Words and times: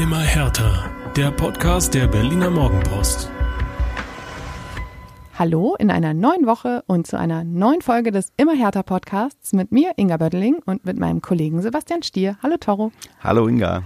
Immer 0.00 0.20
härter. 0.20 0.90
Der 1.14 1.30
Podcast 1.30 1.92
der 1.92 2.06
Berliner 2.06 2.48
Morgenpost. 2.48 3.30
Hallo 5.38 5.76
in 5.78 5.90
einer 5.90 6.14
neuen 6.14 6.46
Woche 6.46 6.82
und 6.86 7.06
zu 7.06 7.18
einer 7.18 7.44
neuen 7.44 7.82
Folge 7.82 8.10
des 8.10 8.32
Immer 8.38 8.54
härter 8.54 8.82
Podcasts 8.82 9.52
mit 9.52 9.72
mir, 9.72 9.92
Inga 9.96 10.16
Bödeling, 10.16 10.62
und 10.64 10.86
mit 10.86 10.98
meinem 10.98 11.20
Kollegen 11.20 11.60
Sebastian 11.60 12.02
Stier. 12.02 12.38
Hallo 12.42 12.56
Toro. 12.58 12.92
Hallo 13.22 13.46
Inga. 13.46 13.82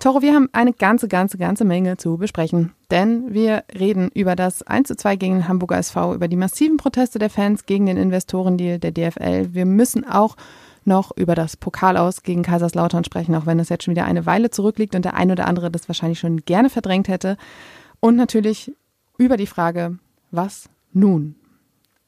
Toro, 0.00 0.22
wir 0.22 0.34
haben 0.34 0.48
eine 0.50 0.72
ganze, 0.72 1.06
ganze, 1.06 1.38
ganze 1.38 1.64
Menge 1.64 1.98
zu 1.98 2.16
besprechen. 2.16 2.72
Denn 2.90 3.32
wir 3.32 3.62
reden 3.78 4.10
über 4.12 4.34
das 4.34 4.64
1 4.64 4.88
zu 4.88 4.96
2 4.96 5.14
gegen 5.14 5.34
den 5.34 5.46
Hamburger 5.46 5.78
SV, 5.78 6.14
über 6.14 6.26
die 6.26 6.34
massiven 6.34 6.78
Proteste 6.78 7.20
der 7.20 7.30
Fans 7.30 7.64
gegen 7.64 7.86
den 7.86 7.96
Investorendeal 7.96 8.80
der 8.80 8.90
DFL. 8.90 9.54
Wir 9.54 9.66
müssen 9.66 10.04
auch 10.04 10.34
noch 10.86 11.16
über 11.16 11.34
das 11.34 11.56
Pokalaus 11.56 12.22
gegen 12.22 12.42
Kaiserslautern 12.42 13.04
sprechen, 13.04 13.34
auch 13.34 13.46
wenn 13.46 13.58
es 13.58 13.68
jetzt 13.68 13.84
schon 13.84 13.94
wieder 13.94 14.04
eine 14.04 14.26
Weile 14.26 14.50
zurückliegt 14.50 14.94
und 14.94 15.04
der 15.04 15.14
ein 15.14 15.30
oder 15.30 15.46
andere 15.46 15.70
das 15.70 15.88
wahrscheinlich 15.88 16.18
schon 16.18 16.44
gerne 16.44 16.70
verdrängt 16.70 17.08
hätte. 17.08 17.36
Und 18.00 18.16
natürlich 18.16 18.72
über 19.18 19.36
die 19.36 19.46
Frage, 19.46 19.98
was 20.30 20.68
nun? 20.92 21.36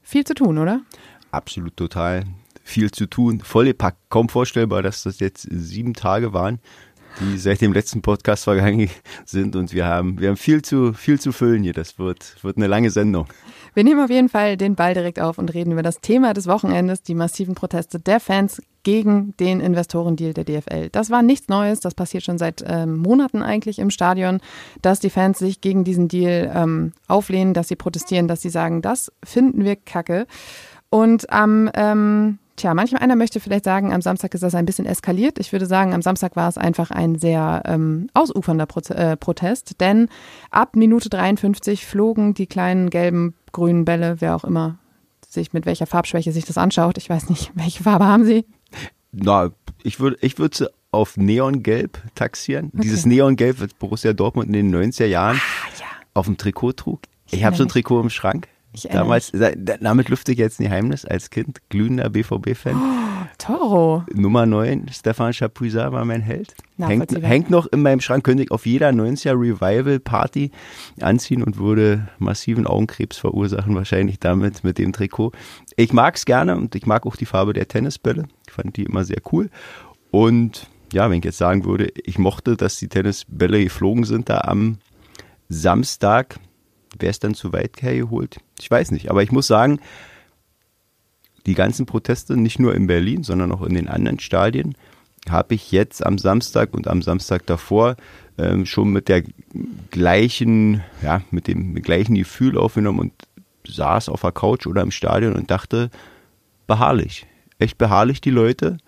Viel 0.03 0.25
zu 0.25 0.35
tun, 0.35 0.59
oder? 0.59 0.81
Absolut 1.31 1.77
total 1.77 2.25
viel 2.63 2.91
zu 2.91 3.07
tun. 3.07 3.41
Volle 3.41 3.75
Pack. 3.75 3.97
Kaum 4.09 4.29
vorstellbar, 4.29 4.83
dass 4.83 5.05
das 5.05 5.21
jetzt 5.21 5.47
sieben 5.51 5.95
Tage 5.95 6.33
waren, 6.33 6.59
die 7.21 7.39
seit 7.39 7.61
dem 7.61 7.73
letzten 7.73 8.03
Podcast 8.03 8.45
vergangen 8.45 8.91
sind 9.25 9.57
und 9.57 9.73
wir 9.73 9.87
haben, 9.87 10.21
wir 10.21 10.29
haben 10.29 10.37
viel 10.37 10.63
zu, 10.63 10.93
viel 10.93 11.21
zu 11.21 11.33
füllen 11.33 11.63
hier. 11.63 11.73
Das 11.73 11.99
wird, 11.99 12.43
wird 12.43 12.57
eine 12.57 12.67
lange 12.67 12.91
Sendung. 12.91 13.27
Wir 13.75 13.85
nehmen 13.85 14.01
auf 14.01 14.11
jeden 14.11 14.29
Fall 14.29 14.57
den 14.57 14.75
Ball 14.75 14.95
direkt 14.95 15.21
auf 15.21 15.39
und 15.39 15.53
reden 15.55 15.73
über 15.73 15.83
das 15.83 16.01
Thema 16.01 16.35
des 16.35 16.47
Wochenendes, 16.47 17.03
die 17.03 17.15
massiven 17.15 17.55
Proteste 17.55 18.01
der 18.01 18.21
Fans 18.21 18.61
gegen 18.87 19.37
den 19.39 19.59
Investorendeal 19.59 20.33
der 20.33 20.45
DFL. 20.45 20.91
Das 20.93 21.11
war 21.11 21.21
nichts 21.21 21.49
Neues, 21.49 21.81
das 21.81 21.97
passiert 21.97 22.23
schon 22.23 22.39
seit 22.39 22.65
ähm, 22.65 22.99
Monaten 22.99 23.43
eigentlich 23.43 23.81
im 23.81 23.91
Stadion, 23.91 24.39
dass 24.81 25.01
die 25.01 25.11
Fans 25.11 25.41
sich 25.41 25.61
gegen 25.61 25.83
diesen 25.83 26.07
Deal 26.07 26.53
ähm, 26.55 26.93
auflehnen, 27.09 27.53
dass 27.53 27.67
sie 27.67 27.75
protestieren, 27.75 28.29
dass 28.29 28.43
sie 28.43 28.49
sagen, 28.49 28.83
das 28.83 29.11
finden 29.25 29.65
wir 29.65 29.75
kacke. 29.75 30.29
Und 30.89 31.33
am 31.33 31.69
ähm, 31.75 32.39
Tja, 32.55 32.75
manchmal 32.75 33.03
einer 33.03 33.17
möchte 33.17 33.41
vielleicht 33.41 33.65
sagen, 33.65 33.93
am 33.93 34.01
Samstag 34.01 34.33
ist 34.35 34.43
das 34.43 34.55
ein 34.55 34.65
bisschen 34.65 34.87
eskaliert. 34.87 35.39
Ich 35.41 35.53
würde 35.53 35.67
sagen, 35.67 35.93
am 35.93 36.01
Samstag 36.01 36.37
war 36.37 36.49
es 36.49 36.57
einfach 36.57 36.91
ein 36.91 37.19
sehr 37.19 37.65
ähm, 37.67 38.09
ausufernder 38.15 38.67
Pro 38.67 38.81
äh, 38.95 39.17
Protest, 39.17 39.81
denn 39.81 40.09
ab 40.51 40.77
Minute 40.77 41.11
53 41.11 41.85
flogen 41.85 42.35
die 42.35 42.47
kleinen 42.47 42.89
gelben, 42.89 43.35
grünen 43.53 43.85
Bälle, 43.85 44.21
wer 44.21 44.37
auch 44.37 44.45
immer 44.45 44.79
sich 45.37 45.53
mit 45.53 45.67
welcher 45.67 45.87
Farbschwäche 45.87 46.33
sich 46.33 46.45
das 46.45 46.59
anschaut. 46.59 46.99
Ich 46.99 47.09
weiß 47.09 47.31
nicht, 47.31 47.53
welche 47.55 47.85
Farbe 47.85 48.05
haben 48.05 48.25
sie? 48.25 48.45
Na, 49.13 49.51
ich 49.83 50.01
würde 50.01 50.19
ich 50.21 50.39
würde 50.39 50.57
sie 50.57 50.71
auf 50.91 51.17
Neongelb 51.17 52.03
taxieren. 52.15 52.71
Okay. 52.73 52.83
Dieses 52.83 53.07
Neongelb, 53.07 53.61
was 53.61 53.75
Borussia 53.75 54.13
Dortmund 54.13 54.49
in 54.49 54.53
den 54.53 54.75
90er 54.75 55.07
Jahren 55.07 55.37
ah, 55.37 55.69
ja. 55.79 55.87
auf 56.15 56.27
dem 56.27 56.37
Trikot 56.37 56.73
trug. 56.73 57.03
Ich, 57.27 57.35
ich 57.35 57.45
habe 57.45 57.57
so 57.57 57.65
ein 57.65 57.69
Trikot 57.69 58.01
im 58.01 58.11
Schrank. 58.11 58.49
Damals, 58.85 59.33
damit 59.81 60.09
lüfte 60.09 60.33
ich 60.33 60.39
jetzt 60.39 60.61
ein 60.61 60.65
Geheimnis 60.65 61.05
als 61.05 61.31
Kind, 61.31 61.61
glühender 61.69 62.11
BVB-Fan. 62.11 62.77
Oh, 62.77 63.27
Toro. 63.39 64.05
Nummer 64.13 64.47
9, 64.47 64.87
Stefan 64.93 65.33
Chapuisat 65.33 65.93
war 65.93 66.05
mein 66.05 66.21
Held. 66.21 66.55
Hängt, 66.79 67.13
hängt, 67.23 67.51
noch 67.51 67.67
in 67.67 67.83
meinem 67.83 68.01
Schrank, 68.01 68.25
könnte 68.25 68.43
ich 68.43 68.51
auf 68.51 68.67
jeder 68.67 68.91
90er 68.91 69.33
Revival-Party 69.33 70.51
anziehen 71.01 71.43
und 71.43 71.57
würde 71.59 72.09
massiven 72.19 72.67
Augenkrebs 72.67 73.17
verursachen, 73.17 73.75
wahrscheinlich 73.75 74.19
damit, 74.21 74.65
mit 74.65 74.79
dem 74.79 74.93
Trikot. 74.93 75.33
Ich 75.77 75.93
mag 75.93 76.17
es 76.17 76.25
gerne 76.25 76.57
und 76.57 76.75
ich 76.75 76.87
mag 76.87 77.07
auch 77.07 77.17
die 77.17 77.27
Farbe 77.27 77.53
der 77.53 77.69
Tennisbälle. 77.69 78.25
Ich 78.47 78.53
fand 78.53 78.77
die 78.77 78.85
immer 78.85 79.05
sehr 79.05 79.23
cool. 79.33 79.49
Und 80.11 80.69
ja, 80.93 81.11
wenn 81.11 81.19
ich 81.19 81.25
jetzt 81.25 81.39
sagen 81.39 81.65
würde, 81.65 81.91
ich 82.05 82.19
mochte, 82.19 82.57
dass 82.57 82.77
die 82.77 82.89
Tennisbälle 82.89 83.63
geflogen 83.65 84.05
sind 84.05 84.29
da 84.29 84.43
am 84.43 84.79
Samstag, 85.49 86.39
Wäre 86.99 87.11
es 87.11 87.19
dann 87.19 87.35
zu 87.35 87.53
weit 87.53 87.83
hergeholt? 87.83 88.39
Ich 88.61 88.71
weiß 88.71 88.91
nicht. 88.91 89.11
Aber 89.11 89.23
ich 89.23 89.33
muss 89.33 89.47
sagen, 89.47 89.81
die 91.47 91.55
ganzen 91.55 91.87
Proteste, 91.87 92.37
nicht 92.37 92.59
nur 92.59 92.75
in 92.75 92.87
Berlin, 92.87 93.23
sondern 93.23 93.53
auch 93.53 93.63
in 93.63 93.75
den 93.75 93.89
anderen 93.89 94.19
Stadien, 94.19 94.75
habe 95.29 95.55
ich 95.55 95.73
jetzt 95.73 96.05
am 96.05 96.19
Samstag 96.19 96.75
und 96.75 96.89
am 96.89 97.03
Samstag 97.03 97.47
davor 97.47 97.97
ähm, 98.39 98.67
schon 98.67 98.91
mit 98.91 99.09
der 99.09 99.23
gleichen, 99.91 100.83
ja, 101.03 101.23
mit 101.31 101.49
dem 101.49 101.75
gleichen 101.83 102.15
Gefühl 102.15 102.59
aufgenommen 102.59 103.01
und 103.01 103.13
saß 103.67 104.09
auf 104.09 104.21
der 104.21 104.33
Couch 104.33 104.67
oder 104.67 104.83
im 104.83 104.91
Stadion 104.91 105.35
und 105.35 105.51
dachte, 105.51 105.91
beharrlich, 106.67 107.27
echt 107.59 107.79
beharrlich 107.79 108.21
die 108.21 108.31
Leute 108.31 108.79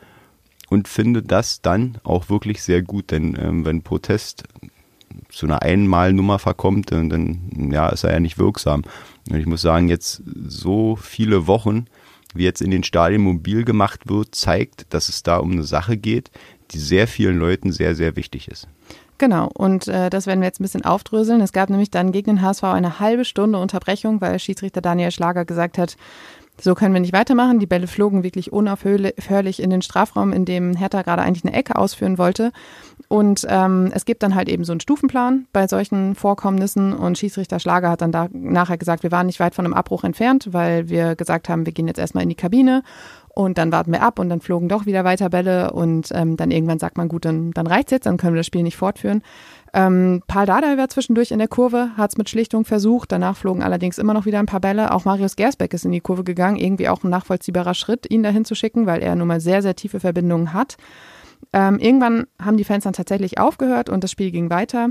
und 0.68 0.88
finde 0.88 1.22
das 1.22 1.62
dann 1.62 1.98
auch 2.04 2.28
wirklich 2.28 2.62
sehr 2.62 2.82
gut, 2.82 3.10
denn 3.10 3.36
ähm, 3.40 3.64
wenn 3.64 3.82
Protest 3.82 4.44
zu 5.30 5.46
einer 5.46 5.62
Einmalnummer 5.62 6.38
verkommt, 6.38 6.92
dann, 6.92 7.10
dann 7.10 7.70
ja, 7.70 7.88
ist 7.88 8.04
er 8.04 8.12
ja 8.12 8.20
nicht 8.20 8.38
wirksam. 8.38 8.82
Und 9.30 9.38
ich 9.38 9.46
muss 9.46 9.62
sagen, 9.62 9.88
jetzt 9.88 10.22
so 10.46 10.96
viele 10.96 11.46
Wochen, 11.46 11.86
wie 12.34 12.44
jetzt 12.44 12.62
in 12.62 12.70
den 12.70 12.84
Stadien 12.84 13.22
mobil 13.22 13.64
gemacht 13.64 14.08
wird, 14.08 14.34
zeigt, 14.34 14.92
dass 14.92 15.08
es 15.08 15.22
da 15.22 15.38
um 15.38 15.52
eine 15.52 15.64
Sache 15.64 15.96
geht, 15.96 16.30
die 16.70 16.78
sehr 16.78 17.06
vielen 17.06 17.38
Leuten 17.38 17.72
sehr, 17.72 17.94
sehr 17.94 18.16
wichtig 18.16 18.48
ist. 18.48 18.68
Genau, 19.18 19.50
und 19.52 19.88
äh, 19.88 20.10
das 20.10 20.26
werden 20.26 20.40
wir 20.40 20.46
jetzt 20.46 20.60
ein 20.60 20.64
bisschen 20.64 20.84
aufdröseln. 20.84 21.40
Es 21.40 21.52
gab 21.52 21.70
nämlich 21.70 21.90
dann 21.90 22.12
gegen 22.12 22.36
den 22.36 22.42
HSV 22.42 22.64
eine 22.64 23.00
halbe 23.00 23.24
Stunde 23.24 23.58
Unterbrechung, 23.58 24.20
weil 24.20 24.38
Schiedsrichter 24.38 24.80
Daniel 24.80 25.10
Schlager 25.10 25.44
gesagt 25.44 25.76
hat, 25.76 25.96
so 26.60 26.74
können 26.74 26.92
wir 26.92 27.00
nicht 27.00 27.12
weitermachen. 27.12 27.58
Die 27.58 27.66
Bälle 27.66 27.86
flogen 27.86 28.22
wirklich 28.22 28.52
unaufhörlich 28.52 29.62
in 29.62 29.70
den 29.70 29.82
Strafraum, 29.82 30.32
in 30.32 30.44
dem 30.44 30.74
Hertha 30.74 31.02
gerade 31.02 31.22
eigentlich 31.22 31.44
eine 31.44 31.54
Ecke 31.54 31.76
ausführen 31.76 32.19
wollte. 32.19 32.52
Und 33.08 33.46
ähm, 33.48 33.91
es 33.94 34.04
gibt 34.04 34.22
dann 34.22 34.34
halt 34.34 34.48
eben 34.48 34.64
so 34.64 34.72
einen 34.72 34.80
Stufenplan 34.80 35.46
bei 35.52 35.66
solchen 35.69 36.14
Vorkommnissen. 36.14 36.92
Und 36.92 37.16
Schiedsrichter 37.16 37.60
Schlager 37.60 37.91
hat 37.91 38.02
dann 38.02 38.12
da 38.12 38.28
nachher 38.32 38.76
gesagt, 38.76 39.02
wir 39.02 39.12
waren 39.12 39.26
nicht 39.26 39.41
weit 39.41 39.54
von 39.54 39.64
einem 39.64 39.74
Abbruch 39.74 40.04
entfernt, 40.04 40.48
weil 40.52 40.88
wir 40.88 41.14
gesagt 41.14 41.48
haben, 41.48 41.64
wir 41.64 41.72
gehen 41.72 41.86
jetzt 41.86 41.98
erstmal 41.98 42.24
in 42.24 42.28
die 42.28 42.34
Kabine 42.34 42.82
und 43.38 43.56
dann 43.56 43.70
warten 43.70 43.92
wir 43.92 44.02
ab 44.02 44.19
und 44.19 44.28
dann 44.30 44.40
flogen 44.40 44.69
doch 44.69 44.84
wieder 44.84 45.04
weiter 45.04 45.30
Bälle 45.30 45.72
und 45.72 46.08
ähm, 46.12 46.36
dann 46.36 46.50
irgendwann 46.50 46.80
sagt 46.80 46.96
man, 46.96 47.08
gut, 47.08 47.25
dann, 47.25 47.52
dann 47.52 47.69
reicht's 47.69 47.92
jetzt, 47.92 48.06
dann 48.06 48.16
können 48.16 48.34
wir 48.34 48.40
das 48.40 48.46
Spiel 48.46 48.64
nicht 48.64 48.76
fortführen. 48.76 49.22
Ähm, 49.74 50.22
Paul 50.26 50.46
Dardai 50.46 50.76
war 50.78 50.88
zwischendurch 50.88 51.30
in 51.30 51.38
der 51.38 51.48
Kurve, 51.48 51.90
hat 51.96 52.12
es 52.12 52.18
mit 52.18 52.28
Schlichtung 52.28 52.64
versucht. 52.64 53.12
Danach 53.12 53.36
flogen 53.36 53.62
allerdings 53.62 53.98
immer 53.98 54.14
noch 54.14 54.26
wieder 54.26 54.38
ein 54.38 54.46
paar 54.46 54.60
Bälle. 54.60 54.92
Auch 54.92 55.04
Marius 55.04 55.36
Gersbeck 55.36 55.74
ist 55.74 55.84
in 55.84 55.92
die 55.92 56.00
Kurve 56.00 56.24
gegangen. 56.24 56.56
Irgendwie 56.56 56.88
auch 56.88 57.04
ein 57.04 57.10
nachvollziehbarer 57.10 57.74
Schritt, 57.74 58.10
ihn 58.10 58.22
dahin 58.22 58.44
zu 58.44 58.54
schicken, 58.54 58.86
weil 58.86 59.02
er 59.02 59.14
nun 59.14 59.28
mal 59.28 59.40
sehr, 59.40 59.62
sehr 59.62 59.76
tiefe 59.76 60.00
Verbindungen 60.00 60.52
hat. 60.52 60.76
Ähm, 61.52 61.78
irgendwann 61.78 62.26
haben 62.42 62.56
die 62.56 62.64
Fans 62.64 62.84
dann 62.84 62.92
tatsächlich 62.92 63.38
aufgehört 63.38 63.88
und 63.88 64.04
das 64.04 64.10
Spiel 64.10 64.30
ging 64.30 64.50
weiter. 64.50 64.90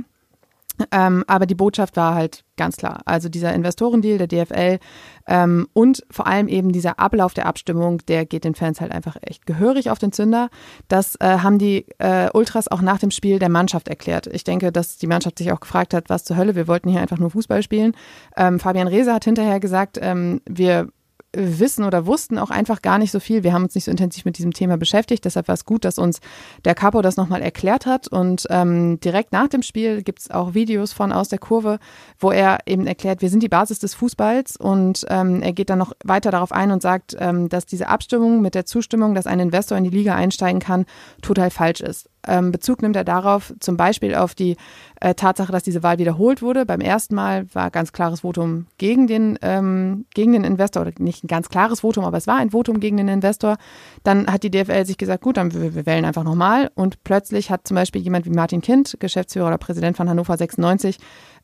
Ähm, 0.92 1.24
aber 1.28 1.46
die 1.46 1.56
Botschaft 1.56 1.98
war 1.98 2.16
halt 2.16 2.44
ganz 2.56 2.78
klar. 2.78 3.02
Also 3.06 3.30
dieser 3.30 3.54
Investorendeal 3.54 4.18
der 4.18 4.28
DFL 4.28 4.80
ähm, 5.28 5.68
und 5.74 6.04
vor 6.12 6.28
allem 6.28 6.48
eben 6.48 6.72
dieser 6.72 7.00
Ablauf 7.00 7.34
der 7.34 7.46
Abstimmung, 7.46 8.00
der 8.08 8.26
geht 8.26 8.44
den 8.44 8.56
Fans 8.56 8.82
halt 8.82 8.92
einfach 8.92 9.16
echt 9.22 9.46
gehörig 9.46 9.90
auf 9.90 10.00
den 10.00 10.12
Zünder. 10.12 10.50
Das 10.88 11.16
äh, 11.20 11.40
haben 11.40 11.60
die 11.60 11.86
äh, 12.00 12.30
Ultras 12.34 12.68
auch 12.68 12.82
nach 12.82 13.00
dem 13.00 13.12
Spiel 13.12 13.40
der 13.40 13.50
Mannschaft 13.50 13.88
erklärt. 13.88 14.28
Ich 14.28 14.44
denke, 14.44 14.72
dass 14.72 14.98
die 14.98 15.08
Mannschaft 15.08 15.38
sich 15.38 15.52
auch 15.52 15.60
gefragt 15.60 15.94
hat, 15.94 16.10
was 16.10 16.24
zur 16.24 16.38
Hölle, 16.38 16.56
wir 16.56 16.68
wollten 16.68 16.90
hier 16.90 17.02
einfach 17.02 17.20
nur 17.20 17.30
Fußball 17.30 17.64
spielen. 17.64 17.94
Ähm, 18.36 18.60
Fabian 18.60 18.88
Reese 18.88 19.14
hat 19.14 19.26
hinterher 19.26 19.60
gesagt, 19.60 19.98
ähm, 20.02 20.42
wir 20.48 20.90
wissen 21.38 21.84
oder 21.84 22.06
wussten 22.06 22.38
auch 22.38 22.50
einfach 22.50 22.82
gar 22.82 22.98
nicht 22.98 23.12
so 23.12 23.20
viel. 23.20 23.44
Wir 23.44 23.54
haben 23.54 23.64
uns 23.64 23.76
nicht 23.76 23.86
so 23.86 23.92
intensiv 23.92 24.26
mit 24.26 24.38
diesem 24.38 24.54
Thema 24.54 24.78
beschäftigt. 24.78 25.24
Deshalb 25.26 25.48
war 25.48 25.54
es 25.54 25.66
gut, 25.66 25.86
dass 25.86 25.98
uns 25.98 26.20
der 26.66 26.76
Capo 26.76 27.02
das 27.02 27.18
nochmal 27.18 27.42
erklärt 27.42 27.86
hat. 27.86 28.08
Und 28.08 28.48
ähm, 28.50 29.00
direkt 29.00 29.32
nach 29.32 29.48
dem 29.48 29.62
Spiel 29.62 30.04
gibt 30.04 30.20
es 30.20 30.32
auch 30.32 30.54
Videos 30.54 30.94
von 30.94 31.12
aus 31.12 31.30
der 31.30 31.40
Kurve, 31.40 31.80
wo 32.20 32.32
er 32.32 32.60
eben 32.66 32.88
erklärt, 32.88 33.22
wir 33.22 33.30
sind 33.30 33.44
die 33.44 33.50
Basis 33.50 33.80
des 33.80 33.94
Fußballs. 33.94 34.58
Und 34.58 35.06
ähm, 35.10 35.42
er 35.42 35.54
geht 35.54 35.70
dann 35.70 35.80
noch 35.80 35.94
weiter 36.04 36.32
darauf 36.32 36.52
ein 36.52 36.72
und 36.72 36.82
sagt, 36.82 37.16
ähm, 37.20 37.50
dass 37.50 37.66
diese 37.66 37.88
Abstimmung 37.88 38.42
mit 38.42 38.56
der 38.56 38.66
Zustimmung, 38.66 39.14
dass 39.14 39.28
ein 39.28 39.40
Investor 39.40 39.78
in 39.78 39.84
die 39.84 39.90
Liga 39.90 40.16
einsteigen 40.16 40.60
kann, 40.60 40.86
total 41.22 41.52
falsch 41.52 41.82
ist. 41.82 42.10
Ähm, 42.28 42.52
Bezug 42.52 42.82
nimmt 42.82 42.96
er 42.96 43.04
darauf, 43.04 43.54
zum 43.60 43.78
Beispiel 43.78 44.16
auf 44.16 44.36
die 44.36 44.58
äh, 45.00 45.14
Tatsache, 45.14 45.52
dass 45.52 45.64
diese 45.64 45.84
Wahl 45.84 45.98
wiederholt 45.98 46.42
wurde. 46.42 46.66
Beim 46.66 46.82
ersten 46.82 47.16
Mal 47.16 47.48
war 47.54 47.72
ganz 47.72 47.94
klares 47.94 48.22
Votum 48.22 48.68
gegen 48.78 49.08
den, 49.08 49.40
ähm, 49.42 50.06
gegen 50.14 50.34
den 50.34 50.44
Investor, 50.44 50.82
oder 50.84 50.92
nicht 51.00 51.24
ein 51.24 51.28
ganz 51.28 51.50
klares 51.50 51.82
Votum, 51.82 52.04
aber 52.06 52.18
es 52.18 52.28
war 52.28 52.38
ein 52.38 52.52
Votum 52.52 52.80
gegen 52.80 52.98
den 52.98 53.08
Investor. 53.08 53.58
Dann 54.04 54.28
hat 54.28 54.44
die 54.44 54.52
DFL 54.52 54.86
sich 54.86 54.98
gesagt, 54.98 55.24
gut, 55.24 55.38
dann 55.38 55.54
wir, 55.54 55.76
wir 55.76 55.86
wählen 55.86 56.06
einfach 56.06 56.24
nochmal. 56.24 56.70
Und 56.76 57.04
plötzlich 57.04 57.50
hat 57.50 57.68
zum 57.68 57.76
Beispiel 57.76 58.02
jemand 58.02 58.26
wie 58.26 58.32
Martin 58.32 58.62
Kind, 58.62 58.98
Geschäftsführer 59.00 59.48
oder 59.48 59.58
Präsident 59.58 59.98
von 59.98 60.10
Hannover 60.10 60.38
96, 60.38 60.98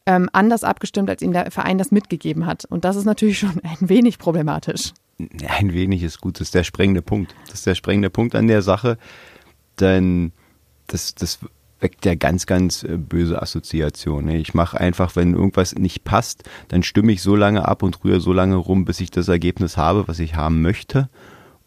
ähm, 0.05 0.29
anders 0.33 0.63
abgestimmt, 0.63 1.09
als 1.09 1.21
ihm 1.21 1.31
der 1.31 1.51
Verein 1.51 1.77
das 1.77 1.91
mitgegeben 1.91 2.45
hat. 2.45 2.65
Und 2.65 2.85
das 2.85 2.95
ist 2.95 3.05
natürlich 3.05 3.39
schon 3.39 3.61
ein 3.63 3.89
wenig 3.89 4.17
problematisch. 4.17 4.93
Ein 5.47 5.73
wenig 5.73 6.03
ist 6.03 6.21
gut, 6.21 6.39
das 6.39 6.47
ist 6.47 6.55
der 6.55 6.63
sprengende 6.63 7.01
Punkt. 7.01 7.35
Das 7.45 7.59
ist 7.59 7.67
der 7.67 7.75
sprengende 7.75 8.09
Punkt 8.09 8.35
an 8.35 8.47
der 8.47 8.61
Sache, 8.61 8.97
denn 9.79 10.33
das, 10.87 11.15
das 11.15 11.39
weckt 11.79 12.05
ja 12.05 12.15
ganz, 12.15 12.47
ganz 12.47 12.83
äh, 12.83 12.97
böse 12.97 13.41
Assoziationen. 13.41 14.25
Ne? 14.25 14.37
Ich 14.39 14.53
mache 14.53 14.79
einfach, 14.79 15.15
wenn 15.15 15.33
irgendwas 15.33 15.75
nicht 15.75 16.03
passt, 16.03 16.43
dann 16.69 16.81
stimme 16.81 17.11
ich 17.11 17.21
so 17.21 17.35
lange 17.35 17.67
ab 17.67 17.83
und 17.83 18.03
rühre 18.03 18.21
so 18.21 18.33
lange 18.33 18.55
rum, 18.55 18.85
bis 18.85 19.01
ich 19.01 19.11
das 19.11 19.27
Ergebnis 19.27 19.77
habe, 19.77 20.07
was 20.07 20.19
ich 20.19 20.35
haben 20.35 20.61
möchte. 20.61 21.09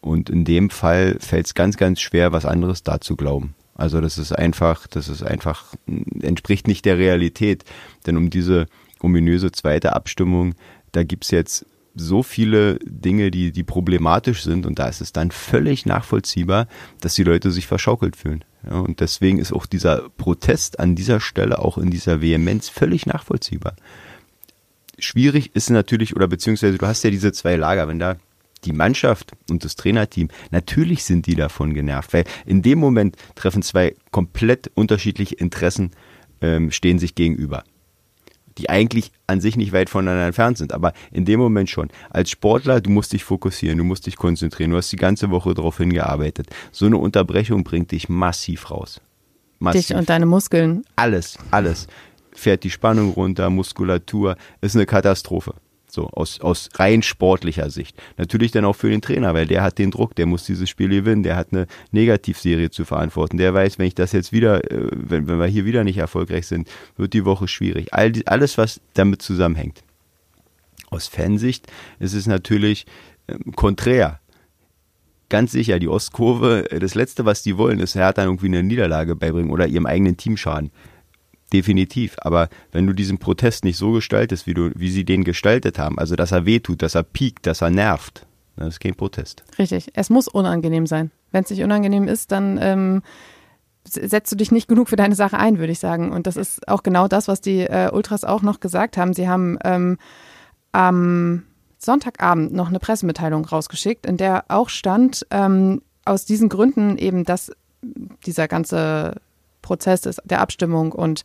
Und 0.01 0.29
in 0.29 0.43
dem 0.43 0.69
Fall 0.69 1.17
fällt 1.19 1.45
es 1.45 1.53
ganz, 1.53 1.77
ganz 1.77 2.01
schwer, 2.01 2.31
was 2.31 2.45
anderes 2.45 2.83
da 2.83 2.99
zu 2.99 3.15
glauben. 3.15 3.55
Also 3.75 4.01
das 4.01 4.17
ist 4.17 4.31
einfach, 4.31 4.87
das 4.87 5.07
ist 5.07 5.21
einfach, 5.21 5.73
entspricht 6.21 6.67
nicht 6.67 6.85
der 6.85 6.97
Realität. 6.97 7.63
Denn 8.05 8.17
um 8.17 8.29
diese 8.29 8.65
ominöse 8.99 9.51
zweite 9.51 9.93
Abstimmung, 9.93 10.55
da 10.91 11.03
gibt's 11.03 11.29
jetzt 11.31 11.65
so 11.97 12.23
viele 12.23 12.79
Dinge, 12.83 13.31
die, 13.31 13.51
die 13.51 13.63
problematisch 13.63 14.43
sind 14.43 14.65
und 14.65 14.79
da 14.79 14.87
ist 14.87 15.01
es 15.01 15.13
dann 15.13 15.31
völlig 15.31 15.85
nachvollziehbar, 15.85 16.67
dass 17.01 17.15
die 17.15 17.23
Leute 17.23 17.51
sich 17.51 17.67
verschaukelt 17.67 18.15
fühlen. 18.15 18.43
Ja, 18.65 18.79
und 18.79 18.99
deswegen 18.99 19.39
ist 19.39 19.53
auch 19.53 19.65
dieser 19.65 20.09
Protest 20.17 20.79
an 20.79 20.95
dieser 20.95 21.19
Stelle 21.19 21.59
auch 21.59 21.77
in 21.77 21.89
dieser 21.89 22.21
Vehemenz 22.21 22.69
völlig 22.69 23.05
nachvollziehbar. 23.05 23.75
Schwierig 24.99 25.55
ist 25.55 25.69
natürlich, 25.69 26.15
oder 26.15 26.27
beziehungsweise 26.27 26.77
du 26.77 26.87
hast 26.87 27.03
ja 27.03 27.11
diese 27.11 27.31
zwei 27.31 27.55
Lager, 27.55 27.87
wenn 27.87 27.99
da 27.99 28.17
die 28.65 28.73
Mannschaft 28.73 29.33
und 29.49 29.63
das 29.63 29.75
Trainerteam, 29.75 30.29
natürlich 30.49 31.03
sind 31.03 31.27
die 31.27 31.35
davon 31.35 31.73
genervt, 31.73 32.13
weil 32.13 32.23
in 32.45 32.63
dem 32.63 32.79
Moment 32.79 33.15
treffen 33.35 33.61
zwei 33.61 33.95
komplett 34.11 34.71
unterschiedliche 34.73 35.35
Interessen, 35.35 35.91
ähm, 36.41 36.71
stehen 36.71 36.97
sich 36.97 37.13
gegenüber 37.13 37.63
die 38.57 38.69
eigentlich 38.69 39.11
an 39.27 39.41
sich 39.41 39.57
nicht 39.57 39.71
weit 39.73 39.89
voneinander 39.89 40.25
entfernt 40.25 40.57
sind, 40.57 40.73
aber 40.73 40.93
in 41.11 41.25
dem 41.25 41.39
Moment 41.39 41.69
schon. 41.69 41.89
Als 42.09 42.29
Sportler, 42.29 42.81
du 42.81 42.89
musst 42.89 43.13
dich 43.13 43.23
fokussieren, 43.23 43.77
du 43.77 43.83
musst 43.83 44.05
dich 44.05 44.15
konzentrieren, 44.15 44.71
du 44.71 44.77
hast 44.77 44.91
die 44.91 44.97
ganze 44.97 45.29
Woche 45.29 45.53
darauf 45.53 45.77
hingearbeitet. 45.77 46.47
So 46.71 46.85
eine 46.85 46.97
Unterbrechung 46.97 47.63
bringt 47.63 47.91
dich 47.91 48.09
massiv 48.09 48.71
raus. 48.71 49.01
Massiv. 49.59 49.87
Dich 49.87 49.95
und 49.95 50.09
deine 50.09 50.25
Muskeln. 50.25 50.83
Alles, 50.95 51.37
alles. 51.51 51.87
Fährt 52.33 52.63
die 52.63 52.69
Spannung 52.69 53.11
runter, 53.11 53.49
Muskulatur, 53.49 54.37
ist 54.61 54.75
eine 54.75 54.85
Katastrophe. 54.85 55.55
So, 55.97 56.11
aus, 56.11 56.39
aus 56.41 56.69
rein 56.75 57.01
sportlicher 57.01 57.71
Sicht. 57.71 57.97
Natürlich 58.17 58.51
dann 58.51 58.65
auch 58.65 58.75
für 58.75 58.87
den 58.87 59.01
Trainer, 59.01 59.33
weil 59.33 59.47
der 59.47 59.63
hat 59.63 59.79
den 59.79 59.89
Druck, 59.89 60.13
der 60.13 60.27
muss 60.27 60.43
dieses 60.43 60.69
Spiel 60.69 60.89
gewinnen, 60.89 61.23
der 61.23 61.35
hat 61.35 61.47
eine 61.51 61.65
Negativserie 61.89 62.69
zu 62.69 62.85
verantworten. 62.85 63.37
Der 63.37 63.51
weiß, 63.55 63.79
wenn 63.79 63.87
ich 63.87 63.95
das 63.95 64.11
jetzt 64.11 64.31
wieder, 64.31 64.63
äh, 64.71 64.91
wenn, 64.91 65.27
wenn 65.27 65.39
wir 65.39 65.47
hier 65.47 65.65
wieder 65.65 65.83
nicht 65.83 65.97
erfolgreich 65.97 66.45
sind, 66.45 66.69
wird 66.97 67.13
die 67.13 67.25
Woche 67.25 67.47
schwierig. 67.47 67.95
All 67.95 68.11
die, 68.11 68.27
alles, 68.27 68.59
was 68.59 68.79
damit 68.93 69.23
zusammenhängt. 69.23 69.81
Aus 70.91 71.07
Fansicht 71.07 71.65
ist 71.97 72.13
es 72.13 72.27
natürlich 72.27 72.85
ähm, 73.27 73.53
konträr. 73.55 74.19
Ganz 75.29 75.51
sicher, 75.51 75.79
die 75.79 75.87
Ostkurve, 75.87 76.69
äh, 76.69 76.77
das 76.77 76.93
Letzte, 76.93 77.25
was 77.25 77.41
die 77.41 77.57
wollen, 77.57 77.79
ist, 77.79 77.95
er 77.95 78.05
hat 78.05 78.19
dann 78.19 78.27
irgendwie 78.27 78.45
eine 78.45 78.61
Niederlage 78.61 79.15
beibringen 79.15 79.49
oder 79.49 79.65
ihrem 79.65 79.87
eigenen 79.87 80.15
Team 80.15 80.37
schaden. 80.37 80.69
Definitiv. 81.53 82.15
Aber 82.19 82.49
wenn 82.71 82.87
du 82.87 82.93
diesen 82.93 83.19
Protest 83.19 83.63
nicht 83.63 83.77
so 83.77 83.93
gestaltest, 83.93 84.47
wie, 84.47 84.53
du, 84.53 84.71
wie 84.75 84.89
sie 84.89 85.05
den 85.05 85.23
gestaltet 85.23 85.79
haben, 85.79 85.97
also 85.97 86.15
dass 86.15 86.31
er 86.31 86.45
wehtut, 86.45 86.81
dass 86.81 86.95
er 86.95 87.03
piekt, 87.03 87.45
dass 87.45 87.61
er 87.61 87.69
nervt, 87.69 88.25
dann 88.57 88.67
ist 88.67 88.79
kein 88.79 88.95
Protest. 88.95 89.43
Richtig. 89.57 89.89
Es 89.93 90.09
muss 90.09 90.27
unangenehm 90.27 90.87
sein. 90.87 91.11
Wenn 91.31 91.43
es 91.43 91.49
nicht 91.49 91.63
unangenehm 91.63 92.07
ist, 92.07 92.31
dann 92.31 92.59
ähm, 92.61 93.01
setzt 93.85 94.31
du 94.31 94.35
dich 94.35 94.51
nicht 94.51 94.67
genug 94.67 94.89
für 94.89 94.95
deine 94.95 95.15
Sache 95.15 95.37
ein, 95.37 95.59
würde 95.59 95.71
ich 95.71 95.79
sagen. 95.79 96.11
Und 96.11 96.27
das 96.27 96.35
ist 96.35 96.67
auch 96.67 96.83
genau 96.83 97.07
das, 97.07 97.27
was 97.27 97.39
die 97.39 97.61
äh, 97.61 97.89
Ultras 97.91 98.23
auch 98.23 98.41
noch 98.41 98.59
gesagt 98.59 98.97
haben. 98.97 99.13
Sie 99.13 99.29
haben 99.29 99.57
ähm, 99.63 99.97
am 100.71 101.43
Sonntagabend 101.77 102.53
noch 102.53 102.69
eine 102.69 102.79
Pressemitteilung 102.79 103.45
rausgeschickt, 103.45 104.05
in 104.05 104.17
der 104.17 104.45
auch 104.49 104.69
stand, 104.69 105.25
ähm, 105.31 105.81
aus 106.05 106.25
diesen 106.25 106.49
Gründen 106.49 106.97
eben, 106.97 107.23
dass 107.23 107.51
dieser 108.25 108.47
ganze 108.47 109.15
Prozess 109.67 109.99
des, 109.99 110.21
der 110.23 110.39
Abstimmung 110.39 110.93
und 110.93 111.23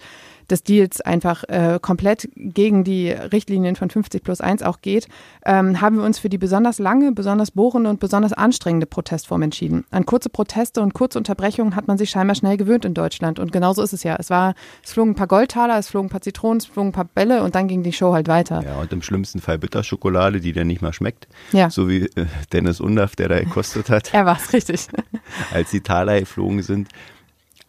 des 0.50 0.64
Deals 0.64 1.00
einfach 1.00 1.44
äh, 1.44 1.78
komplett 1.80 2.28
gegen 2.34 2.82
die 2.82 3.10
Richtlinien 3.10 3.76
von 3.76 3.88
50 3.88 4.24
plus 4.24 4.40
1 4.40 4.62
auch 4.64 4.80
geht, 4.82 5.06
ähm, 5.46 5.80
haben 5.80 5.96
wir 5.96 6.04
uns 6.04 6.18
für 6.18 6.28
die 6.28 6.38
besonders 6.38 6.80
lange, 6.80 7.12
besonders 7.12 7.52
bohrende 7.52 7.88
und 7.88 8.00
besonders 8.00 8.32
anstrengende 8.32 8.86
Protestform 8.86 9.42
entschieden. 9.42 9.84
An 9.90 10.04
kurze 10.04 10.28
Proteste 10.28 10.82
und 10.82 10.94
kurze 10.94 11.18
Unterbrechungen 11.18 11.76
hat 11.76 11.86
man 11.86 11.96
sich 11.96 12.10
scheinbar 12.10 12.34
schnell 12.34 12.56
gewöhnt 12.56 12.84
in 12.84 12.94
Deutschland 12.94 13.38
und 13.38 13.52
genauso 13.52 13.82
ist 13.82 13.92
es 13.92 14.02
ja. 14.02 14.16
Es 14.18 14.30
war, 14.30 14.54
es 14.82 14.92
flogen 14.92 15.12
ein 15.12 15.14
paar 15.14 15.28
Goldtaler, 15.28 15.78
es 15.78 15.88
flogen 15.88 16.08
ein 16.08 16.10
paar 16.10 16.22
Zitronen, 16.22 16.58
es 16.58 16.66
flogen 16.66 16.88
ein 16.88 16.92
paar 16.92 17.04
Bälle 17.04 17.44
und 17.44 17.54
dann 17.54 17.68
ging 17.68 17.84
die 17.84 17.92
Show 17.92 18.12
halt 18.12 18.26
weiter. 18.26 18.62
Ja, 18.64 18.80
und 18.80 18.92
im 18.92 19.02
schlimmsten 19.02 19.40
Fall 19.40 19.58
Bitterschokolade, 19.58 20.40
die 20.40 20.52
dann 20.52 20.66
nicht 20.66 20.82
mal 20.82 20.92
schmeckt. 20.92 21.28
Ja. 21.52 21.70
So 21.70 21.88
wie 21.88 22.06
äh, 22.16 22.26
Dennis 22.52 22.80
Undaff, 22.80 23.14
der 23.14 23.28
da 23.28 23.38
gekostet 23.38 23.88
hat. 23.90 24.12
er 24.12 24.26
war 24.26 24.36
es, 24.36 24.52
richtig. 24.52 24.88
Als 25.52 25.70
die 25.70 25.80
Taler 25.80 26.20
geflogen 26.20 26.62
sind. 26.62 26.88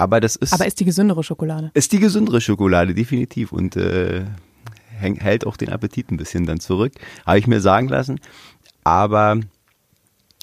Aber 0.04 0.20
das 0.20 0.36
ist. 0.36 0.54
Aber 0.54 0.68
ist 0.68 0.82
die 0.82 0.86
gesündere 0.86 1.24
Schokolade. 1.24 1.72
Ist 1.74 1.94
die 1.94 2.00
gesündere 2.00 2.42
Schokolade, 2.42 2.94
definitiv. 2.94 3.54
Und 3.54 3.78
äh, 3.78 4.26
hält 5.00 5.48
auch 5.48 5.56
den 5.56 5.70
Appetit 5.70 6.12
ein 6.12 6.18
bisschen 6.18 6.46
dann 6.46 6.60
zurück. 6.60 6.92
Habe 7.26 7.40
ich 7.40 7.48
mir 7.48 7.62
sagen 7.62 7.88
lassen. 7.88 8.20
Aber 8.84 9.40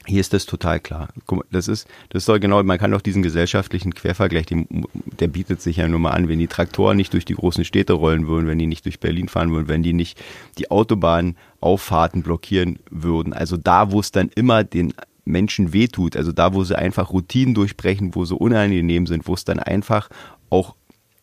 hier 0.06 0.20
ist 0.20 0.32
das 0.32 0.46
total 0.46 0.80
klar. 0.80 1.10
Mal, 1.30 1.44
das 1.50 1.68
ist, 1.68 1.86
das 2.08 2.24
soll 2.24 2.40
genau, 2.40 2.62
man 2.62 2.78
kann 2.78 2.94
auch 2.94 3.02
diesen 3.02 3.22
gesellschaftlichen 3.22 3.94
Quervergleich, 3.94 4.46
den, 4.46 4.66
der 5.04 5.28
bietet 5.28 5.60
sich 5.60 5.76
ja 5.76 5.88
nur 5.88 6.00
mal 6.00 6.12
an, 6.12 6.26
wenn 6.26 6.38
die 6.38 6.48
Traktoren 6.48 6.96
nicht 6.96 7.12
durch 7.12 7.26
die 7.26 7.34
großen 7.34 7.66
Städte 7.66 7.92
rollen 7.92 8.26
würden, 8.26 8.46
wenn 8.46 8.58
die 8.58 8.66
nicht 8.66 8.86
durch 8.86 8.98
Berlin 8.98 9.28
fahren 9.28 9.50
würden, 9.52 9.68
wenn 9.68 9.82
die 9.82 9.92
nicht 9.92 10.18
die 10.56 10.70
Autobahnauffahrten 10.70 12.22
blockieren 12.22 12.78
würden. 12.90 13.34
Also 13.34 13.58
da, 13.58 13.92
wo 13.92 14.00
es 14.00 14.10
dann 14.10 14.30
immer 14.34 14.64
den 14.64 14.94
Menschen 15.30 15.72
wehtut, 15.72 16.16
also 16.16 16.32
da, 16.32 16.54
wo 16.54 16.64
sie 16.64 16.78
einfach 16.78 17.10
Routinen 17.10 17.54
durchbrechen, 17.54 18.14
wo 18.14 18.24
sie 18.24 18.36
unangenehm 18.36 19.06
sind, 19.06 19.26
wo 19.26 19.34
es 19.34 19.44
dann 19.44 19.58
einfach 19.58 20.08
auch 20.50 20.76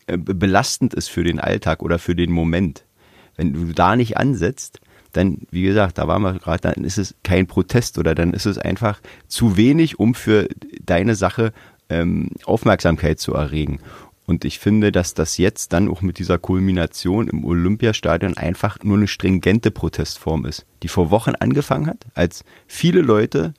äh, 0.08 0.18
belastend 0.18 0.94
ist 0.94 1.10
für 1.10 1.24
den 1.24 1.40
Alltag 1.40 1.82
oder 1.84 2.00
für 2.00 2.16
den 2.16 2.32
Moment. 2.32 2.86
Wenn 3.36 3.54
du 3.54 3.74
da 3.74 3.96
nicht 3.96 4.18
ansetzt, 4.18 4.80
dann, 5.14 5.40
wie 5.52 5.64
gesagt, 5.64 5.98
da 5.98 6.08
waren 6.08 6.22
wir 6.22 6.34
gerade, 6.34 6.62
dann 6.62 6.84
ist 6.84 6.98
es 6.98 7.16
kein 7.24 7.48
Protest 7.48 7.98
oder 7.98 8.16
dann 8.16 8.34
ist 8.34 8.46
es 8.46 8.58
einfach 8.58 9.00
zu 9.28 9.58
wenig, 9.58 10.00
um 10.00 10.14
für 10.14 10.48
deine 10.84 11.16
Sache 11.16 11.54
ähm, 11.90 12.32
Aufmerksamkeit 12.46 13.20
zu 13.20 13.34
erregen. 13.34 13.80
Und 14.26 14.44
ich 14.44 14.60
finde, 14.60 14.92
dass 14.92 15.14
das 15.14 15.38
jetzt 15.38 15.72
dann 15.72 15.88
auch 15.88 16.02
mit 16.02 16.20
dieser 16.20 16.38
Kulmination 16.38 17.30
im 17.30 17.46
Olympiastadion 17.46 18.36
einfach 18.36 18.84
nur 18.84 18.98
eine 18.98 19.08
stringente 19.08 19.72
Protestform 19.72 20.46
ist, 20.46 20.66
die 20.84 20.90
vor 20.90 21.12
Wochen 21.12 21.34
angefangen 21.36 21.88
hat, 21.88 22.06
als 22.14 22.44
viele 22.68 23.02
Leute 23.02 23.54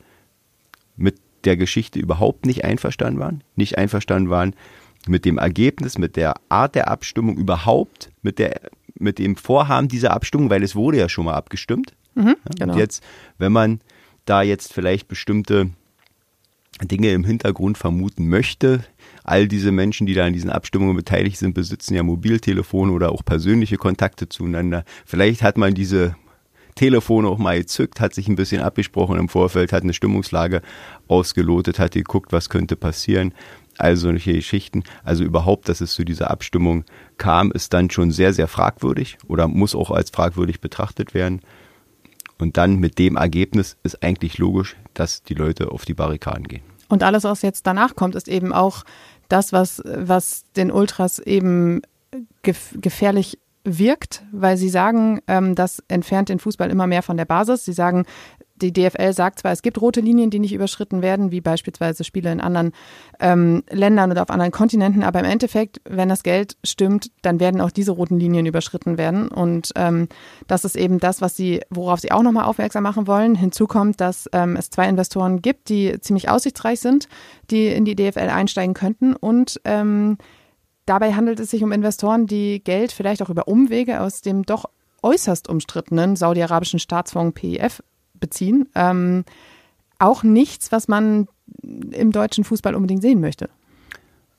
mit 0.98 1.16
der 1.44 1.56
Geschichte 1.56 1.98
überhaupt 1.98 2.46
nicht 2.46 2.64
einverstanden 2.64 3.20
waren, 3.20 3.42
nicht 3.56 3.78
einverstanden 3.78 4.28
waren 4.28 4.54
mit 5.06 5.24
dem 5.24 5.38
Ergebnis, 5.38 5.96
mit 5.96 6.16
der 6.16 6.34
Art 6.48 6.74
der 6.74 6.88
Abstimmung 6.88 7.36
überhaupt, 7.36 8.10
mit 8.22 8.38
der 8.38 8.60
mit 9.00 9.18
dem 9.18 9.36
Vorhaben 9.36 9.88
dieser 9.88 10.10
Abstimmung, 10.10 10.50
weil 10.50 10.62
es 10.62 10.74
wurde 10.74 10.98
ja 10.98 11.08
schon 11.08 11.26
mal 11.26 11.34
abgestimmt. 11.34 11.94
Mhm, 12.14 12.34
genau. 12.58 12.72
Und 12.72 12.78
jetzt, 12.78 13.02
wenn 13.38 13.52
man 13.52 13.80
da 14.24 14.42
jetzt 14.42 14.72
vielleicht 14.72 15.08
bestimmte 15.08 15.70
Dinge 16.82 17.12
im 17.12 17.24
Hintergrund 17.24 17.78
vermuten 17.78 18.28
möchte, 18.28 18.84
all 19.24 19.48
diese 19.48 19.72
Menschen, 19.72 20.06
die 20.06 20.14
da 20.14 20.26
an 20.26 20.32
diesen 20.32 20.50
Abstimmungen 20.50 20.96
beteiligt 20.96 21.38
sind, 21.38 21.54
besitzen 21.54 21.94
ja 21.94 22.02
Mobiltelefone 22.02 22.92
oder 22.92 23.12
auch 23.12 23.24
persönliche 23.24 23.76
Kontakte 23.76 24.28
zueinander. 24.28 24.84
Vielleicht 25.04 25.42
hat 25.42 25.58
man 25.58 25.74
diese 25.74 26.16
Telefon 26.78 27.26
auch 27.26 27.38
mal 27.38 27.58
gezückt, 27.58 28.00
hat 28.00 28.14
sich 28.14 28.28
ein 28.28 28.36
bisschen 28.36 28.62
abgesprochen 28.62 29.18
im 29.18 29.28
Vorfeld, 29.28 29.72
hat 29.72 29.82
eine 29.82 29.92
Stimmungslage 29.92 30.62
ausgelotet, 31.08 31.80
hat 31.80 31.92
geguckt, 31.92 32.32
was 32.32 32.48
könnte 32.50 32.76
passieren. 32.76 33.34
Also 33.78 34.08
solche 34.08 34.34
Geschichten. 34.34 34.84
Also 35.02 35.24
überhaupt, 35.24 35.68
dass 35.68 35.80
es 35.80 35.92
zu 35.92 36.04
dieser 36.04 36.30
Abstimmung 36.30 36.84
kam, 37.16 37.50
ist 37.50 37.72
dann 37.72 37.90
schon 37.90 38.12
sehr, 38.12 38.32
sehr 38.32 38.46
fragwürdig 38.46 39.18
oder 39.26 39.48
muss 39.48 39.74
auch 39.74 39.90
als 39.90 40.10
fragwürdig 40.10 40.60
betrachtet 40.60 41.14
werden. 41.14 41.40
Und 42.38 42.56
dann 42.56 42.76
mit 42.76 43.00
dem 43.00 43.16
Ergebnis 43.16 43.76
ist 43.82 44.02
eigentlich 44.04 44.38
logisch, 44.38 44.76
dass 44.94 45.24
die 45.24 45.34
Leute 45.34 45.72
auf 45.72 45.84
die 45.84 45.94
Barrikaden 45.94 46.46
gehen. 46.46 46.62
Und 46.88 47.02
alles, 47.02 47.24
was 47.24 47.42
jetzt 47.42 47.66
danach 47.66 47.96
kommt, 47.96 48.14
ist 48.14 48.28
eben 48.28 48.52
auch 48.52 48.84
das, 49.28 49.52
was, 49.52 49.82
was 49.84 50.44
den 50.56 50.70
Ultras 50.70 51.18
eben 51.18 51.82
gefährlich 52.42 53.38
wirkt, 53.68 54.24
weil 54.32 54.56
sie 54.56 54.68
sagen, 54.68 55.20
ähm, 55.26 55.54
das 55.54 55.82
entfernt 55.88 56.28
den 56.28 56.38
Fußball 56.38 56.70
immer 56.70 56.86
mehr 56.86 57.02
von 57.02 57.16
der 57.16 57.24
Basis. 57.24 57.64
Sie 57.64 57.72
sagen, 57.72 58.04
die 58.60 58.72
DFL 58.72 59.12
sagt 59.12 59.40
zwar, 59.40 59.52
es 59.52 59.62
gibt 59.62 59.80
rote 59.80 60.00
Linien, 60.00 60.30
die 60.30 60.38
nicht 60.38 60.52
überschritten 60.52 61.02
werden, 61.02 61.30
wie 61.30 61.40
beispielsweise 61.40 62.04
Spiele 62.04 62.32
in 62.32 62.40
anderen 62.40 62.72
ähm, 63.20 63.62
Ländern 63.70 64.10
oder 64.10 64.22
auf 64.22 64.30
anderen 64.30 64.52
Kontinenten, 64.52 65.02
aber 65.02 65.20
im 65.20 65.24
Endeffekt, 65.24 65.80
wenn 65.84 66.08
das 66.08 66.22
Geld 66.22 66.56
stimmt, 66.64 67.10
dann 67.22 67.40
werden 67.40 67.60
auch 67.60 67.70
diese 67.70 67.92
roten 67.92 68.18
Linien 68.18 68.46
überschritten 68.46 68.98
werden. 68.98 69.28
Und 69.28 69.72
ähm, 69.76 70.08
das 70.46 70.64
ist 70.64 70.76
eben 70.76 70.98
das, 70.98 71.20
was 71.20 71.36
sie, 71.36 71.60
worauf 71.70 72.00
sie 72.00 72.12
auch 72.12 72.22
nochmal 72.22 72.44
aufmerksam 72.44 72.82
machen 72.82 73.06
wollen. 73.06 73.34
Hinzu 73.34 73.66
kommt, 73.66 74.00
dass 74.00 74.28
ähm, 74.32 74.56
es 74.56 74.70
zwei 74.70 74.88
Investoren 74.88 75.42
gibt, 75.42 75.68
die 75.68 76.00
ziemlich 76.00 76.28
aussichtsreich 76.28 76.80
sind, 76.80 77.08
die 77.50 77.68
in 77.68 77.84
die 77.84 77.96
DFL 77.96 78.28
einsteigen 78.30 78.74
könnten 78.74 79.14
und 79.14 79.60
ähm, 79.64 80.18
Dabei 80.88 81.12
handelt 81.12 81.38
es 81.38 81.50
sich 81.50 81.62
um 81.62 81.70
Investoren, 81.70 82.26
die 82.26 82.64
Geld 82.64 82.92
vielleicht 82.92 83.20
auch 83.20 83.28
über 83.28 83.46
Umwege 83.46 84.00
aus 84.00 84.22
dem 84.22 84.44
doch 84.44 84.64
äußerst 85.02 85.46
umstrittenen 85.48 86.16
saudi-arabischen 86.16 86.78
Staatsfonds 86.78 87.38
PIF 87.38 87.82
beziehen. 88.14 88.68
Ähm, 88.74 89.26
auch 89.98 90.22
nichts, 90.22 90.72
was 90.72 90.88
man 90.88 91.28
im 91.62 92.10
deutschen 92.10 92.42
Fußball 92.42 92.74
unbedingt 92.74 93.02
sehen 93.02 93.20
möchte. 93.20 93.50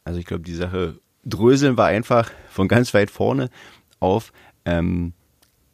Also 0.05 0.19
ich 0.19 0.25
glaube, 0.25 0.41
die 0.41 0.55
Sache 0.55 0.99
dröseln 1.23 1.77
wir 1.77 1.85
einfach 1.85 2.31
von 2.49 2.67
ganz 2.67 2.95
weit 2.95 3.11
vorne 3.11 3.51
auf. 3.99 4.33
Ähm, 4.65 5.13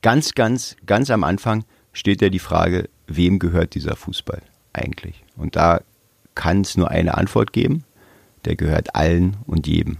ganz, 0.01 0.33
ganz, 0.33 0.75
ganz 0.85 1.09
am 1.09 1.23
Anfang 1.23 1.63
steht 1.93 2.21
ja 2.21 2.27
die 2.27 2.39
Frage, 2.39 2.89
wem 3.07 3.39
gehört 3.39 3.75
dieser 3.75 3.95
Fußball 3.95 4.41
eigentlich? 4.73 5.23
Und 5.37 5.55
da 5.55 5.79
kann 6.35 6.61
es 6.61 6.75
nur 6.75 6.89
eine 6.89 7.17
Antwort 7.17 7.53
geben 7.53 7.85
der 8.45 8.55
gehört 8.55 8.95
allen 8.95 9.37
und 9.45 9.67
jedem. 9.67 9.97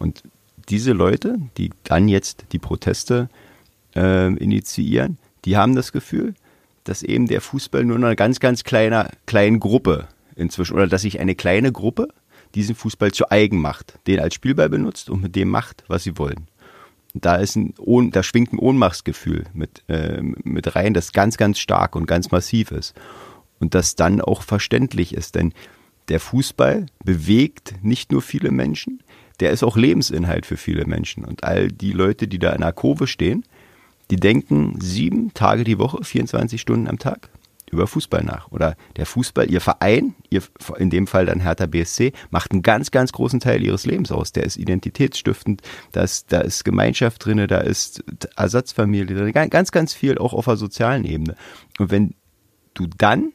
Und 0.00 0.22
diese 0.68 0.92
Leute, 0.92 1.38
die 1.56 1.70
dann 1.84 2.08
jetzt 2.08 2.46
die 2.52 2.58
Proteste 2.58 3.28
äh, 3.94 4.34
initiieren, 4.34 5.18
die 5.44 5.56
haben 5.56 5.76
das 5.76 5.92
Gefühl, 5.92 6.34
dass 6.84 7.02
eben 7.02 7.28
der 7.28 7.40
Fußball 7.40 7.84
nur 7.84 7.96
einer 7.96 8.16
ganz, 8.16 8.40
ganz 8.40 8.64
kleiner, 8.64 9.10
kleinen 9.26 9.60
Gruppe 9.60 10.08
inzwischen, 10.34 10.74
oder 10.74 10.88
dass 10.88 11.02
sich 11.02 11.20
eine 11.20 11.34
kleine 11.34 11.70
Gruppe 11.70 12.08
diesen 12.54 12.74
Fußball 12.74 13.12
zu 13.12 13.30
eigen 13.30 13.60
macht, 13.60 13.98
den 14.06 14.18
als 14.20 14.34
Spielball 14.34 14.70
benutzt 14.70 15.10
und 15.10 15.22
mit 15.22 15.36
dem 15.36 15.48
macht, 15.48 15.84
was 15.86 16.02
sie 16.02 16.18
wollen. 16.18 16.48
Da 17.12 17.36
ist 17.36 17.56
ein, 17.56 17.74
da 18.10 18.22
schwingt 18.22 18.52
ein 18.52 18.58
Ohnmachtsgefühl 18.58 19.44
mit, 19.52 19.82
äh, 19.88 20.22
mit 20.22 20.74
rein, 20.74 20.94
das 20.94 21.12
ganz, 21.12 21.36
ganz 21.36 21.58
stark 21.58 21.94
und 21.94 22.06
ganz 22.06 22.30
massiv 22.30 22.70
ist. 22.70 22.94
Und 23.58 23.74
das 23.74 23.96
dann 23.96 24.22
auch 24.22 24.42
verständlich 24.42 25.12
ist, 25.12 25.34
denn 25.34 25.52
der 26.08 26.20
Fußball 26.20 26.86
bewegt 27.04 27.74
nicht 27.82 28.10
nur 28.10 28.22
viele 28.22 28.50
Menschen, 28.50 29.02
der 29.40 29.50
ist 29.50 29.62
auch 29.62 29.76
Lebensinhalt 29.76 30.46
für 30.46 30.56
viele 30.56 30.86
Menschen. 30.86 31.24
Und 31.24 31.44
all 31.44 31.68
die 31.68 31.92
Leute, 31.92 32.28
die 32.28 32.38
da 32.38 32.52
in 32.52 32.60
der 32.60 32.72
Kurve 32.72 33.06
stehen, 33.06 33.44
die 34.10 34.16
denken 34.16 34.78
sieben 34.80 35.32
Tage 35.34 35.64
die 35.64 35.78
Woche, 35.78 36.04
24 36.04 36.60
Stunden 36.60 36.88
am 36.88 36.98
Tag 36.98 37.30
über 37.70 37.86
Fußball 37.86 38.24
nach. 38.24 38.50
Oder 38.50 38.76
der 38.96 39.06
Fußball, 39.06 39.50
ihr 39.50 39.60
Verein, 39.60 40.14
ihr, 40.28 40.42
in 40.78 40.90
dem 40.90 41.06
Fall 41.06 41.26
dann 41.26 41.40
Hertha 41.40 41.66
BSC, 41.66 42.12
macht 42.30 42.50
einen 42.52 42.62
ganz, 42.62 42.90
ganz 42.90 43.12
großen 43.12 43.40
Teil 43.40 43.62
ihres 43.62 43.86
Lebens 43.86 44.10
aus. 44.10 44.32
Der 44.32 44.44
ist 44.44 44.56
identitätsstiftend, 44.56 45.62
da 45.92 46.02
ist, 46.02 46.32
da 46.32 46.40
ist 46.40 46.64
Gemeinschaft 46.64 47.24
drin, 47.24 47.46
da 47.46 47.58
ist 47.58 48.02
Ersatzfamilie 48.36 49.16
drin, 49.16 49.50
ganz, 49.50 49.70
ganz 49.70 49.94
viel 49.94 50.18
auch 50.18 50.32
auf 50.34 50.46
der 50.46 50.56
sozialen 50.56 51.04
Ebene. 51.04 51.36
Und 51.78 51.90
wenn 51.90 52.14
du 52.74 52.88
dann 52.98 53.32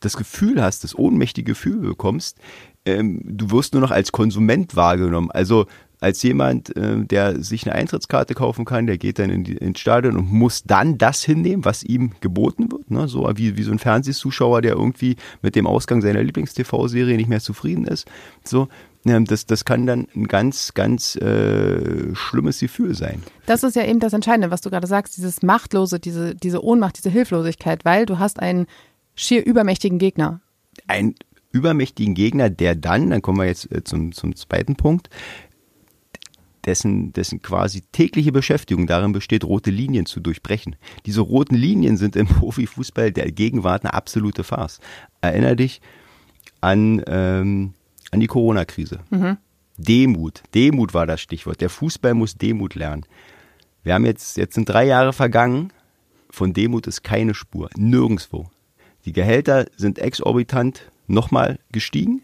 das 0.00 0.16
Gefühl 0.16 0.62
hast, 0.62 0.84
das 0.84 0.96
ohnmächtige 0.96 1.52
Gefühl 1.52 1.78
bekommst, 1.78 2.38
ähm, 2.86 3.20
du 3.24 3.50
wirst 3.50 3.74
nur 3.74 3.82
noch 3.82 3.90
als 3.90 4.12
Konsument 4.12 4.76
wahrgenommen. 4.76 5.30
Also 5.30 5.66
als 6.00 6.22
jemand, 6.22 6.76
äh, 6.76 7.04
der 7.04 7.42
sich 7.42 7.66
eine 7.66 7.74
Eintrittskarte 7.74 8.34
kaufen 8.34 8.64
kann, 8.64 8.86
der 8.86 8.98
geht 8.98 9.18
dann 9.18 9.30
in 9.30 9.44
die, 9.44 9.56
ins 9.56 9.80
Stadion 9.80 10.16
und 10.16 10.30
muss 10.30 10.62
dann 10.64 10.98
das 10.98 11.22
hinnehmen, 11.22 11.64
was 11.64 11.82
ihm 11.82 12.12
geboten 12.20 12.70
wird. 12.70 12.90
Ne? 12.90 13.08
So 13.08 13.30
wie, 13.34 13.56
wie 13.56 13.62
so 13.62 13.72
ein 13.72 13.78
Fernsehzuschauer, 13.78 14.62
der 14.62 14.74
irgendwie 14.74 15.16
mit 15.42 15.56
dem 15.56 15.66
Ausgang 15.66 16.02
seiner 16.02 16.22
Lieblings-TV-Serie 16.22 17.16
nicht 17.16 17.28
mehr 17.28 17.40
zufrieden 17.40 17.86
ist. 17.86 18.06
So, 18.44 18.68
ähm, 19.06 19.24
das, 19.24 19.46
das 19.46 19.64
kann 19.64 19.86
dann 19.86 20.06
ein 20.14 20.28
ganz, 20.28 20.74
ganz 20.74 21.16
äh, 21.16 22.14
schlimmes 22.14 22.60
Gefühl 22.60 22.94
sein. 22.94 23.22
Das 23.46 23.62
ist 23.62 23.76
ja 23.76 23.84
eben 23.84 24.00
das 24.00 24.12
Entscheidende, 24.12 24.50
was 24.50 24.60
du 24.60 24.70
gerade 24.70 24.86
sagst, 24.86 25.16
dieses 25.16 25.42
Machtlose, 25.42 25.98
diese, 25.98 26.34
diese 26.34 26.62
Ohnmacht, 26.62 26.98
diese 26.98 27.10
Hilflosigkeit, 27.10 27.84
weil 27.84 28.06
du 28.06 28.18
hast 28.18 28.40
einen 28.40 28.66
schier 29.14 29.44
übermächtigen 29.44 29.98
Gegner. 29.98 30.40
Ein 30.88 31.14
übermächtigen 31.52 32.14
Gegner, 32.14 32.50
der 32.50 32.74
dann, 32.74 33.10
dann 33.10 33.22
kommen 33.22 33.38
wir 33.38 33.46
jetzt 33.46 33.70
äh, 33.72 33.84
zum, 33.84 34.12
zum 34.12 34.36
zweiten 34.36 34.76
Punkt, 34.76 35.10
dessen, 36.66 37.12
dessen 37.12 37.40
quasi 37.40 37.82
tägliche 37.92 38.32
Beschäftigung 38.32 38.86
darin 38.86 39.12
besteht, 39.12 39.44
rote 39.44 39.70
Linien 39.70 40.06
zu 40.06 40.20
durchbrechen. 40.20 40.76
Diese 41.06 41.20
roten 41.20 41.54
Linien 41.54 41.96
sind 41.96 42.16
im 42.16 42.26
Profifußball 42.26 43.12
der 43.12 43.30
Gegenwart 43.32 43.84
eine 43.84 43.94
absolute 43.94 44.44
Farce. 44.44 44.80
Erinner 45.20 45.56
dich 45.56 45.80
an, 46.60 47.02
ähm, 47.06 47.74
an 48.10 48.20
die 48.20 48.26
Corona-Krise. 48.26 49.00
Mhm. 49.10 49.38
Demut. 49.78 50.42
Demut 50.54 50.94
war 50.94 51.06
das 51.06 51.20
Stichwort. 51.20 51.60
Der 51.60 51.70
Fußball 51.70 52.14
muss 52.14 52.36
Demut 52.36 52.74
lernen. 52.74 53.04
Wir 53.82 53.94
haben 53.94 54.06
jetzt, 54.06 54.36
jetzt 54.36 54.54
sind 54.54 54.68
drei 54.68 54.86
Jahre 54.86 55.12
vergangen. 55.12 55.72
Von 56.30 56.52
Demut 56.52 56.86
ist 56.86 57.04
keine 57.04 57.34
Spur. 57.34 57.70
Nirgendwo. 57.76 58.50
Die 59.04 59.12
Gehälter 59.12 59.66
sind 59.76 59.98
exorbitant 59.98 60.90
nochmal 61.06 61.58
gestiegen. 61.72 62.22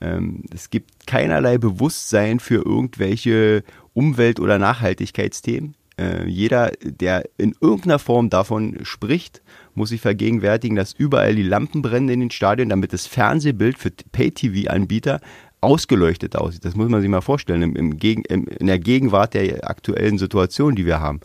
Ähm, 0.00 0.44
es 0.54 0.70
gibt 0.70 1.06
keinerlei 1.06 1.58
Bewusstsein 1.58 2.40
für 2.40 2.64
irgendwelche 2.64 3.64
Umwelt- 3.94 4.40
oder 4.40 4.58
Nachhaltigkeitsthemen. 4.58 5.74
Äh, 5.98 6.28
jeder, 6.28 6.70
der 6.82 7.24
in 7.36 7.54
irgendeiner 7.60 7.98
Form 7.98 8.30
davon 8.30 8.78
spricht, 8.82 9.42
muss 9.74 9.88
sich 9.88 10.00
vergegenwärtigen, 10.00 10.76
dass 10.76 10.92
überall 10.92 11.34
die 11.34 11.42
Lampen 11.42 11.82
brennen 11.82 12.08
in 12.08 12.20
den 12.20 12.30
Stadien, 12.30 12.68
damit 12.68 12.92
das 12.92 13.06
Fernsehbild 13.06 13.78
für 13.78 13.90
Pay-TV-Anbieter 14.12 15.20
ausgeleuchtet 15.60 16.36
aussieht. 16.36 16.64
Das 16.64 16.76
muss 16.76 16.88
man 16.88 17.00
sich 17.00 17.10
mal 17.10 17.20
vorstellen, 17.20 17.62
im, 17.62 17.74
im 17.74 17.98
in 17.98 18.66
der 18.66 18.78
Gegenwart 18.78 19.34
der 19.34 19.68
aktuellen 19.68 20.18
Situation, 20.18 20.76
die 20.76 20.86
wir 20.86 21.00
haben. 21.00 21.20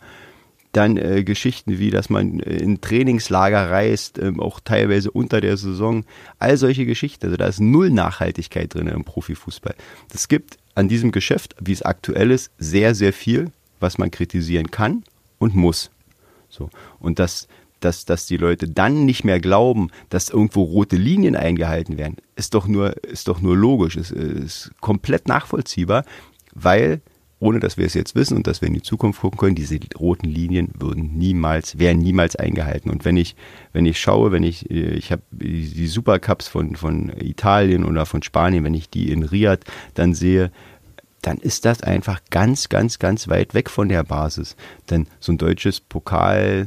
Dann 0.74 0.96
äh, 0.96 1.22
Geschichten 1.24 1.78
wie, 1.78 1.90
dass 1.90 2.10
man 2.10 2.40
äh, 2.40 2.56
in 2.56 2.80
Trainingslager 2.80 3.70
reist, 3.70 4.18
ähm, 4.18 4.40
auch 4.40 4.60
teilweise 4.60 5.10
unter 5.10 5.40
der 5.40 5.56
Saison. 5.56 6.04
All 6.38 6.56
solche 6.56 6.84
Geschichten. 6.84 7.24
Also 7.24 7.36
da 7.36 7.46
ist 7.46 7.60
null 7.60 7.90
Nachhaltigkeit 7.90 8.74
drin 8.74 8.88
im 8.88 9.04
Profifußball. 9.04 9.74
Es 10.12 10.28
gibt 10.28 10.58
an 10.74 10.88
diesem 10.88 11.12
Geschäft, 11.12 11.54
wie 11.60 11.72
es 11.72 11.82
aktuell 11.82 12.32
ist, 12.32 12.50
sehr, 12.58 12.94
sehr 12.94 13.12
viel, 13.12 13.50
was 13.80 13.98
man 13.98 14.10
kritisieren 14.10 14.70
kann 14.70 15.04
und 15.38 15.54
muss. 15.54 15.90
So. 16.48 16.70
Und 16.98 17.20
dass, 17.20 17.46
dass, 17.78 18.04
dass 18.04 18.26
die 18.26 18.36
Leute 18.36 18.68
dann 18.68 19.04
nicht 19.04 19.24
mehr 19.24 19.38
glauben, 19.38 19.90
dass 20.08 20.28
irgendwo 20.28 20.64
rote 20.64 20.96
Linien 20.96 21.36
eingehalten 21.36 21.98
werden, 21.98 22.16
ist 22.34 22.54
doch 22.54 22.66
nur, 22.66 23.02
ist 23.04 23.28
doch 23.28 23.40
nur 23.40 23.56
logisch, 23.56 23.96
ist, 23.96 24.10
ist 24.10 24.72
komplett 24.80 25.28
nachvollziehbar, 25.28 26.04
weil 26.52 27.00
ohne 27.40 27.60
dass 27.60 27.76
wir 27.76 27.84
es 27.86 27.94
jetzt 27.94 28.14
wissen 28.14 28.36
und 28.36 28.46
dass 28.46 28.60
wir 28.60 28.68
in 28.68 28.74
die 28.74 28.82
Zukunft 28.82 29.20
gucken 29.20 29.38
können, 29.38 29.54
diese 29.54 29.78
roten 29.98 30.28
Linien 30.28 30.70
würden 30.78 31.16
niemals, 31.18 31.78
wären 31.78 31.98
niemals 31.98 32.36
eingehalten. 32.36 32.90
Und 32.90 33.04
wenn 33.04 33.16
ich, 33.16 33.36
wenn 33.72 33.86
ich 33.86 34.00
schaue, 34.00 34.32
wenn 34.32 34.42
ich, 34.42 34.70
ich 34.70 35.12
habe 35.12 35.22
die 35.30 35.86
Supercups 35.86 36.48
von, 36.48 36.76
von 36.76 37.12
Italien 37.20 37.84
oder 37.84 38.06
von 38.06 38.22
Spanien, 38.22 38.64
wenn 38.64 38.74
ich 38.74 38.88
die 38.88 39.12
in 39.12 39.22
Riyadh 39.22 39.64
dann 39.94 40.14
sehe, 40.14 40.50
dann 41.22 41.38
ist 41.38 41.64
das 41.64 41.82
einfach 41.82 42.20
ganz, 42.30 42.68
ganz, 42.68 42.98
ganz 42.98 43.28
weit 43.28 43.54
weg 43.54 43.70
von 43.70 43.88
der 43.88 44.04
Basis. 44.04 44.56
Denn 44.90 45.06
so 45.20 45.32
ein 45.32 45.38
deutsches 45.38 45.80
Pokalspiel, 45.80 46.66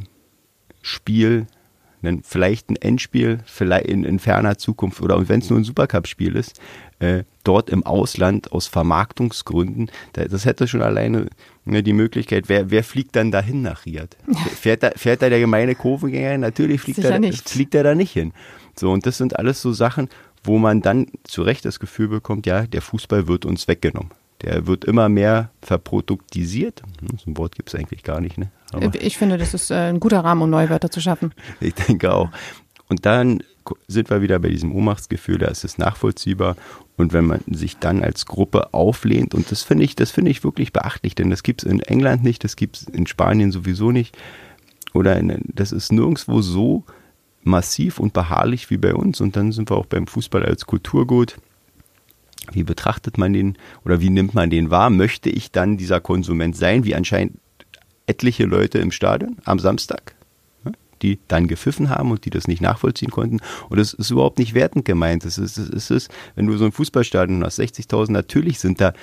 vielleicht 2.24 2.70
ein 2.70 2.76
Endspiel, 2.76 3.40
vielleicht 3.46 3.88
in, 3.88 4.04
in 4.04 4.20
ferner 4.20 4.58
Zukunft 4.58 5.02
oder 5.02 5.28
wenn 5.30 5.40
es 5.40 5.50
nur 5.50 5.60
ein 5.60 5.64
Supercup-Spiel 5.64 6.36
ist, 6.36 6.60
äh, 7.00 7.24
dort 7.44 7.70
im 7.70 7.84
Ausland 7.86 8.52
aus 8.52 8.68
Vermarktungsgründen, 8.68 9.92
das 10.14 10.46
hätte 10.46 10.68
schon 10.68 10.82
alleine 10.82 11.28
ne, 11.66 11.84
die 11.84 11.94
Möglichkeit, 11.94 12.50
wer, 12.50 12.72
wer 12.72 12.84
fliegt 12.84 13.16
dann 13.16 13.32
dahin 13.32 13.62
nach 13.62 13.86
Riyadh? 13.86 14.18
Fährt 14.60 14.84
da, 14.84 14.92
fährt 14.96 15.22
da 15.22 15.30
der 15.30 15.40
gemeine 15.40 15.76
Kurvengänger? 15.76 16.38
Natürlich 16.38 16.82
fliegt 16.82 17.00
er, 17.00 17.22
fliegt 17.34 17.76
er 17.76 17.84
da 17.84 17.96
nicht 17.96 18.12
hin. 18.12 18.34
So, 18.76 18.92
und 18.92 19.06
das 19.06 19.18
sind 19.18 19.38
alles 19.38 19.62
so 19.62 19.72
Sachen, 19.74 20.10
wo 20.44 20.58
man 20.58 20.82
dann 20.82 21.08
zu 21.24 21.42
Recht 21.42 21.66
das 21.66 21.80
Gefühl 21.80 22.08
bekommt, 22.08 22.46
ja, 22.46 22.66
der 22.66 22.82
Fußball 22.82 23.28
wird 23.28 23.46
uns 23.46 23.68
weggenommen. 23.68 24.12
Der 24.42 24.68
wird 24.68 24.86
immer 24.86 25.10
mehr 25.10 25.50
verproduktisiert. 25.62 26.84
So 27.18 27.32
ein 27.32 27.38
Wort 27.38 27.56
gibt 27.56 27.70
es 27.70 27.76
eigentlich 27.76 28.04
gar 28.04 28.22
nicht, 28.22 28.38
ne? 28.38 28.52
Aber 28.72 29.02
ich 29.02 29.18
finde, 29.18 29.38
das 29.38 29.54
ist 29.54 29.72
äh, 29.72 29.90
ein 29.90 30.00
guter 30.00 30.20
Rahmen, 30.20 30.42
um 30.42 30.50
neue 30.50 30.70
Wörter 30.70 30.92
zu 30.92 31.02
schaffen. 31.02 31.34
Ich 31.60 31.74
denke 31.74 32.14
auch. 32.14 32.30
Und 32.90 33.06
dann 33.06 33.42
sind 33.88 34.10
wir 34.10 34.22
wieder 34.22 34.40
bei 34.40 34.50
diesem 34.50 34.74
Ohnmachtsgefühl, 34.74 35.40
da 35.40 35.48
ist 35.48 35.64
es 35.64 35.78
nachvollziehbar. 35.78 36.56
Und 36.96 37.14
wenn 37.14 37.26
man 37.26 37.42
sich 37.48 37.78
dann 37.78 38.04
als 38.04 38.26
Gruppe 38.26 38.74
auflehnt, 38.74 39.34
und 39.34 39.52
das 39.52 39.64
finde 39.64 39.84
ich, 39.84 39.96
das 39.96 40.12
finde 40.12 40.32
ich 40.32 40.44
wirklich 40.44 40.74
beachtlich, 40.74 41.16
denn 41.16 41.30
das 41.30 41.44
gibt 41.44 41.64
es 41.64 41.72
in 41.72 41.82
England 41.82 42.24
nicht, 42.24 42.44
das 42.44 42.56
gibt 42.56 42.78
es 42.78 42.84
in 42.84 43.08
Spanien 43.08 43.52
sowieso 43.52 43.92
nicht. 43.92 44.18
Oder 44.94 45.18
in, 45.18 45.42
das 45.54 45.72
ist 45.72 45.92
nirgendwo 45.92 46.42
so 46.42 46.84
massiv 47.44 48.00
und 48.00 48.14
beharrlich 48.14 48.70
wie 48.70 48.78
bei 48.78 48.94
uns. 48.94 49.22
Und 49.22 49.36
dann 49.36 49.52
sind 49.52 49.70
wir 49.70 49.78
auch 49.78 49.86
beim 49.86 50.08
Fußball 50.08 50.44
als 50.46 50.66
Kulturgut. 50.66 51.38
Wie 52.52 52.64
betrachtet 52.64 53.18
man 53.18 53.34
den 53.34 53.58
oder 53.86 54.02
wie 54.02 54.10
nimmt 54.10 54.34
man 54.34 54.50
den 54.50 54.70
wahr? 54.70 54.90
Möchte 54.90 55.30
ich 55.30 55.52
dann 55.52 55.78
dieser 55.78 56.00
Konsument 56.00 56.56
sein, 56.56 56.84
wie 56.84 56.96
anscheinend 56.96 57.40
etliche 58.06 58.46
Leute 58.46 58.80
im 58.80 58.92
Stadion 58.92 59.38
am 59.46 59.60
Samstag? 59.60 60.16
die 61.02 61.20
dann 61.28 61.48
gepfiffen 61.48 61.90
haben 61.90 62.12
und 62.12 62.26
die 62.26 62.30
das 62.30 62.48
nicht 62.48 62.62
nachvollziehen 62.62 63.12
konnten. 63.12 63.40
Und 63.70 63.78
das 63.78 63.94
ist 63.94 64.10
überhaupt 64.10 64.40
nicht 64.40 64.54
wertend 64.54 64.86
gemeint. 64.86 65.26
Es 65.26 65.38
ist, 65.38 65.58
es 65.58 65.92
ist, 65.92 66.10
wenn 66.36 66.48
du 66.48 66.58
so 66.58 66.66
ein 66.66 66.72
Fußballstadion 66.72 67.44
hast, 67.44 67.60
60.000, 67.60 68.12
natürlich 68.12 68.60
sind 68.60 68.82
da 68.82 68.94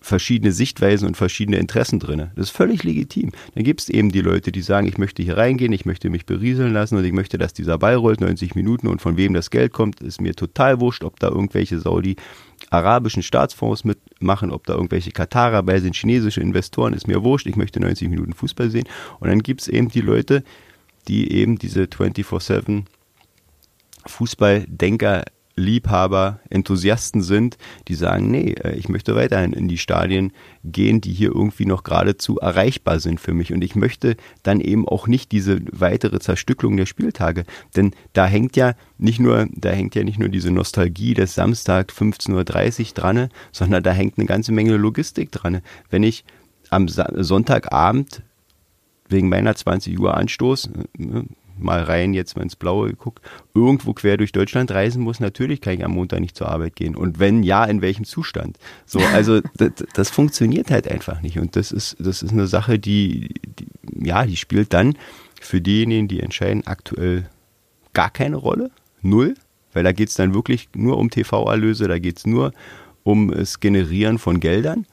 verschiedene 0.00 0.52
Sichtweisen 0.52 1.06
und 1.06 1.16
verschiedene 1.16 1.58
Interessen 1.58 1.98
drin. 1.98 2.30
Das 2.34 2.46
ist 2.46 2.56
völlig 2.56 2.84
legitim. 2.84 3.32
Dann 3.54 3.64
gibt 3.64 3.82
es 3.82 3.88
eben 3.90 4.10
die 4.10 4.22
Leute, 4.22 4.50
die 4.50 4.62
sagen, 4.62 4.88
ich 4.88 4.96
möchte 4.96 5.22
hier 5.22 5.36
reingehen, 5.36 5.72
ich 5.72 5.84
möchte 5.84 6.08
mich 6.08 6.24
berieseln 6.24 6.72
lassen 6.72 6.96
und 6.96 7.04
ich 7.04 7.12
möchte, 7.12 7.36
dass 7.36 7.52
dieser 7.52 7.78
Ball 7.78 7.96
rollt 7.96 8.20
90 8.20 8.54
Minuten 8.54 8.86
und 8.86 9.02
von 9.02 9.18
wem 9.18 9.34
das 9.34 9.50
Geld 9.50 9.72
kommt, 9.72 10.00
ist 10.00 10.20
mir 10.20 10.34
total 10.34 10.80
wurscht, 10.80 11.04
ob 11.04 11.20
da 11.20 11.28
irgendwelche 11.28 11.80
Saudi-arabischen 12.60 13.22
Staatsfonds 13.22 13.84
mitmachen, 13.84 14.50
ob 14.50 14.66
da 14.66 14.74
irgendwelche 14.74 15.12
Katarer 15.12 15.62
bei 15.62 15.80
sind, 15.80 15.96
chinesische 15.96 16.40
Investoren, 16.40 16.92
ist 16.92 17.08
mir 17.08 17.22
wurscht, 17.22 17.46
ich 17.46 17.56
möchte 17.56 17.80
90 17.80 18.08
Minuten 18.08 18.32
Fußball 18.32 18.70
sehen. 18.70 18.88
Und 19.18 19.28
dann 19.28 19.42
gibt 19.42 19.62
es 19.62 19.68
eben 19.68 19.88
die 19.88 20.00
Leute, 20.00 20.44
die 21.08 21.32
eben 21.32 21.58
diese 21.58 21.84
24-7 21.84 22.84
Fußballdenker 24.06 25.24
Liebhaber, 25.56 26.40
Enthusiasten 26.48 27.22
sind, 27.22 27.58
die 27.88 27.94
sagen, 27.94 28.30
nee, 28.30 28.52
äh, 28.52 28.74
ich 28.76 28.88
möchte 28.88 29.14
weiterhin 29.14 29.52
in 29.52 29.68
die 29.68 29.78
Stadien 29.78 30.32
gehen, 30.64 31.00
die 31.00 31.12
hier 31.12 31.28
irgendwie 31.28 31.66
noch 31.66 31.82
geradezu 31.82 32.38
erreichbar 32.38 33.00
sind 33.00 33.20
für 33.20 33.34
mich. 33.34 33.52
Und 33.52 33.62
ich 33.62 33.74
möchte 33.74 34.16
dann 34.42 34.60
eben 34.60 34.88
auch 34.88 35.06
nicht 35.06 35.32
diese 35.32 35.60
weitere 35.72 36.20
Zerstückelung 36.20 36.76
der 36.76 36.86
Spieltage. 36.86 37.44
Denn 37.76 37.92
da 38.12 38.26
hängt 38.26 38.56
ja 38.56 38.74
nicht 38.98 39.20
nur, 39.20 39.48
da 39.52 39.70
hängt 39.70 39.94
ja 39.94 40.04
nicht 40.04 40.18
nur 40.18 40.28
diese 40.28 40.50
Nostalgie 40.50 41.14
des 41.14 41.34
Samstag 41.34 41.92
15.30 41.92 42.34
Uhr 42.88 42.94
dran, 42.94 43.28
sondern 43.52 43.82
da 43.82 43.92
hängt 43.92 44.18
eine 44.18 44.26
ganze 44.26 44.52
Menge 44.52 44.76
Logistik 44.76 45.32
dran. 45.32 45.60
Wenn 45.90 46.02
ich 46.02 46.24
am 46.70 46.88
Sonntagabend 46.88 48.22
wegen 49.08 49.28
meiner 49.28 49.54
20 49.54 49.98
Uhr 49.98 50.16
Anstoß, 50.16 50.70
äh, 50.98 51.22
mal 51.62 51.82
rein 51.82 52.14
jetzt 52.14 52.36
mal 52.36 52.42
ins 52.42 52.56
Blaue 52.56 52.90
geguckt, 52.90 53.22
irgendwo 53.54 53.92
quer 53.92 54.16
durch 54.16 54.32
Deutschland 54.32 54.70
reisen 54.70 55.02
muss, 55.02 55.20
natürlich 55.20 55.60
kann 55.60 55.74
ich 55.74 55.84
am 55.84 55.92
Montag 55.92 56.20
nicht 56.20 56.36
zur 56.36 56.48
Arbeit 56.48 56.76
gehen. 56.76 56.96
Und 56.96 57.18
wenn 57.18 57.42
ja, 57.42 57.64
in 57.64 57.82
welchem 57.82 58.04
Zustand? 58.04 58.58
So, 58.86 58.98
also 59.12 59.40
das, 59.56 59.72
das 59.94 60.10
funktioniert 60.10 60.70
halt 60.70 60.88
einfach 60.88 61.22
nicht. 61.22 61.38
Und 61.38 61.56
das 61.56 61.72
ist, 61.72 61.96
das 61.98 62.22
ist 62.22 62.32
eine 62.32 62.46
Sache, 62.46 62.78
die, 62.78 63.34
die, 63.58 64.06
ja, 64.06 64.26
die 64.26 64.36
spielt 64.36 64.72
dann 64.72 64.96
für 65.40 65.60
diejenigen, 65.60 66.08
die 66.08 66.20
entscheiden, 66.20 66.66
aktuell 66.66 67.28
gar 67.92 68.10
keine 68.10 68.36
Rolle. 68.36 68.70
Null. 69.02 69.34
Weil 69.72 69.84
da 69.84 69.92
geht 69.92 70.08
es 70.08 70.14
dann 70.16 70.34
wirklich 70.34 70.68
nur 70.74 70.98
um 70.98 71.10
TV-Erlöse, 71.10 71.86
da 71.86 71.98
geht 71.98 72.18
es 72.18 72.26
nur 72.26 72.52
um 73.04 73.30
das 73.30 73.60
Generieren 73.60 74.18
von 74.18 74.40
Geldern. 74.40 74.86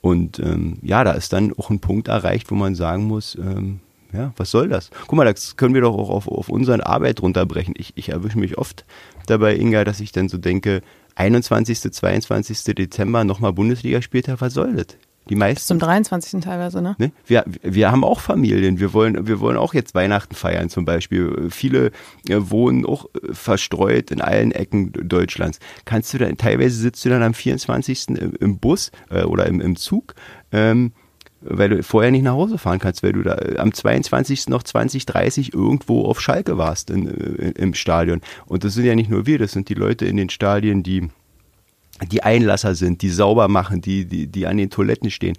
Und 0.00 0.38
ähm, 0.38 0.78
ja, 0.82 1.02
da 1.02 1.12
ist 1.12 1.32
dann 1.32 1.52
auch 1.54 1.70
ein 1.70 1.80
Punkt 1.80 2.08
erreicht, 2.08 2.50
wo 2.50 2.54
man 2.54 2.74
sagen 2.74 3.04
muss, 3.04 3.36
ähm, 3.36 3.80
ja, 4.14 4.32
was 4.36 4.50
soll 4.50 4.68
das? 4.68 4.90
Guck 5.06 5.16
mal, 5.16 5.24
das 5.24 5.56
können 5.56 5.74
wir 5.74 5.80
doch 5.80 5.96
auch 5.96 6.10
auf, 6.10 6.28
auf 6.28 6.48
unsere 6.48 6.86
Arbeit 6.86 7.20
runterbrechen. 7.20 7.74
Ich, 7.76 7.92
ich 7.96 8.10
erwische 8.10 8.38
mich 8.38 8.58
oft 8.58 8.84
dabei, 9.26 9.56
Inga, 9.56 9.84
dass 9.84 10.00
ich 10.00 10.12
dann 10.12 10.28
so 10.28 10.38
denke, 10.38 10.82
21., 11.16 11.92
22. 11.92 12.64
Dezember 12.74 13.24
nochmal 13.24 13.52
Bundesligaspieltag, 13.52 14.40
was 14.40 14.54
soll 14.54 14.74
das? 14.74 14.86
Die 15.28 15.36
meisten. 15.36 15.66
Zum 15.66 15.78
23. 15.78 16.42
teilweise, 16.42 16.82
ne? 16.82 16.96
ne? 16.98 17.10
Wir, 17.26 17.44
wir 17.62 17.90
haben 17.90 18.04
auch 18.04 18.20
Familien. 18.20 18.78
Wir 18.78 18.92
wollen, 18.92 19.26
wir 19.26 19.40
wollen 19.40 19.56
auch 19.56 19.72
jetzt 19.72 19.94
Weihnachten 19.94 20.34
feiern 20.34 20.68
zum 20.68 20.84
Beispiel. 20.84 21.48
Viele 21.50 21.92
äh, 22.28 22.36
wohnen 22.38 22.84
auch 22.84 23.06
äh, 23.14 23.32
verstreut 23.32 24.10
in 24.10 24.20
allen 24.20 24.52
Ecken 24.52 24.92
Deutschlands. 24.92 25.60
Kannst 25.86 26.12
du 26.12 26.18
dann, 26.18 26.36
teilweise 26.36 26.76
sitzt 26.76 27.04
du 27.06 27.08
dann 27.08 27.22
am 27.22 27.32
24. 27.32 28.10
im, 28.10 28.34
im 28.38 28.58
Bus 28.58 28.90
äh, 29.08 29.22
oder 29.22 29.46
im, 29.46 29.62
im 29.62 29.76
Zug. 29.76 30.14
Ähm, 30.52 30.92
weil 31.44 31.68
du 31.68 31.82
vorher 31.82 32.10
nicht 32.10 32.22
nach 32.22 32.32
Hause 32.32 32.58
fahren 32.58 32.78
kannst, 32.78 33.02
weil 33.02 33.12
du 33.12 33.22
da 33.22 33.34
äh, 33.36 33.58
am 33.58 33.72
22. 33.72 34.48
noch 34.48 34.62
20, 34.62 35.06
30 35.06 35.54
irgendwo 35.54 36.04
auf 36.04 36.20
Schalke 36.20 36.58
warst 36.58 36.90
in, 36.90 37.06
in, 37.06 37.38
äh, 37.38 37.50
im 37.50 37.74
Stadion. 37.74 38.20
Und 38.46 38.64
das 38.64 38.74
sind 38.74 38.84
ja 38.84 38.94
nicht 38.94 39.10
nur 39.10 39.26
wir, 39.26 39.38
das 39.38 39.52
sind 39.52 39.68
die 39.68 39.74
Leute 39.74 40.06
in 40.06 40.16
den 40.16 40.30
Stadien, 40.30 40.82
die 40.82 41.08
die 42.10 42.24
Einlasser 42.24 42.74
sind, 42.74 43.02
die 43.02 43.08
sauber 43.08 43.46
machen, 43.46 43.80
die, 43.80 44.04
die, 44.04 44.26
die 44.26 44.48
an 44.48 44.56
den 44.56 44.68
Toiletten 44.68 45.12
stehen, 45.12 45.38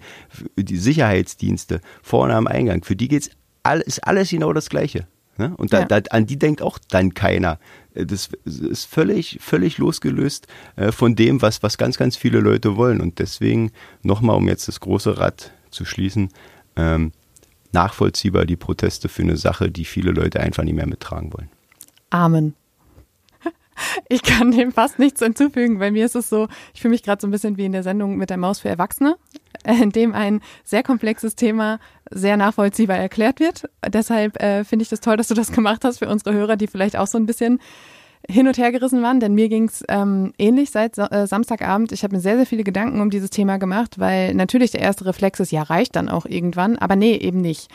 die 0.56 0.78
Sicherheitsdienste 0.78 1.82
vorne 2.02 2.34
am 2.34 2.46
Eingang, 2.46 2.82
für 2.82 2.96
die 2.96 3.08
geht's 3.08 3.28
all, 3.62 3.82
ist 3.82 4.02
alles 4.06 4.30
genau 4.30 4.54
das 4.54 4.70
Gleiche. 4.70 5.06
Ne? 5.36 5.52
Und 5.58 5.74
da, 5.74 5.80
ja. 5.80 5.84
da, 5.84 5.98
an 6.10 6.24
die 6.24 6.38
denkt 6.38 6.62
auch 6.62 6.78
dann 6.88 7.12
keiner. 7.12 7.58
Äh, 7.94 8.06
das 8.06 8.30
ist 8.44 8.86
völlig, 8.86 9.38
völlig 9.42 9.76
losgelöst 9.76 10.46
von 10.90 11.14
dem, 11.14 11.42
was, 11.42 11.62
was 11.62 11.76
ganz, 11.76 11.98
ganz 11.98 12.16
viele 12.16 12.40
Leute 12.40 12.76
wollen. 12.76 13.02
Und 13.02 13.18
deswegen 13.18 13.70
nochmal, 14.02 14.36
um 14.36 14.48
jetzt 14.48 14.66
das 14.66 14.80
große 14.80 15.18
Rad 15.18 15.52
zu 15.70 15.84
schließen, 15.84 16.30
ähm, 16.76 17.12
nachvollziehbar 17.72 18.46
die 18.46 18.56
Proteste 18.56 19.08
für 19.08 19.22
eine 19.22 19.36
Sache, 19.36 19.70
die 19.70 19.84
viele 19.84 20.12
Leute 20.12 20.40
einfach 20.40 20.62
nicht 20.62 20.74
mehr 20.74 20.86
mittragen 20.86 21.32
wollen. 21.32 21.50
Amen. 22.10 22.54
Ich 24.08 24.22
kann 24.22 24.52
dem 24.52 24.72
fast 24.72 24.98
nichts 24.98 25.20
hinzufügen. 25.20 25.78
Bei 25.78 25.90
mir 25.90 26.06
ist 26.06 26.16
es 26.16 26.30
so, 26.30 26.48
ich 26.72 26.80
fühle 26.80 26.92
mich 26.92 27.02
gerade 27.02 27.20
so 27.20 27.26
ein 27.26 27.30
bisschen 27.30 27.58
wie 27.58 27.66
in 27.66 27.72
der 27.72 27.82
Sendung 27.82 28.16
mit 28.16 28.30
der 28.30 28.38
Maus 28.38 28.60
für 28.60 28.70
Erwachsene, 28.70 29.16
in 29.64 29.90
dem 29.90 30.14
ein 30.14 30.40
sehr 30.64 30.82
komplexes 30.82 31.36
Thema 31.36 31.78
sehr 32.10 32.38
nachvollziehbar 32.38 32.96
erklärt 32.96 33.38
wird. 33.38 33.68
Deshalb 33.86 34.40
äh, 34.42 34.64
finde 34.64 34.84
ich 34.84 34.88
das 34.88 35.00
toll, 35.00 35.18
dass 35.18 35.28
du 35.28 35.34
das 35.34 35.52
gemacht 35.52 35.84
hast 35.84 35.98
für 35.98 36.08
unsere 36.08 36.32
Hörer, 36.32 36.56
die 36.56 36.68
vielleicht 36.68 36.96
auch 36.96 37.06
so 37.06 37.18
ein 37.18 37.26
bisschen 37.26 37.60
hin 38.28 38.48
und 38.48 38.58
her 38.58 38.72
gerissen 38.72 39.02
waren, 39.02 39.20
denn 39.20 39.34
mir 39.34 39.48
ging 39.48 39.64
es 39.64 39.84
ähm, 39.88 40.32
ähnlich 40.38 40.70
seit 40.70 40.98
äh, 40.98 41.26
Samstagabend. 41.26 41.92
Ich 41.92 42.02
habe 42.02 42.16
mir 42.16 42.20
sehr, 42.20 42.36
sehr 42.36 42.46
viele 42.46 42.64
Gedanken 42.64 43.00
um 43.00 43.10
dieses 43.10 43.30
Thema 43.30 43.58
gemacht, 43.58 43.98
weil 43.98 44.34
natürlich 44.34 44.72
der 44.72 44.80
erste 44.80 45.06
Reflex 45.06 45.40
ist, 45.40 45.52
ja, 45.52 45.62
reicht 45.62 45.96
dann 45.96 46.08
auch 46.08 46.26
irgendwann, 46.26 46.76
aber 46.76 46.96
nee, 46.96 47.16
eben 47.16 47.40
nicht. 47.40 47.70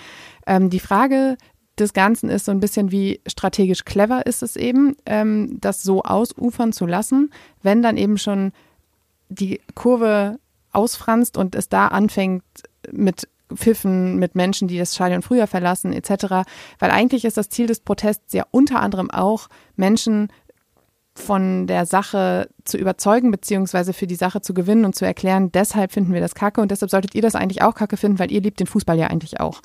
Ähm, 0.46 0.70
die 0.70 0.80
Frage 0.80 1.38
des 1.80 1.94
Ganzen 1.94 2.30
ist 2.30 2.46
so 2.46 2.52
ein 2.52 2.60
bisschen 2.60 2.92
wie 2.92 3.22
strategisch 3.28 3.86
clever 3.86 4.26
ist 4.26 4.44
es 4.44 4.56
eben, 4.56 4.96
ähm, 5.06 5.58
das 5.62 5.84
so 5.84 6.04
ausufern 6.04 6.74
zu 6.74 6.86
lassen, 6.86 7.32
wenn 7.64 7.82
dann 7.82 7.98
eben 7.98 8.18
schon 8.18 8.52
die 9.30 9.62
Kurve 9.74 10.38
ausfranst 10.74 11.38
und 11.38 11.56
es 11.56 11.70
da 11.70 11.88
anfängt 11.88 12.44
mit 12.92 13.28
Pfiffen 13.56 14.18
mit 14.18 14.36
Menschen, 14.36 14.68
die 14.68 14.78
das 14.78 14.96
Stadion 14.96 15.22
früher 15.22 15.48
verlassen, 15.48 15.94
etc. 15.94 16.48
Weil 16.80 16.92
eigentlich 16.92 17.26
ist 17.26 17.38
das 17.38 17.50
Ziel 17.50 17.68
des 17.68 17.80
Protests 17.80 18.34
ja 18.34 18.46
unter 18.52 18.80
anderem 18.80 19.12
auch, 19.12 19.48
Menschen 19.76 20.32
von 21.22 21.68
der 21.68 21.86
Sache 21.86 22.50
zu 22.66 22.78
überzeugen, 22.78 23.32
beziehungsweise 23.32 23.94
für 23.94 24.08
die 24.08 24.16
Sache 24.16 24.42
zu 24.42 24.54
gewinnen 24.54 24.86
und 24.86 24.96
zu 24.96 25.06
erklären, 25.06 25.52
deshalb 25.52 25.92
finden 25.92 26.14
wir 26.14 26.22
das 26.22 26.36
kacke 26.36 26.62
und 26.62 26.72
deshalb 26.72 26.92
solltet 26.92 27.16
ihr 27.16 27.22
das 27.22 27.36
eigentlich 27.36 27.62
auch 27.62 27.76
kacke 27.76 27.98
finden, 27.98 28.20
weil 28.20 28.32
ihr 28.32 28.42
liebt 28.42 28.60
den 28.60 28.68
Fußball 28.68 28.98
ja 28.98 29.08
eigentlich 29.08 29.40
auch. 29.40 29.62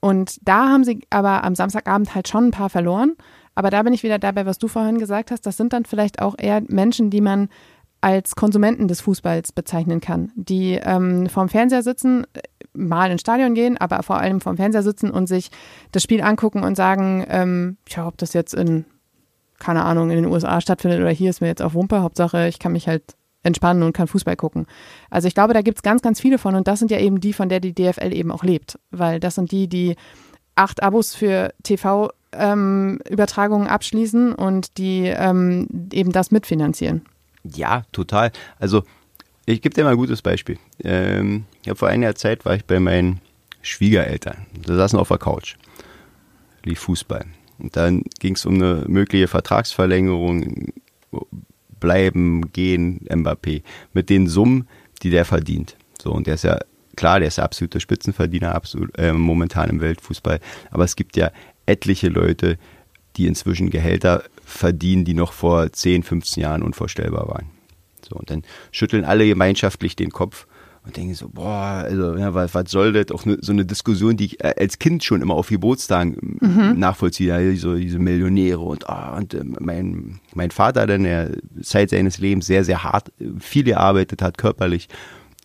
Und 0.00 0.38
da 0.46 0.68
haben 0.68 0.84
sie 0.84 1.00
aber 1.10 1.44
am 1.44 1.54
Samstagabend 1.54 2.14
halt 2.14 2.28
schon 2.28 2.48
ein 2.48 2.50
paar 2.50 2.68
verloren. 2.68 3.14
Aber 3.54 3.70
da 3.70 3.82
bin 3.82 3.94
ich 3.94 4.02
wieder 4.02 4.18
dabei, 4.18 4.44
was 4.46 4.58
du 4.58 4.68
vorhin 4.68 4.98
gesagt 4.98 5.30
hast. 5.30 5.46
Das 5.46 5.56
sind 5.56 5.72
dann 5.72 5.84
vielleicht 5.84 6.20
auch 6.20 6.34
eher 6.36 6.62
Menschen, 6.68 7.08
die 7.08 7.20
man 7.20 7.48
als 8.02 8.36
Konsumenten 8.36 8.86
des 8.86 9.00
Fußballs 9.00 9.52
bezeichnen 9.52 10.02
kann, 10.02 10.30
die 10.34 10.74
ähm, 10.74 11.26
vorm 11.30 11.48
Fernseher 11.48 11.82
sitzen, 11.82 12.26
mal 12.74 13.10
ins 13.10 13.22
Stadion 13.22 13.54
gehen, 13.54 13.78
aber 13.78 14.02
vor 14.02 14.18
allem 14.18 14.42
vorm 14.42 14.58
Fernseher 14.58 14.82
sitzen 14.82 15.10
und 15.10 15.26
sich 15.26 15.50
das 15.90 16.02
Spiel 16.02 16.20
angucken 16.20 16.64
und 16.64 16.76
sagen, 16.76 17.24
ähm, 17.30 17.78
ja, 17.88 18.06
ob 18.06 18.18
das 18.18 18.34
jetzt 18.34 18.52
in, 18.52 18.84
keine 19.58 19.84
Ahnung, 19.84 20.10
in 20.10 20.16
den 20.16 20.26
USA 20.26 20.60
stattfindet 20.60 21.00
oder 21.00 21.10
hier 21.10 21.30
ist 21.30 21.40
mir 21.40 21.48
jetzt 21.48 21.62
auf 21.62 21.74
Wumpe, 21.74 22.02
Hauptsache 22.02 22.48
ich 22.48 22.58
kann 22.58 22.72
mich 22.72 22.88
halt 22.88 23.02
entspannen 23.42 23.82
und 23.82 23.92
kann 23.92 24.08
Fußball 24.08 24.36
gucken. 24.36 24.66
Also 25.10 25.28
ich 25.28 25.34
glaube, 25.34 25.54
da 25.54 25.62
gibt 25.62 25.78
es 25.78 25.82
ganz, 25.82 26.02
ganz 26.02 26.20
viele 26.20 26.38
von 26.38 26.54
und 26.54 26.66
das 26.66 26.78
sind 26.78 26.90
ja 26.90 26.98
eben 26.98 27.20
die, 27.20 27.32
von 27.32 27.48
der 27.48 27.60
die 27.60 27.74
DFL 27.74 28.12
eben 28.12 28.30
auch 28.30 28.42
lebt, 28.42 28.78
weil 28.90 29.20
das 29.20 29.36
sind 29.36 29.52
die, 29.52 29.68
die 29.68 29.96
acht 30.56 30.82
Abos 30.82 31.14
für 31.14 31.52
TV-Übertragungen 31.62 33.66
ähm, 33.66 33.72
abschließen 33.72 34.34
und 34.34 34.78
die 34.78 35.06
ähm, 35.06 35.68
eben 35.92 36.12
das 36.12 36.30
mitfinanzieren. 36.30 37.02
Ja, 37.44 37.82
total. 37.92 38.32
Also 38.58 38.82
ich 39.46 39.60
gebe 39.60 39.74
dir 39.74 39.84
mal 39.84 39.90
ein 39.90 39.98
gutes 39.98 40.22
Beispiel. 40.22 40.58
Ähm, 40.82 41.44
ja, 41.64 41.74
vor 41.74 41.88
einiger 41.88 42.14
Zeit 42.14 42.46
war 42.46 42.54
ich 42.54 42.64
bei 42.64 42.80
meinen 42.80 43.20
Schwiegereltern. 43.60 44.46
Da 44.64 44.74
saßen 44.74 44.98
auf 44.98 45.08
der 45.08 45.18
Couch. 45.18 45.56
Lief 46.64 46.80
Fußball. 46.80 47.26
Und 47.58 47.76
dann 47.76 48.02
ging 48.18 48.34
es 48.34 48.46
um 48.46 48.54
eine 48.54 48.84
mögliche 48.88 49.28
Vertragsverlängerung, 49.28 50.72
bleiben, 51.80 52.52
gehen, 52.52 53.06
Mbappé. 53.08 53.62
Mit 53.92 54.10
den 54.10 54.26
Summen, 54.26 54.68
die 55.02 55.10
der 55.10 55.24
verdient. 55.24 55.76
So, 56.00 56.12
und 56.12 56.26
der 56.26 56.34
ist 56.34 56.44
ja, 56.44 56.58
klar, 56.96 57.18
der 57.18 57.28
ist 57.28 57.38
der 57.38 57.44
absolute 57.44 57.80
Spitzenverdiener 57.80 58.54
absolut, 58.54 58.96
äh, 58.98 59.12
momentan 59.12 59.70
im 59.70 59.80
Weltfußball. 59.80 60.40
Aber 60.70 60.84
es 60.84 60.96
gibt 60.96 61.16
ja 61.16 61.30
etliche 61.66 62.08
Leute, 62.08 62.58
die 63.16 63.26
inzwischen 63.26 63.70
Gehälter 63.70 64.24
verdienen, 64.44 65.04
die 65.04 65.14
noch 65.14 65.32
vor 65.32 65.72
10, 65.72 66.02
15 66.02 66.42
Jahren 66.42 66.62
unvorstellbar 66.62 67.28
waren. 67.28 67.50
So, 68.08 68.16
und 68.16 68.30
dann 68.30 68.42
schütteln 68.70 69.04
alle 69.04 69.26
gemeinschaftlich 69.26 69.96
den 69.96 70.10
Kopf 70.10 70.46
und 70.84 70.96
denken 70.96 71.14
so, 71.14 71.28
boah, 71.30 71.82
also 71.84 72.14
ja, 72.16 72.34
was, 72.34 72.54
was 72.54 72.70
soll 72.70 72.92
das? 72.92 73.10
Auch 73.10 73.24
ne, 73.24 73.38
so 73.40 73.52
eine 73.52 73.64
Diskussion, 73.64 74.16
die 74.16 74.26
ich 74.26 74.44
äh, 74.44 74.54
als 74.58 74.78
Kind 74.78 75.02
schon 75.02 75.22
immer 75.22 75.34
auf 75.34 75.48
Geburtstagen 75.48 76.38
mhm. 76.40 76.78
nachvollziehe, 76.78 77.28
ja, 77.28 77.56
so 77.56 77.74
diese 77.74 77.98
Millionäre 77.98 78.60
und, 78.60 78.84
oh, 78.86 79.16
und 79.16 79.32
äh, 79.32 79.44
mein, 79.60 80.20
mein 80.34 80.50
Vater, 80.50 80.86
dann 80.86 81.04
der 81.04 81.30
Zeit 81.62 81.90
seines 81.90 82.18
Lebens 82.18 82.46
sehr, 82.46 82.64
sehr 82.64 82.84
hart, 82.84 83.12
viel 83.38 83.64
gearbeitet 83.64 84.20
hat, 84.20 84.36
körperlich. 84.36 84.88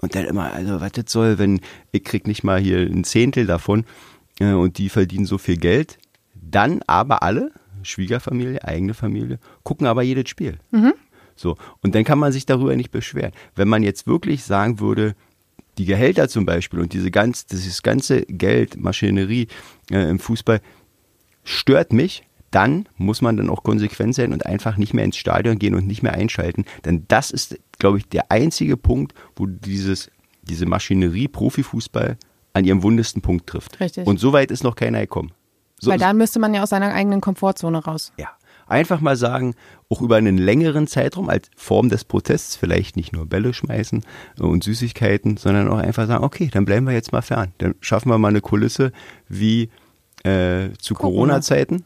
Und 0.02 0.15
dann 0.15 0.25
immer, 0.25 0.52
also 0.54 0.82
was 0.82 0.91
das 0.91 1.06
soll, 1.08 1.39
wenn 1.39 1.62
ich 1.91 2.04
krieg 2.04 2.28
nicht 2.28 2.43
mal 2.43 2.60
hier 2.60 2.80
ein 2.80 3.06
Zehntel 3.06 3.45
davon 3.45 3.86
äh, 4.39 4.52
und 4.52 4.78
die 4.78 4.89
verdienen 4.89 5.25
so 5.25 5.38
viel 5.38 5.58
Geld. 5.58 5.99
Dann 6.36 6.82
aber 6.86 7.23
alle, 7.23 7.52
Schwiegerfamilie, 7.84 8.62
eigene 8.63 8.93
Familie, 8.93 9.39
gucken 9.63 9.88
aber 9.88 10.02
jedes 10.02 10.30
Spiel. 10.30 10.58
Mhm. 10.71 10.93
So. 11.36 11.56
Und 11.82 11.95
dann 11.95 12.04
kann 12.04 12.19
man 12.19 12.34
sich 12.34 12.45
darüber 12.45 12.75
nicht 12.75 12.91
beschweren. 12.91 13.32
Wenn 13.56 13.69
man 13.69 13.84
jetzt 13.84 14.06
wirklich 14.06 14.43
sagen 14.43 14.82
würde, 14.82 15.15
die 15.80 15.86
Gehälter 15.86 16.28
zum 16.28 16.46
Beispiel 16.46 16.82
und 16.82 16.92
diese 16.92 17.10
ganz, 17.10 17.46
dieses 17.46 17.82
ganze 17.82 18.24
Geld, 18.24 18.78
Maschinerie 18.78 19.48
äh, 19.89 20.10
im 20.10 20.20
Fußball 20.20 20.60
stört 21.46 21.94
mich, 21.94 22.24
dann 22.52 22.89
muss 22.98 23.22
man 23.22 23.38
dann 23.38 23.50
auch 23.50 23.63
konsequent 23.63 24.13
sein 24.13 24.34
und 24.34 24.46
einfach 24.46 24.76
nicht 24.76 24.94
mehr 24.94 25.06
ins 25.06 25.15
Stadion 25.15 25.58
gehen 25.58 25.76
und 25.76 25.88
nicht 25.88 26.04
mehr 26.04 26.13
einschalten. 26.13 26.65
Denn 26.84 27.06
das 27.08 27.32
ist, 27.32 27.58
glaube 27.78 28.00
ich, 28.00 28.10
der 28.10 28.30
einzige 28.30 28.76
Punkt, 28.76 29.13
wo 29.38 29.46
dieses, 29.46 30.12
diese 30.42 30.65
Maschinerie 30.65 31.30
Profifußball 31.30 32.18
an 32.52 32.65
ihrem 32.65 32.84
wundesten 32.84 33.22
Punkt 33.22 33.48
trifft. 33.48 33.80
Richtig. 33.80 34.06
Und 34.06 34.20
so 34.20 34.34
weit 34.34 34.52
ist 34.52 34.63
noch 34.63 34.76
keiner 34.76 35.00
gekommen. 35.00 35.32
So 35.80 35.92
Weil 35.92 36.00
dann 36.00 36.18
müsste 36.18 36.39
man 36.39 36.54
ja 36.54 36.62
aus 36.62 36.72
seiner 36.72 36.94
eigenen 36.94 37.22
Komfortzone 37.22 37.78
raus. 37.78 38.12
Ja. 38.18 38.32
Einfach 38.69 39.01
mal 39.01 39.15
sagen, 39.15 39.55
auch 39.89 40.01
über 40.01 40.17
einen 40.17 40.38
längeren 40.38 40.88
Zeitraum 40.88 41.29
als 41.29 41.49
Form 41.55 41.89
des 41.89 42.03
Protests 42.03 42.55
vielleicht 42.55 42.95
nicht 42.95 43.13
nur 43.13 43.25
Bälle 43.25 43.53
schmeißen 43.53 44.03
und 44.39 44.63
Süßigkeiten, 44.63 45.38
sondern 45.38 45.67
auch 45.67 45.77
einfach 45.77 46.08
sagen, 46.08 46.23
okay, 46.23 46.49
dann 46.51 46.65
bleiben 46.65 46.86
wir 46.86 46.93
jetzt 46.93 47.12
mal 47.12 47.21
fern. 47.21 47.53
Dann 47.58 47.75
schaffen 47.82 48.10
wir 48.10 48.17
mal 48.17 48.29
eine 48.29 48.41
Kulisse 48.41 48.91
wie 49.27 49.69
äh, 50.23 50.69
zu 50.79 50.93
Corona-Zeiten 50.93 51.86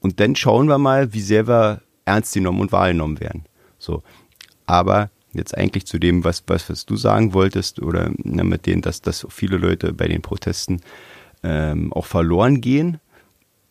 und 0.00 0.20
dann 0.20 0.36
schauen 0.36 0.68
wir 0.68 0.78
mal, 0.78 1.12
wie 1.12 1.20
sehr 1.20 1.46
wir 1.46 1.82
ernst 2.04 2.34
genommen 2.34 2.60
und 2.60 2.72
wahrgenommen 2.72 3.20
werden. 3.20 3.44
So. 3.78 4.02
Aber 4.66 5.10
jetzt 5.32 5.56
eigentlich 5.56 5.86
zu 5.86 5.98
dem, 5.98 6.24
was, 6.24 6.42
was, 6.46 6.68
was 6.70 6.86
du 6.86 6.96
sagen 6.96 7.32
wolltest, 7.32 7.80
oder 7.80 8.10
na, 8.16 8.44
mit 8.44 8.66
denen, 8.66 8.82
dass, 8.82 9.02
dass 9.02 9.26
viele 9.30 9.56
Leute 9.56 9.92
bei 9.92 10.08
den 10.08 10.22
Protesten 10.22 10.80
ähm, 11.42 11.92
auch 11.92 12.06
verloren 12.06 12.60
gehen. 12.60 12.98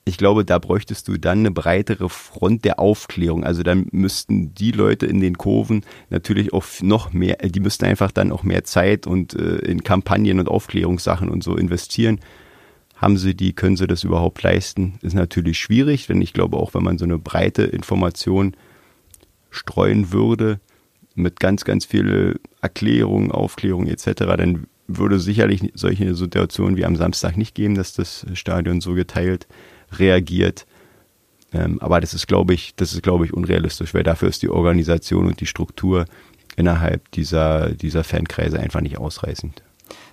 Ich 0.07 0.17
glaube, 0.17 0.45
da 0.45 0.57
bräuchtest 0.57 1.09
du 1.09 1.17
dann 1.17 1.39
eine 1.39 1.51
breitere 1.51 2.07
Front 2.07 2.63
der 2.63 2.79
Aufklärung. 2.79 3.43
Also 3.43 3.61
dann 3.61 3.87
müssten 3.91 4.53
die 4.53 4.71
Leute 4.71 5.05
in 5.05 5.19
den 5.19 5.37
Kurven 5.37 5.83
natürlich 6.09 6.53
auch 6.53 6.63
noch 6.81 7.11
mehr, 7.11 7.35
die 7.35 7.59
müssten 7.59 7.83
einfach 7.83 8.13
dann 8.13 8.31
auch 8.31 8.43
mehr 8.43 8.63
Zeit 8.63 9.05
und 9.05 9.33
äh, 9.33 9.57
in 9.57 9.83
Kampagnen 9.83 10.39
und 10.39 10.47
Aufklärungssachen 10.47 11.27
und 11.27 11.43
so 11.43 11.57
investieren. 11.57 12.21
Haben 12.95 13.17
sie 13.17 13.35
die, 13.35 13.51
können 13.51 13.75
sie 13.75 13.85
das 13.85 14.05
überhaupt 14.05 14.41
leisten? 14.43 14.97
Ist 15.01 15.13
natürlich 15.13 15.59
schwierig, 15.59 16.07
denn 16.07 16.21
ich 16.21 16.31
glaube 16.31 16.55
auch, 16.55 16.73
wenn 16.73 16.83
man 16.83 16.97
so 16.97 17.03
eine 17.03 17.17
breite 17.17 17.63
Information 17.63 18.55
streuen 19.49 20.13
würde, 20.13 20.61
mit 21.15 21.41
ganz, 21.41 21.65
ganz 21.65 21.83
viele 21.83 22.39
Erklärungen, 22.61 23.33
Aufklärungen 23.33 23.89
etc., 23.89 24.13
dann 24.37 24.67
würde 24.87 25.19
sicherlich 25.19 25.69
solche 25.73 26.15
Situationen 26.15 26.77
wie 26.77 26.85
am 26.85 26.95
Samstag 26.95 27.35
nicht 27.35 27.55
geben, 27.55 27.75
dass 27.75 27.91
das 27.91 28.25
Stadion 28.35 28.79
so 28.79 28.93
geteilt 28.93 29.47
reagiert. 29.91 30.65
Ähm, 31.53 31.79
aber 31.81 32.01
das 32.01 32.13
ist, 32.13 32.27
glaube 32.27 32.53
ich, 32.53 32.75
das 32.75 32.93
ist, 32.93 33.03
glaube 33.03 33.25
ich, 33.25 33.33
unrealistisch, 33.33 33.93
weil 33.93 34.03
dafür 34.03 34.29
ist 34.29 34.41
die 34.41 34.49
Organisation 34.49 35.27
und 35.27 35.39
die 35.39 35.45
Struktur 35.45 36.05
innerhalb 36.55 37.09
dieser, 37.11 37.69
dieser 37.69 38.03
Fankreise 38.03 38.59
einfach 38.59 38.81
nicht 38.81 38.97
ausreichend. 38.97 39.61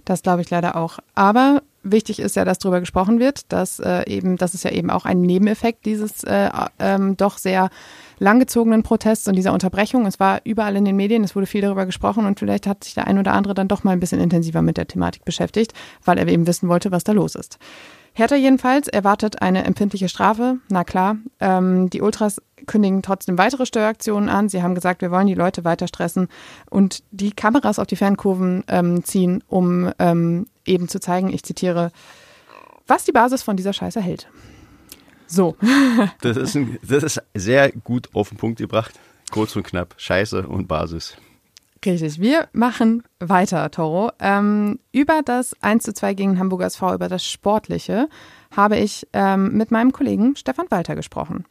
Das 0.04 0.22
glaube 0.22 0.42
ich 0.42 0.50
leider 0.50 0.76
auch. 0.76 0.98
Aber 1.14 1.62
wichtig 1.82 2.20
ist 2.20 2.36
ja, 2.36 2.44
dass 2.44 2.58
darüber 2.58 2.80
gesprochen 2.80 3.18
wird, 3.18 3.50
dass 3.52 3.80
äh, 3.80 4.08
eben, 4.08 4.36
das 4.36 4.54
ist 4.54 4.64
ja 4.64 4.70
eben 4.70 4.90
auch 4.90 5.04
ein 5.04 5.22
Nebeneffekt 5.22 5.86
dieses 5.86 6.24
äh, 6.24 6.50
ähm, 6.78 7.16
doch 7.16 7.38
sehr 7.38 7.70
langgezogenen 8.18 8.82
Protests 8.82 9.26
und 9.26 9.34
dieser 9.34 9.52
Unterbrechung. 9.52 10.06
Es 10.06 10.20
war 10.20 10.40
überall 10.44 10.76
in 10.76 10.84
den 10.84 10.96
Medien, 10.96 11.24
es 11.24 11.34
wurde 11.34 11.46
viel 11.46 11.62
darüber 11.62 11.86
gesprochen 11.86 12.26
und 12.26 12.38
vielleicht 12.38 12.66
hat 12.66 12.84
sich 12.84 12.94
der 12.94 13.06
ein 13.06 13.18
oder 13.18 13.32
andere 13.32 13.54
dann 13.54 13.68
doch 13.68 13.82
mal 13.82 13.92
ein 13.92 14.00
bisschen 14.00 14.20
intensiver 14.20 14.62
mit 14.62 14.76
der 14.76 14.86
Thematik 14.86 15.24
beschäftigt, 15.24 15.72
weil 16.04 16.18
er 16.18 16.28
eben 16.28 16.46
wissen 16.46 16.68
wollte, 16.68 16.92
was 16.92 17.04
da 17.04 17.12
los 17.12 17.34
ist. 17.34 17.58
Hertha 18.16 18.36
jedenfalls 18.36 18.86
erwartet 18.86 19.42
eine 19.42 19.64
empfindliche 19.64 20.08
Strafe. 20.08 20.58
Na 20.70 20.84
klar, 20.84 21.16
ähm, 21.40 21.90
die 21.90 22.00
Ultras 22.00 22.40
kündigen 22.66 23.02
trotzdem 23.02 23.38
weitere 23.38 23.66
Steueraktionen 23.66 24.28
an. 24.28 24.48
Sie 24.48 24.62
haben 24.62 24.76
gesagt, 24.76 25.02
wir 25.02 25.10
wollen 25.10 25.26
die 25.26 25.34
Leute 25.34 25.64
weiter 25.64 25.88
stressen 25.88 26.28
und 26.70 27.02
die 27.10 27.32
Kameras 27.32 27.80
auf 27.80 27.88
die 27.88 27.96
Fernkurven 27.96 28.62
ähm, 28.68 29.04
ziehen, 29.04 29.42
um 29.48 29.90
ähm, 29.98 30.46
eben 30.64 30.88
zu 30.88 31.00
zeigen, 31.00 31.32
ich 31.32 31.42
zitiere, 31.42 31.90
was 32.86 33.04
die 33.04 33.12
Basis 33.12 33.42
von 33.42 33.56
dieser 33.56 33.72
Scheiße 33.72 34.00
hält. 34.00 34.28
So. 35.26 35.56
das, 36.20 36.36
ist 36.36 36.54
ein, 36.54 36.78
das 36.82 37.02
ist 37.02 37.22
sehr 37.34 37.72
gut 37.72 38.10
auf 38.14 38.28
den 38.28 38.38
Punkt 38.38 38.58
gebracht. 38.58 38.94
Kurz 39.32 39.56
und 39.56 39.64
knapp. 39.64 39.94
Scheiße 39.96 40.46
und 40.46 40.68
Basis. 40.68 41.16
Richtig. 41.84 42.18
Wir 42.20 42.48
machen 42.52 43.02
weiter, 43.18 43.70
Toro. 43.70 44.10
Ähm, 44.18 44.78
über 44.92 45.20
das 45.22 45.54
1 45.62 45.84
zu 45.84 45.92
2 45.92 46.14
gegen 46.14 46.38
Hamburger 46.38 46.66
SV, 46.66 46.94
über 46.94 47.08
das 47.08 47.26
Sportliche, 47.26 48.08
habe 48.56 48.78
ich 48.78 49.06
ähm, 49.12 49.52
mit 49.52 49.70
meinem 49.70 49.92
Kollegen 49.92 50.36
Stefan 50.36 50.70
Walter 50.70 50.94
gesprochen. 50.94 51.44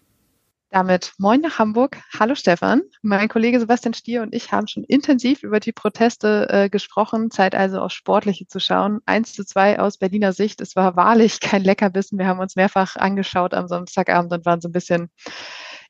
Damit 0.74 1.13
moin 1.19 1.39
nach 1.41 1.60
Hamburg. 1.60 1.98
Hallo 2.19 2.34
Stefan. 2.34 2.82
Mein 3.04 3.30
Kollege 3.30 3.60
Sebastian 3.60 3.93
Stier 3.93 4.24
und 4.24 4.34
ich 4.34 4.52
haben 4.52 4.67
schon 4.67 4.84
intensiv 4.84 5.43
über 5.43 5.60
die 5.60 5.72
Proteste 5.72 6.48
äh, 6.50 6.67
gesprochen. 6.67 7.30
Zeit 7.30 7.54
also 7.54 7.80
aufs 7.80 7.93
Sportliche 7.93 8.48
zu 8.48 8.60
schauen. 8.60 9.00
Eins 9.06 9.34
zu 9.34 9.46
zwei 9.46 9.78
aus 9.78 10.00
Berliner 10.00 10.34
Sicht. 10.34 10.62
Es 10.62 10.76
war 10.76 10.96
wahrlich 10.96 11.39
kein 11.41 11.63
Leckerbissen. 11.63 12.17
Wir 12.17 12.26
haben 12.26 12.39
uns 12.39 12.56
mehrfach 12.56 12.96
angeschaut 12.96 13.54
am 13.54 13.67
Samstagabend 13.67 14.34
und 14.34 14.48
waren 14.48 14.62
so 14.62 14.69
ein 14.69 14.72
bisschen 14.72 15.12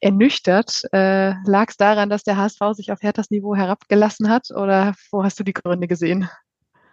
ernüchtert. 0.04 0.84
Äh, 0.92 1.34
Lag 1.46 1.70
es 1.70 1.78
daran, 1.78 2.10
dass 2.10 2.24
der 2.24 2.38
HSV 2.38 2.60
sich 2.74 2.92
auf 2.92 3.02
Herthas 3.02 3.32
Niveau 3.32 3.56
herabgelassen 3.56 4.30
hat 4.30 4.52
oder 4.52 4.94
wo 5.12 5.24
hast 5.24 5.40
du 5.40 5.44
die 5.44 5.54
Gründe 5.54 5.88
gesehen? 5.88 6.30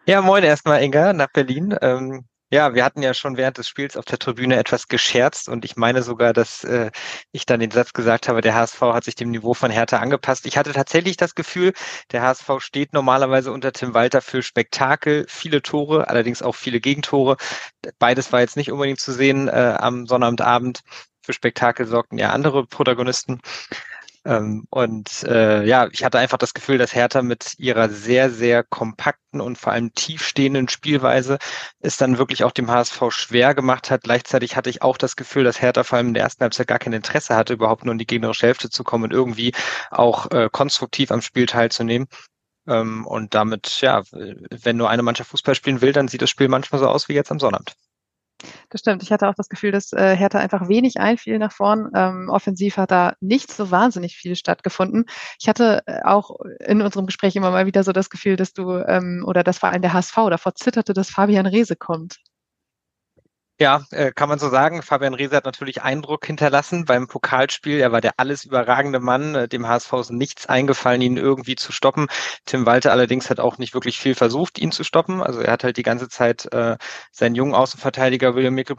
Ja, 0.07 0.23
moin 0.23 0.45
erstmal, 0.45 0.83
Inga, 0.83 1.13
nach 1.13 1.31
Berlin. 1.33 1.77
Ähm, 1.83 2.25
ja, 2.53 2.75
wir 2.75 2.85
hatten 2.85 3.01
ja 3.01 3.15
schon 3.15 3.37
während 3.37 3.59
des 3.59 3.69
Spiels 3.69 3.97
auf 3.97 4.05
der 4.05 4.19
Tribüne 4.19 4.57
etwas 4.57 4.89
gescherzt 4.89 5.49
und 5.49 5.65
ich 5.65 5.77
meine 5.77 6.03
sogar, 6.03 6.33
dass 6.33 6.65
äh, 6.65 6.91
ich 7.31 7.47
dann 7.47 7.61
den 7.61 7.71
Satz 7.71 7.93
gesagt 7.93 8.29
habe, 8.29 8.41
der 8.41 8.57
HSV 8.57 8.81
hat 8.81 9.05
sich 9.05 9.15
dem 9.15 9.31
Niveau 9.31 9.55
von 9.55 9.71
Hertha 9.71 9.99
angepasst. 9.99 10.47
Ich 10.47 10.57
hatte 10.57 10.73
tatsächlich 10.73 11.17
das 11.17 11.37
Gefühl, 11.37 11.73
der 12.11 12.23
HSV 12.23 12.51
steht 12.59 12.93
normalerweise 12.93 13.53
unter 13.53 13.73
Tim 13.73 13.95
Walter 13.95 14.21
für 14.21 14.43
Spektakel, 14.43 15.27
viele 15.29 15.63
Tore, 15.63 16.09
allerdings 16.09 16.43
auch 16.43 16.57
viele 16.57 16.81
Gegentore. 16.81 17.37
Beides 18.01 18.33
war 18.33 18.41
jetzt 18.41 18.57
nicht 18.57 18.73
unbedingt 18.73 18.99
zu 18.99 19.13
sehen 19.13 19.47
äh, 19.47 19.77
am 19.79 20.09
Sonnabendabend. 20.09 20.81
Für 21.23 21.33
Spektakel 21.33 21.87
sorgten 21.87 22.19
ja 22.19 22.31
andere 22.31 22.67
Protagonisten. 22.67 23.41
Ähm, 24.25 24.67
und 24.71 25.23
äh, 25.23 25.65
ja, 25.65 25.89
ich 25.91 26.05
hatte 26.05 26.19
einfach 26.19 26.37
das 26.37 26.53
Gefühl, 26.53 26.77
dass 26.77 26.95
Hertha 26.95 27.23
mit 27.23 27.55
ihrer 27.59 27.89
sehr, 27.89 28.31
sehr 28.31 28.63
kompakten 28.63 29.41
und 29.41 29.57
vor 29.57 29.73
allem 29.73 29.95
tiefstehenden 29.95 30.69
Spielweise 30.69 31.39
es 31.81 31.97
dann 31.97 32.19
wirklich 32.19 32.45
auch 32.45 32.53
dem 32.53 32.71
HSV 32.71 33.03
schwer 33.11 33.55
gemacht 33.55 33.91
hat. 33.91 34.03
Gleichzeitig 34.03 34.57
hatte 34.57 34.69
ich 34.69 34.83
auch 34.83 34.99
das 34.99 35.17
Gefühl, 35.17 35.45
dass 35.45 35.63
Hertha 35.63 35.85
vor 35.85 35.97
allem 35.99 36.09
in 36.09 36.15
der 36.15 36.25
ersten 36.25 36.43
Halbzeit 36.43 36.67
gar 36.67 36.79
kein 36.79 36.93
Interesse 36.93 37.35
hatte, 37.35 37.55
überhaupt 37.55 37.85
nur 37.85 37.93
in 37.93 37.99
die 37.99 38.07
gegnerische 38.07 38.47
Hälfte 38.47 38.69
zu 38.69 38.85
kommen 38.85 39.05
und 39.05 39.13
irgendwie 39.13 39.53
auch 39.91 40.31
äh, 40.31 40.51
konstruktiv 40.53 41.13
am 41.13 41.23
Spiel 41.23 41.47
teilzunehmen. 41.47 42.07
Ähm, 42.67 43.07
und 43.07 43.35
damit, 43.35 43.81
ja, 43.81 44.03
wenn 44.13 44.77
nur 44.77 44.91
eine 44.91 45.03
Mannschaft 45.03 45.31
Fußball 45.31 45.55
spielen 45.55 45.81
will, 45.81 45.93
dann 45.93 46.09
sieht 46.09 46.23
das 46.23 46.31
Spiel 46.31 46.49
manchmal 46.49 46.81
so 46.81 46.89
aus 46.89 47.09
wie 47.09 47.15
jetzt 47.15 47.31
am 47.31 47.41
Sonnabend. 47.41 47.75
Das 48.69 48.81
stimmt. 48.81 49.03
Ich 49.03 49.13
hatte 49.13 49.29
auch 49.29 49.35
das 49.35 49.49
Gefühl, 49.49 49.73
dass 49.73 49.93
äh, 49.93 50.17
Hertha 50.17 50.39
einfach 50.39 50.69
wenig 50.69 51.01
einfiel 51.01 51.39
nach 51.39 51.53
vorn. 51.53 51.91
Ähm, 51.95 52.29
offensiv 52.31 52.77
hat 52.77 52.91
da 52.91 53.15
nicht 53.21 53.53
so 53.53 53.71
wahnsinnig 53.71 54.17
viel 54.17 54.37
stattgefunden. 54.37 55.07
Ich 55.41 55.49
hatte 55.49 55.83
äh, 55.87 56.03
auch 56.05 56.37
in 56.61 56.83
unserem 56.83 57.07
Gespräch 57.07 57.37
immer 57.37 57.51
mal 57.51 57.67
wieder 57.67 57.85
so 57.85 57.93
das 57.93 58.11
Gefühl, 58.11 58.37
dass 58.37 58.53
du 58.53 58.73
ähm, 58.73 59.25
oder 59.27 59.43
dass 59.43 59.59
vor 59.59 59.71
allem 59.71 59.83
der 59.83 59.93
HSV 59.93 60.15
davor 60.31 60.55
zitterte, 60.55 60.93
dass 60.93 61.11
Fabian 61.11 61.47
Rehse 61.47 61.77
kommt. 61.77 62.19
Ja, 63.61 63.85
äh, 63.91 64.11
kann 64.11 64.31
man 64.31 64.39
so 64.39 64.49
sagen. 64.49 64.81
Fabian 64.81 65.13
Reese 65.13 65.37
hat 65.37 65.45
natürlich 65.45 65.83
Eindruck 65.83 66.25
hinterlassen 66.25 66.87
beim 66.87 67.09
Pokalspiel. 67.09 67.79
Er 67.79 67.93
war 67.93 68.01
der 68.01 68.15
alles 68.17 68.47
überragende 68.47 69.01
Mann. 69.01 69.35
Äh, 69.35 69.49
dem 69.49 69.69
HSV 69.69 69.93
ist 70.01 70.11
nichts 70.13 70.47
eingefallen, 70.47 71.03
ihn 71.03 71.19
irgendwie 71.19 71.57
zu 71.57 71.71
stoppen. 71.71 72.07
Tim 72.47 72.65
Walter 72.65 72.91
allerdings 72.91 73.29
hat 73.29 73.39
auch 73.39 73.59
nicht 73.59 73.75
wirklich 73.75 73.99
viel 73.99 74.15
versucht, 74.15 74.59
ihn 74.59 74.73
zu 74.73 74.83
stoppen. 74.83 75.23
Also 75.23 75.41
er 75.41 75.53
hat 75.53 75.63
halt 75.63 75.77
die 75.77 75.83
ganze 75.83 76.09
Zeit 76.09 76.51
äh, 76.55 76.79
seinen 77.13 77.35
jungen 77.35 77.55
Außenverteidiger 77.55 78.35
William 78.35 78.55
Mikkel 78.55 78.77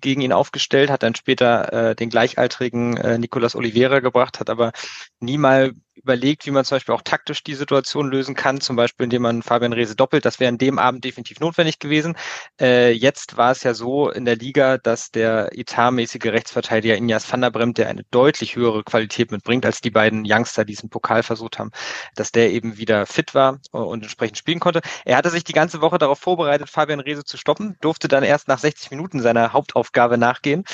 gegen 0.00 0.22
ihn 0.22 0.32
aufgestellt, 0.32 0.90
hat 0.90 1.02
dann 1.02 1.14
später 1.14 1.90
äh, 1.90 1.94
den 1.94 2.08
gleichaltrigen 2.08 2.96
äh, 2.96 3.18
Nicolas 3.18 3.54
Oliveira 3.54 4.00
gebracht, 4.00 4.40
hat 4.40 4.48
aber 4.48 4.72
nie 5.20 5.36
mal 5.36 5.72
überlegt, 5.94 6.44
wie 6.46 6.50
man 6.50 6.64
zum 6.64 6.76
Beispiel 6.76 6.94
auch 6.94 7.02
taktisch 7.02 7.42
die 7.44 7.54
Situation 7.54 8.10
lösen 8.10 8.34
kann, 8.34 8.60
zum 8.60 8.76
Beispiel 8.76 9.04
indem 9.04 9.22
man 9.22 9.42
Fabian 9.42 9.72
Reese 9.72 9.96
doppelt. 9.96 10.24
Das 10.24 10.40
wäre 10.40 10.48
an 10.48 10.58
dem 10.58 10.78
Abend 10.78 11.04
definitiv 11.04 11.40
notwendig 11.40 11.78
gewesen. 11.78 12.16
Äh, 12.60 12.92
jetzt 12.92 13.36
war 13.36 13.52
es 13.52 13.62
ja 13.62 13.74
so 13.74 14.10
in 14.14 14.24
der 14.24 14.36
Liga, 14.36 14.78
dass 14.78 15.10
der 15.10 15.50
etatmäßige 15.58 16.26
Rechtsverteidiger 16.26 16.96
Injas 16.96 17.30
van 17.30 17.40
der 17.40 17.50
Bremt, 17.50 17.78
der 17.78 17.88
eine 17.88 18.04
deutlich 18.10 18.56
höhere 18.56 18.84
Qualität 18.84 19.30
mitbringt 19.30 19.66
als 19.66 19.80
die 19.80 19.90
beiden 19.90 20.24
Youngster, 20.26 20.64
die 20.64 20.74
diesen 20.74 20.90
Pokal 20.90 21.22
versucht 21.22 21.58
haben, 21.58 21.70
dass 22.16 22.32
der 22.32 22.50
eben 22.50 22.76
wieder 22.78 23.06
fit 23.06 23.34
war 23.34 23.60
und 23.70 24.02
entsprechend 24.02 24.38
spielen 24.38 24.60
konnte. 24.60 24.80
Er 25.04 25.16
hatte 25.16 25.30
sich 25.30 25.44
die 25.44 25.52
ganze 25.52 25.80
Woche 25.80 25.98
darauf 25.98 26.18
vorbereitet, 26.18 26.68
Fabian 26.68 27.00
Reese 27.00 27.24
zu 27.24 27.36
stoppen, 27.36 27.76
durfte 27.80 28.08
dann 28.08 28.24
erst 28.24 28.48
nach 28.48 28.58
60 28.58 28.90
Minuten 28.90 29.20
seiner 29.20 29.52
Hauptaufgabe 29.52 30.18
nachgehen, 30.18 30.64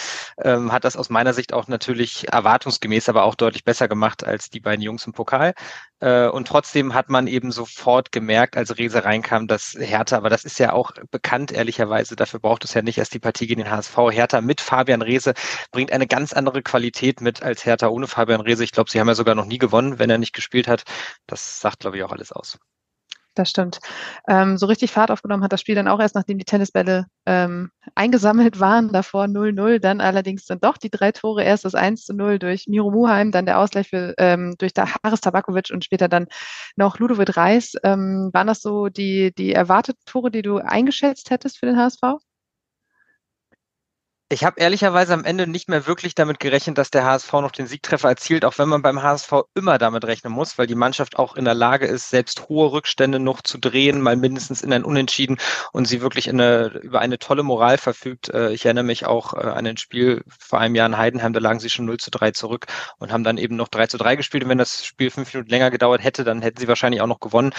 ähm, 0.42 0.72
hat 0.72 0.84
das 0.84 0.96
aus 0.96 1.10
meiner 1.10 1.34
Sicht 1.34 1.52
auch 1.52 1.68
natürlich 1.68 2.32
erwartungsgemäß, 2.32 3.08
aber 3.08 3.24
auch 3.24 3.34
deutlich 3.34 3.64
besser 3.64 3.88
gemacht 3.88 4.24
als 4.24 4.50
die 4.50 4.60
beiden 4.60 4.82
Jungs 4.82 5.06
im 5.06 5.12
Pokal. 5.12 5.54
Äh, 6.00 6.28
und 6.28 6.48
trotzdem 6.48 6.94
hat 6.94 7.10
man 7.10 7.26
eben 7.26 7.52
sofort 7.52 8.10
gemerkt, 8.10 8.56
als 8.56 8.78
Rese 8.78 9.04
reinkam, 9.04 9.46
dass 9.46 9.76
Hertha, 9.78 10.16
aber 10.16 10.30
das 10.30 10.44
ist 10.44 10.58
ja 10.58 10.72
auch 10.72 10.92
bekannt, 11.10 11.52
ehrlicherweise, 11.52 12.16
dafür 12.16 12.40
braucht 12.40 12.64
es 12.64 12.74
ja 12.74 12.82
nicht 12.82 12.98
erst 12.98 13.12
die 13.12 13.18
Partie 13.18 13.29
gegen 13.38 13.62
den 13.62 13.70
HSV. 13.70 13.96
Hertha 14.10 14.40
mit 14.40 14.60
Fabian 14.60 15.02
Rehse 15.02 15.34
bringt 15.70 15.92
eine 15.92 16.06
ganz 16.06 16.32
andere 16.32 16.62
Qualität 16.62 17.20
mit 17.20 17.42
als 17.42 17.64
Hertha 17.64 17.88
ohne 17.88 18.06
Fabian 18.06 18.40
Rehse. 18.40 18.64
Ich 18.64 18.72
glaube, 18.72 18.90
sie 18.90 19.00
haben 19.00 19.08
ja 19.08 19.14
sogar 19.14 19.34
noch 19.34 19.46
nie 19.46 19.58
gewonnen, 19.58 19.98
wenn 19.98 20.10
er 20.10 20.18
nicht 20.18 20.34
gespielt 20.34 20.68
hat. 20.68 20.84
Das 21.26 21.60
sagt, 21.60 21.80
glaube 21.80 21.96
ich, 21.96 22.04
auch 22.04 22.12
alles 22.12 22.32
aus 22.32 22.58
das 23.34 23.50
stimmt. 23.50 23.80
Ähm, 24.28 24.56
so 24.58 24.66
richtig 24.66 24.90
Fahrt 24.90 25.10
aufgenommen 25.10 25.42
hat 25.42 25.52
das 25.52 25.60
Spiel 25.60 25.74
dann 25.74 25.88
auch 25.88 26.00
erst, 26.00 26.14
nachdem 26.14 26.38
die 26.38 26.44
Tennisbälle 26.44 27.06
ähm, 27.26 27.70
eingesammelt 27.94 28.60
waren, 28.60 28.92
davor 28.92 29.24
0-0, 29.24 29.78
dann 29.78 30.00
allerdings 30.00 30.46
dann 30.46 30.60
doch 30.60 30.76
die 30.76 30.90
drei 30.90 31.12
Tore, 31.12 31.42
erst 31.44 31.64
das 31.64 31.74
1 31.74 32.08
0 32.08 32.38
durch 32.38 32.66
Miro 32.68 32.90
Muheim, 32.90 33.30
dann 33.32 33.46
der 33.46 33.58
Ausgleich 33.58 33.88
für, 33.88 34.14
ähm, 34.18 34.54
durch 34.58 34.72
Haris 34.76 35.20
Tabakovic 35.20 35.70
und 35.72 35.84
später 35.84 36.08
dann 36.08 36.26
noch 36.76 36.98
Ludovic 36.98 37.36
Reis. 37.36 37.74
Ähm, 37.82 38.30
waren 38.32 38.46
das 38.46 38.60
so 38.60 38.88
die, 38.88 39.32
die 39.34 39.52
erwarteten 39.52 40.02
Tore, 40.06 40.30
die 40.30 40.42
du 40.42 40.58
eingeschätzt 40.58 41.30
hättest 41.30 41.58
für 41.58 41.66
den 41.66 41.76
HSV? 41.76 42.20
Ich 44.32 44.44
habe 44.44 44.60
ehrlicherweise 44.60 45.12
am 45.12 45.24
Ende 45.24 45.48
nicht 45.48 45.68
mehr 45.68 45.88
wirklich 45.88 46.14
damit 46.14 46.38
gerechnet, 46.38 46.78
dass 46.78 46.92
der 46.92 47.04
HSV 47.04 47.32
noch 47.32 47.50
den 47.50 47.66
Siegtreffer 47.66 48.10
erzielt, 48.10 48.44
auch 48.44 48.58
wenn 48.58 48.68
man 48.68 48.80
beim 48.80 49.02
HSV 49.02 49.32
immer 49.56 49.76
damit 49.76 50.04
rechnen 50.04 50.32
muss, 50.32 50.56
weil 50.56 50.68
die 50.68 50.76
Mannschaft 50.76 51.18
auch 51.18 51.34
in 51.34 51.44
der 51.44 51.54
Lage 51.54 51.86
ist, 51.86 52.10
selbst 52.10 52.48
hohe 52.48 52.70
Rückstände 52.70 53.18
noch 53.18 53.42
zu 53.42 53.58
drehen, 53.58 54.00
mal 54.00 54.14
mindestens 54.14 54.62
in 54.62 54.72
ein 54.72 54.84
Unentschieden 54.84 55.38
und 55.72 55.88
sie 55.88 56.00
wirklich 56.00 56.28
eine, 56.28 56.68
über 56.80 57.00
eine 57.00 57.18
tolle 57.18 57.42
Moral 57.42 57.76
verfügt. 57.76 58.28
Äh, 58.28 58.52
ich 58.52 58.64
erinnere 58.64 58.84
mich 58.84 59.04
auch 59.04 59.34
äh, 59.34 59.38
an 59.38 59.66
ein 59.66 59.78
Spiel 59.78 60.22
vor 60.38 60.60
einem 60.60 60.76
Jahr 60.76 60.86
in 60.86 60.96
Heidenheim, 60.96 61.32
da 61.32 61.40
lagen 61.40 61.58
sie 61.58 61.68
schon 61.68 61.86
0 61.86 61.96
zu 61.96 62.12
3 62.12 62.30
zurück 62.30 62.66
und 62.98 63.10
haben 63.10 63.24
dann 63.24 63.36
eben 63.36 63.56
noch 63.56 63.66
3 63.66 63.88
zu 63.88 63.98
3 63.98 64.14
gespielt. 64.14 64.44
Und 64.44 64.50
wenn 64.50 64.58
das 64.58 64.86
Spiel 64.86 65.10
fünf 65.10 65.34
Minuten 65.34 65.50
länger 65.50 65.72
gedauert 65.72 66.04
hätte, 66.04 66.22
dann 66.22 66.40
hätten 66.40 66.60
sie 66.60 66.68
wahrscheinlich 66.68 67.00
auch 67.02 67.08
noch 67.08 67.18
gewonnen. 67.18 67.52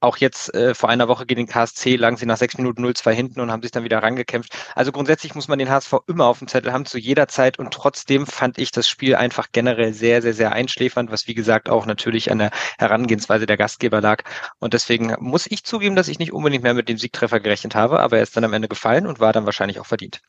Auch 0.00 0.16
jetzt 0.18 0.54
äh, 0.54 0.74
vor 0.74 0.88
einer 0.88 1.08
Woche 1.08 1.26
gegen 1.26 1.40
den 1.40 1.48
KSC 1.48 1.96
lagen 1.96 2.16
sie 2.16 2.26
nach 2.26 2.36
sechs 2.36 2.56
Minuten 2.56 2.84
0-2 2.84 3.10
hinten 3.10 3.40
und 3.40 3.50
haben 3.50 3.62
sich 3.62 3.72
dann 3.72 3.84
wieder 3.84 4.02
rangekämpft. 4.02 4.54
Also 4.74 4.92
grundsätzlich 4.92 5.34
muss 5.34 5.48
man 5.48 5.58
den 5.58 5.70
HSV 5.70 5.94
immer 6.06 6.26
auf 6.26 6.38
dem 6.38 6.48
Zettel 6.48 6.72
haben, 6.72 6.86
zu 6.86 6.98
jeder 6.98 7.26
Zeit. 7.26 7.58
Und 7.58 7.72
trotzdem 7.72 8.26
fand 8.26 8.58
ich 8.58 8.70
das 8.70 8.88
Spiel 8.88 9.16
einfach 9.16 9.48
generell 9.50 9.92
sehr, 9.92 10.22
sehr, 10.22 10.34
sehr 10.34 10.52
einschläfernd, 10.52 11.10
was 11.10 11.26
wie 11.26 11.34
gesagt 11.34 11.68
auch 11.68 11.86
natürlich 11.86 12.30
an 12.30 12.38
der 12.38 12.50
Herangehensweise 12.78 13.46
der 13.46 13.56
Gastgeber 13.56 14.00
lag. 14.00 14.22
Und 14.58 14.72
deswegen 14.74 15.16
muss 15.18 15.46
ich 15.46 15.64
zugeben, 15.64 15.96
dass 15.96 16.08
ich 16.08 16.18
nicht 16.18 16.32
unbedingt 16.32 16.62
mehr 16.62 16.74
mit 16.74 16.88
dem 16.88 16.98
Siegtreffer 16.98 17.40
gerechnet 17.40 17.74
habe, 17.74 18.00
aber 18.00 18.18
er 18.18 18.22
ist 18.22 18.36
dann 18.36 18.44
am 18.44 18.52
Ende 18.52 18.68
gefallen 18.68 19.06
und 19.06 19.20
war 19.20 19.32
dann 19.32 19.46
wahrscheinlich 19.46 19.80
auch 19.80 19.86
verdient. 19.86 20.20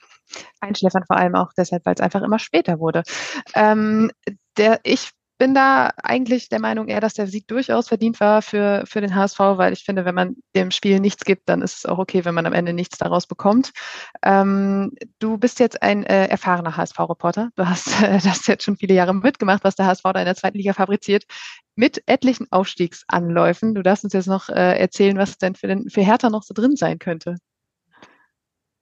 Einschläfern 0.59 1.03
vor 1.05 1.17
allem 1.17 1.35
auch 1.35 1.51
deshalb, 1.57 1.85
weil 1.85 1.95
es 1.95 2.01
einfach 2.01 2.21
immer 2.21 2.39
später 2.39 2.79
wurde. 2.79 3.03
Ähm, 3.55 4.11
der, 4.57 4.79
ich 4.83 5.11
bin 5.39 5.55
da 5.55 5.91
eigentlich 6.03 6.49
der 6.49 6.59
Meinung 6.59 6.89
eher, 6.89 6.99
dass 6.99 7.13
der 7.13 7.25
Sieg 7.25 7.47
durchaus 7.47 7.87
verdient 7.87 8.19
war 8.19 8.41
für, 8.41 8.83
für 8.85 8.99
den 8.99 9.15
HSV, 9.15 9.39
weil 9.39 9.71
ich 9.71 9.85
finde, 9.85 10.03
wenn 10.03 10.13
man 10.13 10.35
dem 10.53 10.69
Spiel 10.69 10.99
nichts 10.99 11.23
gibt, 11.23 11.47
dann 11.47 11.61
ist 11.61 11.77
es 11.77 11.85
auch 11.85 11.97
okay, 11.97 12.25
wenn 12.25 12.35
man 12.35 12.45
am 12.45 12.51
Ende 12.51 12.73
nichts 12.73 12.97
daraus 12.97 13.25
bekommt. 13.25 13.71
Ähm, 14.21 14.91
du 15.19 15.37
bist 15.37 15.61
jetzt 15.61 15.81
ein 15.81 16.03
äh, 16.03 16.27
erfahrener 16.27 16.75
HSV-Reporter. 16.75 17.51
Du 17.55 17.67
hast 17.67 17.87
äh, 18.03 18.19
das 18.21 18.45
jetzt 18.47 18.65
schon 18.65 18.75
viele 18.75 18.93
Jahre 18.93 19.15
mitgemacht, 19.15 19.63
was 19.63 19.77
der 19.77 19.85
HSV 19.85 20.03
da 20.03 20.19
in 20.19 20.25
der 20.25 20.35
zweiten 20.35 20.57
Liga 20.57 20.73
fabriziert, 20.73 21.23
mit 21.75 22.03
etlichen 22.05 22.47
Aufstiegsanläufen. 22.51 23.73
Du 23.73 23.81
darfst 23.81 24.03
uns 24.03 24.13
jetzt 24.13 24.27
noch 24.27 24.49
äh, 24.49 24.77
erzählen, 24.77 25.17
was 25.17 25.37
denn 25.37 25.55
für, 25.55 25.67
den, 25.67 25.89
für 25.89 26.01
Hertha 26.01 26.29
noch 26.29 26.43
so 26.43 26.53
drin 26.53 26.75
sein 26.75 26.99
könnte. 26.99 27.37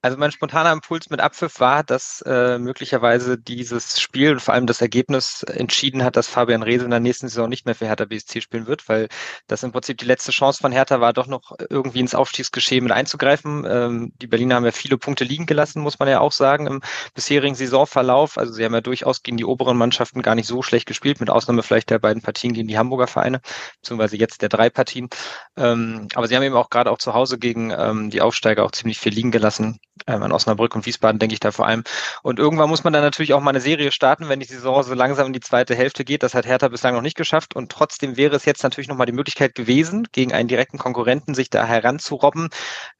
Also 0.08 0.17
mein 0.17 0.32
spontaner 0.32 0.72
Impuls 0.72 1.10
mit 1.10 1.20
Abpfiff 1.20 1.60
war, 1.60 1.84
dass 1.84 2.22
äh, 2.26 2.58
möglicherweise 2.60 3.38
dieses 3.38 4.00
Spiel 4.00 4.32
und 4.32 4.39
vor 4.41 4.54
allem 4.54 4.65
das 4.65 4.80
Ergebnis 4.80 5.43
entschieden 5.43 6.02
hat, 6.02 6.15
dass 6.15 6.30
Fabian 6.30 6.63
Reese 6.63 6.86
in 6.86 6.91
der 6.91 7.02
nächsten 7.02 7.28
Saison 7.28 7.50
nicht 7.50 7.65
mehr 7.65 7.76
für 7.76 7.88
Hertha 7.88 8.06
BSC 8.06 8.39
spielen 8.39 8.67
wird, 8.67 8.88
weil 8.88 9.10
das 9.48 9.63
im 9.63 9.74
Prinzip 9.74 9.98
die 9.98 10.06
letzte 10.06 10.32
Chance 10.32 10.62
von 10.62 10.72
Hertha 10.72 11.02
war, 11.02 11.12
doch 11.12 11.28
noch 11.28 11.58
irgendwie 11.70 12.00
ins 12.00 12.15
Aufstiegsgeschehen 12.15 12.86
mit 12.86 12.93
einzugreifen. 12.93 13.65
Ähm, 13.70 14.13
die 14.22 14.28
Berliner 14.28 14.56
haben 14.56 14.63
ja 14.63 14.72
viele 14.72 14.98
Punkte 14.98 15.26
liegen 15.26 15.46
gelassen, 15.46 15.82
muss 15.82 16.00
man 16.00 16.08
ja 16.08 16.22
auch 16.22 16.32
sagen, 16.32 16.67
im 16.67 16.82
bisherigen 17.13 17.56
Saisonverlauf. 17.56 18.38
Also 18.38 18.54
sie 18.54 18.63
haben 18.63 18.74
ja 18.74 18.80
durchaus 18.80 19.24
gegen 19.24 19.36
die 19.36 19.43
oberen 19.43 19.76
Mannschaften 19.76 20.22
gar 20.22 20.36
nicht 20.36 20.48
so 20.48 20.62
schlecht 20.62 20.86
gespielt, 20.86 21.20
mit 21.20 21.30
Ausnahme 21.30 21.63
vielleicht 21.63 21.89
der 21.89 22.00
beiden 22.00 22.22
Partien 22.22 22.54
gegen 22.54 22.70
die 22.70 22.78
Hamburger 22.78 23.08
Vereine, 23.08 23.41
beziehungsweise 23.82 24.15
jetzt 24.15 24.41
der 24.41 24.48
drei 24.48 24.70
Partien. 24.70 25.10
Ähm, 25.58 26.08
aber 26.15 26.30
sie 26.30 26.36
haben 26.38 26.43
eben 26.43 26.56
auch 26.56 26.70
gerade 26.70 26.91
auch 26.91 26.98
zu 26.98 27.13
Hause 27.13 27.38
gegen 27.38 27.72
ähm, 27.72 28.10
die 28.10 28.22
Aufsteiger 28.22 28.63
auch 28.63 28.72
ziemlich 28.72 29.00
viel 29.00 29.12
liegen 29.12 29.32
gelassen 29.32 29.82
ähm, 30.07 30.23
an 30.23 30.31
Osnabrück 30.31 30.75
und 30.75 30.86
Wiesbaden 30.86 31.19
denke 31.19 31.33
ich 31.33 31.39
da 31.39 31.51
vor 31.51 31.67
allem. 31.67 31.83
Und 32.23 32.39
irgendwann 32.39 32.69
muss 32.69 32.83
man 32.83 32.93
dann 32.93 33.01
natürlich 33.01 33.33
auch 33.33 33.41
mal 33.41 33.49
eine 33.51 33.62
Serie 33.62 33.91
starten, 33.91 34.29
wenn 34.29 34.39
die 34.39 34.45
Saison 34.45 34.83
so 34.83 34.93
langsam 34.93 35.27
in 35.27 35.33
die 35.33 35.39
zweite 35.39 35.75
Hälfte 35.75 36.05
geht. 36.05 36.23
Das 36.23 36.33
hat 36.33 36.45
Hertha 36.45 36.67
bislang 36.67 36.95
noch 36.95 37.01
nicht 37.01 37.17
geschafft. 37.17 37.55
Und 37.55 37.71
trotzdem 37.71 38.17
wäre 38.17 38.36
es 38.36 38.45
jetzt 38.45 38.63
natürlich 38.63 38.88
nochmal 38.88 39.07
die 39.07 39.13
Möglichkeit 39.13 39.55
gewesen, 39.55 40.07
gegen 40.12 40.33
einen 40.33 40.47
direkten 40.47 40.77
Konkurrenten 40.77 41.33
sich 41.33 41.49
da 41.49 41.65
heranzurobben. 41.65 42.49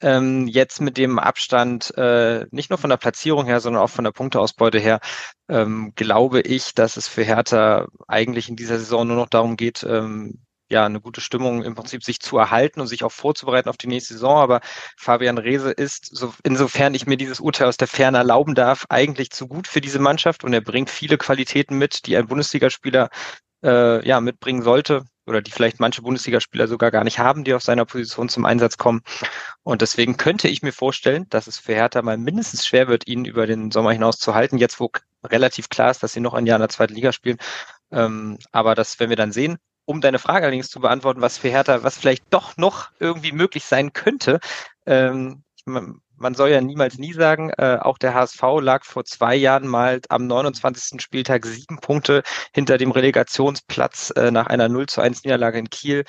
Ähm, 0.00 0.48
jetzt 0.48 0.80
mit 0.80 0.96
dem 0.96 1.18
Abstand, 1.18 1.96
äh, 1.96 2.46
nicht 2.50 2.70
nur 2.70 2.78
von 2.78 2.90
der 2.90 2.96
Platzierung 2.96 3.46
her, 3.46 3.60
sondern 3.60 3.82
auch 3.82 3.90
von 3.90 4.04
der 4.04 4.12
Punkteausbeute 4.12 4.78
her, 4.78 5.00
ähm, 5.48 5.92
glaube 5.94 6.40
ich, 6.40 6.74
dass 6.74 6.96
es 6.96 7.08
für 7.08 7.22
Hertha 7.22 7.86
eigentlich 8.06 8.48
in 8.48 8.56
dieser 8.56 8.78
Saison 8.78 9.06
nur 9.06 9.16
noch 9.16 9.28
darum 9.28 9.56
geht, 9.56 9.84
ähm, 9.88 10.38
ja, 10.70 10.84
eine 10.84 11.00
gute 11.00 11.20
Stimmung 11.20 11.62
im 11.62 11.74
Prinzip 11.74 12.04
sich 12.04 12.20
zu 12.20 12.36
erhalten 12.38 12.80
und 12.80 12.86
sich 12.86 13.04
auch 13.04 13.12
vorzubereiten 13.12 13.68
auf 13.68 13.76
die 13.76 13.86
nächste 13.86 14.14
Saison. 14.14 14.36
Aber 14.38 14.60
Fabian 14.96 15.38
Reese 15.38 15.70
ist, 15.70 16.14
so, 16.14 16.34
insofern 16.44 16.94
ich 16.94 17.06
mir 17.06 17.16
dieses 17.16 17.40
Urteil 17.40 17.68
aus 17.68 17.78
der 17.78 17.88
Ferne 17.88 18.18
erlauben 18.18 18.54
darf, 18.54 18.84
eigentlich 18.88 19.30
zu 19.30 19.48
gut 19.48 19.66
für 19.66 19.80
diese 19.80 19.98
Mannschaft 19.98 20.44
und 20.44 20.52
er 20.52 20.60
bringt 20.60 20.90
viele 20.90 21.18
Qualitäten 21.18 21.76
mit, 21.78 22.06
die 22.06 22.16
ein 22.16 22.26
Bundesligaspieler 22.26 23.08
äh, 23.62 24.06
ja, 24.06 24.20
mitbringen 24.20 24.62
sollte 24.62 25.04
oder 25.26 25.42
die 25.42 25.50
vielleicht 25.50 25.80
manche 25.80 26.02
Bundesligaspieler 26.02 26.68
sogar 26.68 26.90
gar 26.90 27.04
nicht 27.04 27.18
haben, 27.18 27.44
die 27.44 27.54
auf 27.54 27.62
seiner 27.62 27.84
Position 27.84 28.28
zum 28.28 28.44
Einsatz 28.44 28.78
kommen. 28.78 29.02
Und 29.62 29.82
deswegen 29.82 30.16
könnte 30.16 30.48
ich 30.48 30.62
mir 30.62 30.72
vorstellen, 30.72 31.26
dass 31.30 31.46
es 31.46 31.58
für 31.58 31.74
Hertha 31.74 32.02
mal 32.02 32.16
mindestens 32.18 32.66
schwer 32.66 32.88
wird, 32.88 33.06
ihn 33.06 33.24
über 33.24 33.46
den 33.46 33.70
Sommer 33.70 33.92
hinaus 33.92 34.18
zu 34.18 34.34
halten, 34.34 34.58
jetzt 34.58 34.80
wo 34.80 34.90
relativ 35.24 35.68
klar 35.68 35.90
ist, 35.90 36.02
dass 36.02 36.12
sie 36.12 36.20
noch 36.20 36.34
ein 36.34 36.46
Jahr 36.46 36.56
in 36.56 36.62
der 36.62 36.68
zweiten 36.70 36.94
Liga 36.94 37.12
spielen. 37.12 37.38
Ähm, 37.90 38.38
aber 38.52 38.74
das 38.74 38.98
werden 39.00 39.10
wir 39.10 39.16
dann 39.16 39.32
sehen 39.32 39.58
um 39.88 40.02
deine 40.02 40.18
Frage 40.18 40.44
allerdings 40.44 40.68
zu 40.68 40.80
beantworten, 40.80 41.22
was 41.22 41.38
für 41.38 41.48
Hertha, 41.48 41.82
was 41.82 41.96
vielleicht 41.96 42.24
doch 42.28 42.58
noch 42.58 42.90
irgendwie 42.98 43.32
möglich 43.32 43.64
sein 43.64 43.94
könnte. 43.94 44.38
Ähm, 44.84 45.44
man, 45.64 46.34
soll 46.34 46.50
ja 46.50 46.60
niemals 46.60 46.98
nie 46.98 47.14
sagen, 47.14 47.50
äh, 47.56 47.78
auch 47.80 47.96
der 47.96 48.12
HSV 48.12 48.42
lag 48.60 48.84
vor 48.84 49.06
zwei 49.06 49.34
Jahren 49.34 49.66
mal 49.66 50.02
am 50.10 50.26
29. 50.26 51.00
Spieltag 51.00 51.46
sieben 51.46 51.78
Punkte 51.78 52.22
hinter 52.52 52.76
dem 52.76 52.90
Relegationsplatz 52.90 54.12
äh, 54.14 54.30
nach 54.30 54.48
einer 54.48 54.68
0 54.68 54.86
zu 54.86 55.00
1 55.00 55.24
Niederlage 55.24 55.58
in 55.58 55.70
Kiel. 55.70 56.04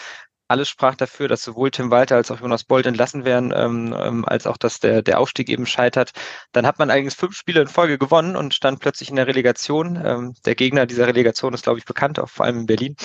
Alles 0.49 0.67
sprach 0.67 0.95
dafür, 0.95 1.29
dass 1.29 1.43
sowohl 1.43 1.71
Tim 1.71 1.89
Walter 1.89 2.17
als 2.17 2.31
auch 2.31 2.41
Jonas 2.41 2.65
Bold 2.65 2.85
entlassen 2.85 3.23
werden, 3.23 3.53
ähm, 3.55 3.95
ähm, 3.97 4.25
als 4.25 4.45
auch, 4.45 4.57
dass 4.57 4.79
der, 4.79 5.03
der 5.03 5.19
Aufstieg 5.19 5.47
eben 5.47 5.65
scheitert. 5.65 6.11
Dann 6.51 6.65
hat 6.65 6.79
man 6.79 6.89
allerdings 6.89 7.13
fünf 7.13 7.37
Spiele 7.37 7.61
in 7.61 7.67
Folge 7.69 7.97
gewonnen 7.97 8.35
und 8.35 8.53
stand 8.53 8.79
plötzlich 8.79 9.09
in 9.09 9.15
der 9.15 9.27
Relegation. 9.27 10.01
Ähm, 10.03 10.33
der 10.45 10.55
Gegner 10.55 10.85
dieser 10.85 11.07
Relegation 11.07 11.53
ist, 11.53 11.63
glaube 11.63 11.79
ich, 11.79 11.85
bekannt, 11.85 12.19
auch 12.19 12.29
vor 12.29 12.45
allem 12.45 12.61
in 12.61 12.65
Berlin. 12.65 12.95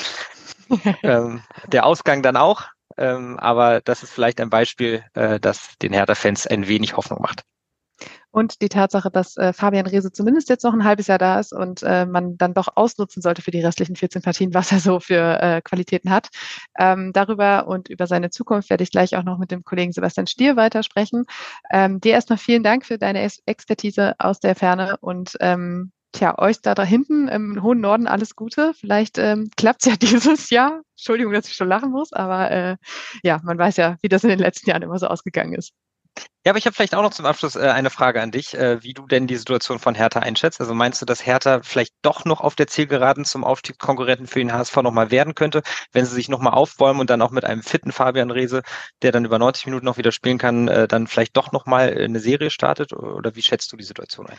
ähm, 1.02 1.42
der 1.66 1.86
Ausgang 1.86 2.22
dann 2.22 2.36
auch. 2.36 2.64
Ähm, 2.96 3.38
aber 3.38 3.80
das 3.80 4.02
ist 4.02 4.12
vielleicht 4.12 4.40
ein 4.40 4.50
Beispiel, 4.50 5.04
äh, 5.14 5.40
das 5.40 5.76
den 5.82 5.92
Hertha-Fans 5.92 6.46
ein 6.46 6.68
wenig 6.68 6.96
Hoffnung 6.96 7.20
macht. 7.20 7.42
Und 8.34 8.62
die 8.62 8.68
Tatsache, 8.68 9.12
dass 9.12 9.36
äh, 9.36 9.52
Fabian 9.52 9.86
Reese 9.86 10.10
zumindest 10.10 10.48
jetzt 10.48 10.64
noch 10.64 10.72
ein 10.72 10.82
halbes 10.82 11.06
Jahr 11.06 11.18
da 11.18 11.38
ist 11.38 11.52
und 11.52 11.84
äh, 11.84 12.04
man 12.04 12.36
dann 12.36 12.52
doch 12.52 12.66
ausnutzen 12.74 13.22
sollte 13.22 13.42
für 13.42 13.52
die 13.52 13.60
restlichen 13.60 13.94
14 13.94 14.22
Partien, 14.22 14.54
was 14.54 14.72
er 14.72 14.80
so 14.80 14.98
für 14.98 15.40
äh, 15.40 15.62
Qualitäten 15.62 16.10
hat. 16.10 16.30
Ähm, 16.76 17.12
darüber 17.12 17.68
und 17.68 17.88
über 17.88 18.08
seine 18.08 18.30
Zukunft 18.30 18.70
werde 18.70 18.82
ich 18.82 18.90
gleich 18.90 19.16
auch 19.16 19.22
noch 19.22 19.38
mit 19.38 19.52
dem 19.52 19.62
Kollegen 19.62 19.92
Sebastian 19.92 20.26
Stier 20.26 20.56
weitersprechen. 20.56 21.26
Ähm, 21.70 22.00
dir 22.00 22.14
erstmal 22.14 22.38
vielen 22.38 22.64
Dank 22.64 22.84
für 22.84 22.98
deine 22.98 23.22
Expertise 23.46 24.14
aus 24.18 24.40
der 24.40 24.56
Ferne 24.56 24.96
und 25.00 25.36
ähm, 25.38 25.92
Tja, 26.14 26.38
euch 26.38 26.60
da, 26.60 26.76
da 26.76 26.84
hinten 26.84 27.26
im 27.26 27.60
hohen 27.60 27.80
Norden 27.80 28.06
alles 28.06 28.36
Gute. 28.36 28.72
Vielleicht 28.74 29.18
ähm, 29.18 29.50
klappt 29.56 29.84
ja 29.84 29.96
dieses 30.00 30.48
Jahr. 30.50 30.82
Entschuldigung, 30.96 31.32
dass 31.32 31.48
ich 31.48 31.54
schon 31.54 31.68
lachen 31.68 31.90
muss, 31.90 32.12
aber 32.12 32.50
äh, 32.52 32.76
ja, 33.24 33.40
man 33.42 33.58
weiß 33.58 33.76
ja, 33.78 33.96
wie 34.00 34.08
das 34.08 34.22
in 34.22 34.30
den 34.30 34.38
letzten 34.38 34.70
Jahren 34.70 34.82
immer 34.82 34.98
so 35.00 35.08
ausgegangen 35.08 35.54
ist. 35.54 35.72
Ja, 36.46 36.52
aber 36.52 36.58
ich 36.58 36.66
habe 36.66 36.74
vielleicht 36.76 36.94
auch 36.94 37.02
noch 37.02 37.12
zum 37.12 37.26
Abschluss 37.26 37.56
äh, 37.56 37.68
eine 37.68 37.90
Frage 37.90 38.22
an 38.22 38.30
dich, 38.30 38.54
äh, 38.54 38.80
wie 38.84 38.92
du 38.94 39.08
denn 39.08 39.26
die 39.26 39.34
Situation 39.34 39.80
von 39.80 39.96
Hertha 39.96 40.20
einschätzt. 40.20 40.60
Also 40.60 40.72
meinst 40.72 41.02
du, 41.02 41.06
dass 41.06 41.26
Hertha 41.26 41.62
vielleicht 41.64 41.94
doch 42.02 42.24
noch 42.24 42.40
auf 42.40 42.54
der 42.54 42.68
Zielgeraden 42.68 43.24
zum 43.24 43.42
Aufstiegskonkurrenten 43.42 44.28
für 44.28 44.38
den 44.38 44.52
HSV 44.52 44.76
nochmal 44.76 45.10
werden 45.10 45.34
könnte, 45.34 45.62
wenn 45.90 46.06
sie 46.06 46.14
sich 46.14 46.28
nochmal 46.28 46.52
aufbäumen 46.52 47.00
und 47.00 47.10
dann 47.10 47.22
auch 47.22 47.32
mit 47.32 47.44
einem 47.44 47.64
fitten 47.64 47.90
Fabian 47.90 48.30
Rehse, 48.30 48.62
der 49.02 49.10
dann 49.10 49.24
über 49.24 49.40
90 49.40 49.66
Minuten 49.66 49.86
noch 49.86 49.96
wieder 49.96 50.12
spielen 50.12 50.38
kann, 50.38 50.68
äh, 50.68 50.86
dann 50.86 51.08
vielleicht 51.08 51.36
doch 51.36 51.50
nochmal 51.50 51.92
eine 51.92 52.20
Serie 52.20 52.50
startet? 52.50 52.92
Oder 52.92 53.34
wie 53.34 53.42
schätzt 53.42 53.72
du 53.72 53.76
die 53.76 53.84
Situation 53.84 54.28
ein? 54.28 54.38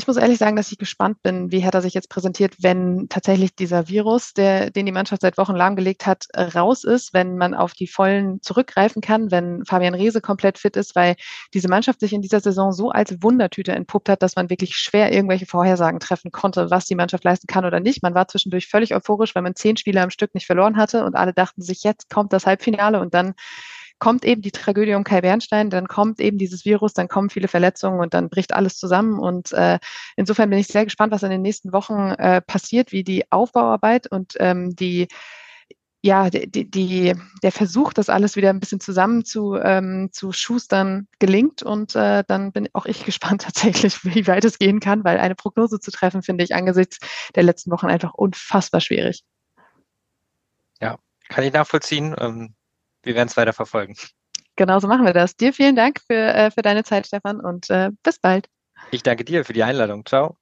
Ich 0.00 0.06
muss 0.06 0.16
ehrlich 0.16 0.38
sagen, 0.38 0.56
dass 0.56 0.72
ich 0.72 0.78
gespannt 0.78 1.22
bin, 1.22 1.52
wie 1.52 1.58
Hertha 1.58 1.82
sich 1.82 1.92
jetzt 1.92 2.08
präsentiert, 2.08 2.54
wenn 2.62 3.10
tatsächlich 3.10 3.54
dieser 3.54 3.86
Virus, 3.88 4.32
der, 4.32 4.70
den 4.70 4.86
die 4.86 4.92
Mannschaft 4.92 5.20
seit 5.20 5.36
Wochen 5.36 5.54
lahmgelegt 5.54 6.06
hat, 6.06 6.24
raus 6.34 6.84
ist, 6.84 7.12
wenn 7.12 7.36
man 7.36 7.52
auf 7.52 7.74
die 7.74 7.86
Vollen 7.86 8.40
zurückgreifen 8.40 9.02
kann, 9.02 9.30
wenn 9.30 9.62
Fabian 9.66 9.92
Reese 9.92 10.22
komplett 10.22 10.56
fit 10.56 10.74
ist, 10.78 10.96
weil 10.96 11.16
diese 11.52 11.68
Mannschaft 11.68 12.00
sich 12.00 12.14
in 12.14 12.22
dieser 12.22 12.40
Saison 12.40 12.72
so 12.72 12.88
als 12.88 13.22
Wundertüte 13.22 13.72
entpuppt 13.72 14.08
hat, 14.08 14.22
dass 14.22 14.36
man 14.36 14.48
wirklich 14.48 14.74
schwer 14.74 15.12
irgendwelche 15.12 15.44
Vorhersagen 15.44 16.00
treffen 16.00 16.30
konnte, 16.32 16.70
was 16.70 16.86
die 16.86 16.94
Mannschaft 16.94 17.24
leisten 17.24 17.46
kann 17.46 17.66
oder 17.66 17.78
nicht. 17.78 18.02
Man 18.02 18.14
war 18.14 18.26
zwischendurch 18.26 18.68
völlig 18.68 18.94
euphorisch, 18.94 19.34
weil 19.34 19.42
man 19.42 19.54
zehn 19.54 19.76
Spiele 19.76 20.00
am 20.00 20.08
Stück 20.08 20.34
nicht 20.34 20.46
verloren 20.46 20.78
hatte 20.78 21.04
und 21.04 21.14
alle 21.14 21.34
dachten 21.34 21.60
sich, 21.60 21.82
jetzt 21.82 22.08
kommt 22.08 22.32
das 22.32 22.46
Halbfinale 22.46 23.00
und 23.00 23.12
dann 23.12 23.34
kommt 24.00 24.24
eben 24.24 24.42
die 24.42 24.50
Tragödie 24.50 24.94
um 24.94 25.04
Kai 25.04 25.20
Bernstein, 25.20 25.70
dann 25.70 25.86
kommt 25.86 26.18
eben 26.18 26.38
dieses 26.38 26.64
Virus, 26.64 26.94
dann 26.94 27.06
kommen 27.06 27.30
viele 27.30 27.48
Verletzungen 27.48 28.00
und 28.00 28.14
dann 28.14 28.28
bricht 28.28 28.52
alles 28.52 28.76
zusammen. 28.76 29.20
Und 29.20 29.52
äh, 29.52 29.78
insofern 30.16 30.50
bin 30.50 30.58
ich 30.58 30.66
sehr 30.66 30.84
gespannt, 30.84 31.12
was 31.12 31.22
in 31.22 31.30
den 31.30 31.42
nächsten 31.42 31.72
Wochen 31.72 32.10
äh, 32.10 32.40
passiert, 32.40 32.90
wie 32.90 33.04
die 33.04 33.30
Aufbauarbeit 33.30 34.10
und 34.10 34.34
ähm, 34.40 34.74
die 34.74 35.06
ja, 36.02 36.30
die, 36.30 36.70
die, 36.70 37.14
der 37.42 37.52
Versuch, 37.52 37.92
das 37.92 38.08
alles 38.08 38.34
wieder 38.34 38.48
ein 38.48 38.60
bisschen 38.60 38.80
zusammen 38.80 39.24
zu, 39.24 39.56
ähm, 39.56 40.08
zu 40.12 40.32
schustern, 40.32 41.08
gelingt. 41.18 41.62
Und 41.62 41.94
äh, 41.94 42.24
dann 42.26 42.52
bin 42.52 42.68
auch 42.72 42.86
ich 42.86 43.04
gespannt 43.04 43.42
tatsächlich, 43.42 44.02
wie 44.04 44.26
weit 44.26 44.44
es 44.44 44.58
gehen 44.58 44.80
kann, 44.80 45.04
weil 45.04 45.18
eine 45.18 45.34
Prognose 45.34 45.78
zu 45.78 45.90
treffen, 45.90 46.22
finde 46.22 46.44
ich 46.44 46.54
angesichts 46.54 46.98
der 47.34 47.42
letzten 47.42 47.70
Wochen 47.70 47.86
einfach 47.86 48.14
unfassbar 48.14 48.80
schwierig. 48.80 49.24
Ja, 50.80 50.98
kann 51.28 51.44
ich 51.44 51.52
nachvollziehen. 51.52 52.16
Ähm, 52.18 52.54
wir 53.02 53.14
werden 53.14 53.28
es 53.28 53.36
weiter 53.36 53.52
verfolgen. 53.52 53.96
Genauso 54.56 54.88
machen 54.88 55.06
wir 55.06 55.12
das. 55.12 55.36
Dir 55.36 55.52
vielen 55.52 55.76
Dank 55.76 56.00
für, 56.06 56.14
äh, 56.14 56.50
für 56.50 56.62
deine 56.62 56.84
Zeit, 56.84 57.06
Stefan, 57.06 57.40
und 57.40 57.70
äh, 57.70 57.90
bis 58.02 58.18
bald. 58.18 58.48
Ich 58.90 59.02
danke 59.02 59.24
dir 59.24 59.44
für 59.44 59.52
die 59.52 59.62
Einladung. 59.62 60.04
Ciao. 60.04 60.36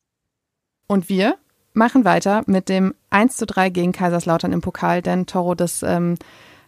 Und 0.86 1.08
wir 1.08 1.36
machen 1.74 2.04
weiter 2.04 2.42
mit 2.46 2.68
dem 2.68 2.94
1 3.10 3.36
zu 3.36 3.46
3 3.46 3.70
gegen 3.70 3.92
Kaiserslautern 3.92 4.52
im 4.52 4.60
Pokal, 4.60 5.02
denn 5.02 5.26
Toro, 5.26 5.54
das 5.54 5.82
ähm, 5.82 6.16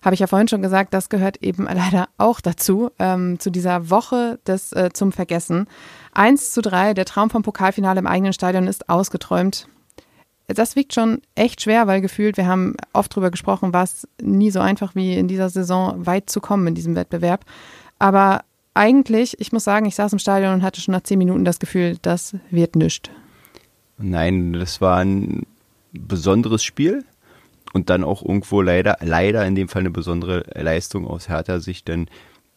habe 0.03 0.15
ich 0.15 0.21
ja 0.21 0.27
vorhin 0.27 0.49
schon 0.49 0.63
gesagt, 0.63 0.95
das 0.95 1.09
gehört 1.09 1.43
eben 1.43 1.65
leider 1.73 2.09
auch 2.19 2.41
dazu, 2.41 2.91
ähm, 2.99 3.39
zu 3.41 3.51
dieser 3.51 3.91
Woche 3.91 4.39
des 4.47 4.73
äh, 4.73 4.91
zum 4.93 5.13
Vergessen. 5.13 5.67
1 6.13 6.53
zu 6.53 6.63
3, 6.63 6.95
der 6.95 7.05
Traum 7.05 7.31
vom 7.31 7.43
Pokalfinale 7.43 7.99
im 7.99 8.07
eigenen 8.07 8.33
Stadion 8.33 8.67
ist 8.67 8.89
ausgeträumt. 8.89 9.69
Das 10.55 10.77
wiegt 10.77 10.95
schon 10.95 11.23
echt 11.35 11.63
schwer, 11.63 11.87
weil 11.87 12.01
gefühlt, 12.01 12.37
wir 12.37 12.47
haben 12.47 12.75
oft 12.93 13.15
drüber 13.15 13.31
gesprochen, 13.31 13.73
war 13.73 13.85
es 13.85 14.07
nie 14.21 14.51
so 14.51 14.61
einfach 14.61 14.95
wie 14.95 15.15
in 15.15 15.29
dieser 15.29 15.49
Saison 15.49 16.07
weit 16.07 16.31
zu 16.31 16.41
kommen 16.41 16.67
in 16.67 16.75
diesem 16.75 16.97
Wettbewerb. 16.97 17.45
Aber 17.99 18.43
eigentlich, 18.75 19.39
ich 19.41 19.53
muss 19.53 19.65
sagen, 19.65 19.87
ich 19.87 19.95
saß 19.95 20.13
im 20.13 20.19
Stadion 20.19 20.55
und 20.55 20.63
hatte 20.63 20.81
schon 20.81 20.93
nach 20.93 21.03
zehn 21.03 21.19
Minuten 21.19 21.45
das 21.45 21.59
Gefühl, 21.59 21.99
das 22.03 22.37
wird 22.51 22.77
nichts. 22.77 23.11
Nein, 23.99 24.55
das 24.55 24.81
war 24.81 24.99
ein 24.99 25.47
besonderes 25.93 26.63
Spiel 26.63 27.05
und 27.73 27.91
dann 27.91 28.05
auch 28.05 28.23
irgendwo 28.23 28.63
leider, 28.63 28.97
leider 29.01 29.47
in 29.47 29.55
dem 29.55 29.69
Fall 29.69 29.81
eine 29.81 29.91
besondere 29.91 30.45
Leistung 30.55 31.07
aus 31.07 31.29
härter 31.29 31.61
Sicht, 31.61 31.89
denn 31.89 32.09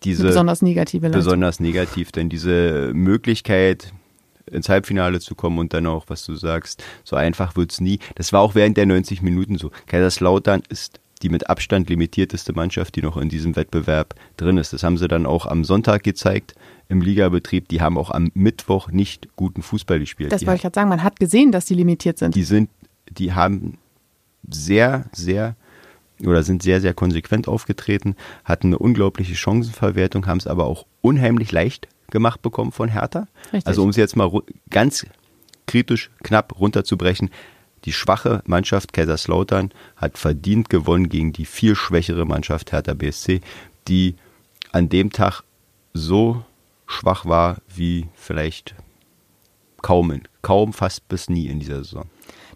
diese. 0.04 0.24
Eine 0.24 0.30
besonders 0.30 0.62
negative 0.62 1.08
Leistung. 1.08 1.20
Besonders 1.20 1.60
negativ, 1.60 2.12
denn 2.12 2.30
diese 2.30 2.92
Möglichkeit, 2.94 3.94
ins 4.52 4.70
Halbfinale 4.70 5.20
zu 5.20 5.36
kommen 5.36 5.60
und 5.60 5.74
dann 5.74 5.88
auch, 5.88 6.06
was 6.08 6.26
du 6.26 6.36
sagst, 6.36 6.84
so 7.04 7.16
einfach 7.16 7.56
wird 7.56 7.72
es 7.72 7.82
nie. 7.82 8.00
Das 8.16 8.34
war 8.34 8.42
auch 8.42 8.56
während 8.56 8.78
der 8.78 8.86
90 8.86 9.22
Minuten 9.22 9.58
so. 9.58 9.72
Kaiserslautern 9.88 10.64
ist 10.70 11.00
die 11.22 11.30
mit 11.30 11.50
Abstand 11.50 11.90
limitierteste 11.90 12.54
Mannschaft, 12.54 12.96
die 12.96 13.02
noch 13.02 13.18
in 13.18 13.30
diesem 13.30 13.56
Wettbewerb 13.56 14.16
drin 14.36 14.58
ist. 14.58 14.74
Das 14.74 14.84
haben 14.84 14.98
sie 14.98 15.08
dann 15.08 15.26
auch 15.26 15.46
am 15.46 15.64
Sonntag 15.64 16.04
gezeigt 16.04 16.54
im 16.90 17.02
Ligabetrieb. 17.02 17.70
Die 17.70 17.82
haben 17.82 17.98
auch 17.98 18.12
am 18.12 18.30
Mittwoch 18.34 18.90
nicht 18.90 19.30
guten 19.36 19.62
Fußball 19.62 20.00
gespielt. 20.00 20.34
Das 20.34 20.42
die 20.42 20.48
wollte 20.48 20.58
ich 20.58 20.62
gerade 20.64 20.76
sagen. 20.76 20.90
Man 20.90 21.04
hat 21.04 21.20
gesehen, 21.20 21.52
dass 21.52 21.66
sie 21.66 21.76
limitiert 21.76 22.20
sind. 22.20 22.36
Die 22.36 22.44
sind, 22.44 22.70
die 23.10 23.34
haben 23.34 23.78
sehr, 24.50 25.06
sehr 25.14 25.56
oder 26.22 26.44
sind 26.44 26.62
sehr, 26.62 26.80
sehr 26.82 26.94
konsequent 26.94 27.48
aufgetreten, 27.48 28.16
hatten 28.46 28.68
eine 28.68 28.78
unglaubliche 28.78 29.36
Chancenverwertung, 29.36 30.28
haben 30.28 30.38
es 30.38 30.48
aber 30.48 30.66
auch 30.66 30.86
unheimlich 31.02 31.52
leicht 31.52 31.88
gemacht 32.14 32.42
bekommen 32.42 32.72
von 32.72 32.88
Hertha. 32.88 33.28
Richtig. 33.52 33.68
Also 33.68 33.84
um 33.84 33.90
es 33.90 33.98
jetzt 33.98 34.16
mal 34.16 34.32
ganz 34.70 35.06
kritisch 35.66 36.10
knapp 36.24 36.58
runterzubrechen, 36.58 37.30
die 37.84 37.92
schwache 37.92 38.42
Mannschaft 38.46 38.94
Kaiserslautern 38.94 39.72
hat 39.98 40.18
verdient 40.18 40.70
gewonnen 40.70 41.10
gegen 41.10 41.34
die 41.34 41.46
viel 41.46 41.76
schwächere 41.76 42.26
Mannschaft 42.26 42.72
Hertha 42.72 42.94
BSC, 42.94 43.42
die 43.90 44.16
an 44.72 44.88
dem 44.88 45.12
Tag 45.12 45.42
so 45.94 46.46
schwach 46.88 47.26
war 47.26 47.58
wie 47.68 48.08
vielleicht 48.14 48.76
kaum, 49.82 50.22
kaum 50.42 50.72
fast 50.72 51.08
bis 51.10 51.30
nie 51.30 51.48
in 51.48 51.60
dieser 51.60 51.84
Saison. 51.84 52.06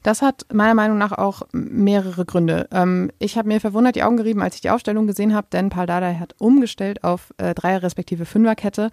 Das 0.04 0.22
hat 0.22 0.46
meiner 0.54 0.76
Meinung 0.76 0.98
nach 0.98 1.12
auch 1.12 1.42
mehrere 1.52 2.24
Gründe. 2.24 2.68
Ähm, 2.72 3.12
ich 3.20 3.38
habe 3.38 3.50
mir 3.50 3.60
verwundert 3.60 3.96
die 3.96 4.04
Augen 4.04 4.18
gerieben, 4.18 4.42
als 4.42 4.56
ich 4.56 4.62
die 4.62 4.70
Aufstellung 4.70 5.08
gesehen 5.08 5.34
habe, 5.34 5.48
denn 5.52 5.70
Paul 5.70 5.86
Dardai 5.86 6.16
hat 6.16 6.36
umgestellt 6.38 7.04
auf 7.04 7.34
äh, 7.38 7.54
Dreier- 7.54 7.84
respektive 7.84 8.26
Fünferkette. 8.26 8.92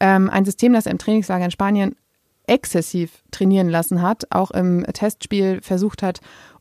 Ähm, 0.00 0.30
ein 0.30 0.44
System, 0.44 0.72
das 0.72 0.86
er 0.86 0.92
im 0.92 0.98
Trainingslager 0.98 1.44
in 1.44 1.50
Spanien 1.50 1.96
exzessiv 2.46 3.22
trainieren 3.30 3.68
lassen 3.68 4.02
hat, 4.02 4.26
auch 4.30 4.50
im 4.50 4.84
Testspiel 4.92 5.60
versucht 5.62 6.02
hat 6.02 6.20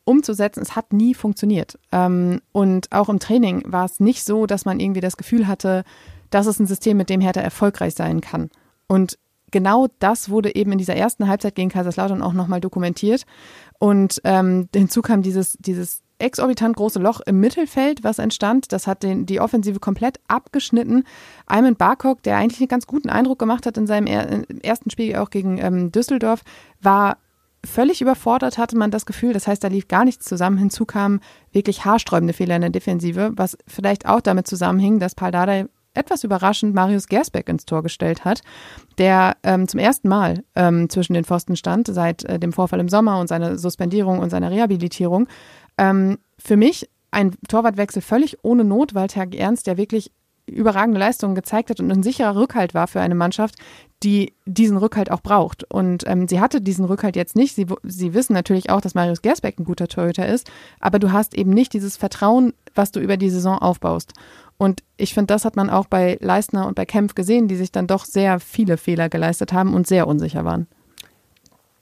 umzusetzen. 0.09 0.61
Es 0.61 0.75
hat 0.75 0.91
nie 0.91 1.13
funktioniert. 1.13 1.77
Ähm, 1.91 2.41
und 2.51 2.91
auch 2.91 3.09
im 3.09 3.19
Training 3.19 3.63
war 3.67 3.85
es 3.85 3.99
nicht 3.99 4.23
so, 4.23 4.47
dass 4.47 4.65
man 4.65 4.79
irgendwie 4.79 5.01
das 5.01 5.17
Gefühl 5.17 5.47
hatte, 5.47 5.83
das 6.31 6.47
ist 6.47 6.59
ein 6.59 6.67
System, 6.67 6.97
mit 6.97 7.09
dem 7.09 7.21
Hertha 7.21 7.41
erfolgreich 7.41 7.93
sein 7.93 8.19
kann. 8.21 8.49
Und 8.87 9.19
genau 9.51 9.87
das 9.99 10.29
wurde 10.29 10.55
eben 10.55 10.71
in 10.71 10.77
dieser 10.79 10.95
ersten 10.95 11.27
Halbzeit 11.27 11.55
gegen 11.55 11.69
Kaiserslautern 11.69 12.23
auch 12.23 12.33
nochmal 12.33 12.59
dokumentiert. 12.59 13.25
Und 13.77 14.19
ähm, 14.23 14.67
hinzu 14.73 15.01
kam 15.01 15.21
dieses, 15.21 15.57
dieses 15.59 16.01
exorbitant 16.19 16.75
große 16.75 16.99
Loch 16.99 17.21
im 17.21 17.39
Mittelfeld, 17.39 18.03
was 18.03 18.19
entstand. 18.19 18.71
Das 18.71 18.87
hat 18.87 19.03
den, 19.03 19.25
die 19.25 19.39
Offensive 19.39 19.79
komplett 19.79 20.19
abgeschnitten. 20.27 21.05
Ayman 21.47 21.75
Barkok, 21.75 22.21
der 22.23 22.37
eigentlich 22.37 22.59
einen 22.59 22.67
ganz 22.67 22.87
guten 22.87 23.09
Eindruck 23.09 23.39
gemacht 23.39 23.65
hat 23.65 23.77
in 23.77 23.87
seinem 23.87 24.07
er, 24.07 24.43
ersten 24.63 24.89
Spiel 24.89 25.15
auch 25.15 25.29
gegen 25.29 25.57
ähm, 25.57 25.91
Düsseldorf, 25.91 26.41
war 26.81 27.17
völlig 27.65 28.01
überfordert, 28.01 28.57
hatte 28.57 28.77
man 28.77 28.91
das 28.91 29.05
Gefühl. 29.05 29.33
Das 29.33 29.47
heißt, 29.47 29.63
da 29.63 29.67
lief 29.67 29.87
gar 29.87 30.05
nichts 30.05 30.25
zusammen. 30.25 30.57
Hinzu 30.57 30.85
kamen 30.85 31.19
wirklich 31.51 31.85
haarsträubende 31.85 32.33
Fehler 32.33 32.55
in 32.55 32.61
der 32.61 32.69
Defensive, 32.69 33.31
was 33.35 33.57
vielleicht 33.67 34.07
auch 34.07 34.21
damit 34.21 34.47
zusammenhing, 34.47 34.99
dass 34.99 35.15
Paul 35.15 35.31
Dardai 35.31 35.65
etwas 35.93 36.23
überraschend 36.23 36.75
Marius 36.75 37.07
Gersbeck 37.07 37.49
ins 37.49 37.65
Tor 37.65 37.83
gestellt 37.83 38.23
hat, 38.23 38.41
der 38.97 39.35
ähm, 39.43 39.67
zum 39.67 39.79
ersten 39.79 40.07
Mal 40.07 40.43
ähm, 40.55 40.89
zwischen 40.89 41.13
den 41.13 41.25
Pfosten 41.25 41.55
stand, 41.55 41.87
seit 41.87 42.23
äh, 42.25 42.39
dem 42.39 42.53
Vorfall 42.53 42.79
im 42.79 42.89
Sommer 42.89 43.19
und 43.19 43.27
seiner 43.27 43.57
Suspendierung 43.57 44.19
und 44.19 44.29
seiner 44.29 44.51
Rehabilitierung. 44.51 45.27
Ähm, 45.79 46.19
für 46.37 46.57
mich 46.57 46.89
ein 47.09 47.35
Torwartwechsel 47.47 48.01
völlig 48.01 48.37
ohne 48.43 48.63
Not, 48.63 48.93
weil 48.93 49.07
Tag 49.07 49.33
Ernst 49.33 49.65
ja 49.65 49.77
wirklich 49.77 50.11
überragende 50.45 50.99
Leistungen 50.99 51.35
gezeigt 51.35 51.69
hat 51.69 51.79
und 51.79 51.91
ein 51.91 52.03
sicherer 52.03 52.35
Rückhalt 52.35 52.73
war 52.73 52.87
für 52.87 53.01
eine 53.01 53.15
Mannschaft, 53.15 53.55
die 54.03 54.33
diesen 54.45 54.77
Rückhalt 54.77 55.11
auch 55.11 55.21
braucht. 55.21 55.63
Und 55.71 56.03
ähm, 56.07 56.27
sie 56.27 56.39
hatte 56.39 56.59
diesen 56.59 56.85
Rückhalt 56.85 57.15
jetzt 57.15 57.35
nicht. 57.35 57.55
Sie, 57.55 57.67
sie 57.83 58.13
wissen 58.13 58.33
natürlich 58.33 58.69
auch, 58.69 58.81
dass 58.81 58.95
Marius 58.95 59.21
Gersbeck 59.21 59.59
ein 59.59 59.65
guter 59.65 59.87
Torhüter 59.87 60.27
ist, 60.27 60.49
aber 60.79 60.99
du 60.99 61.11
hast 61.11 61.33
eben 61.35 61.51
nicht 61.51 61.73
dieses 61.73 61.97
Vertrauen, 61.97 62.53
was 62.75 62.91
du 62.91 62.99
über 62.99 63.15
die 63.15 63.29
Saison 63.29 63.57
aufbaust. 63.57 64.13
Und 64.57 64.83
ich 64.97 65.13
finde, 65.13 65.27
das 65.27 65.45
hat 65.45 65.55
man 65.55 65.69
auch 65.69 65.85
bei 65.85 66.17
Leistner 66.19 66.67
und 66.67 66.75
bei 66.75 66.85
Kempf 66.85 67.15
gesehen, 67.15 67.47
die 67.47 67.55
sich 67.55 67.71
dann 67.71 67.87
doch 67.87 68.05
sehr 68.05 68.39
viele 68.39 68.77
Fehler 68.77 69.07
geleistet 69.07 69.53
haben 69.53 69.73
und 69.73 69.87
sehr 69.87 70.07
unsicher 70.07 70.43
waren. 70.43 70.67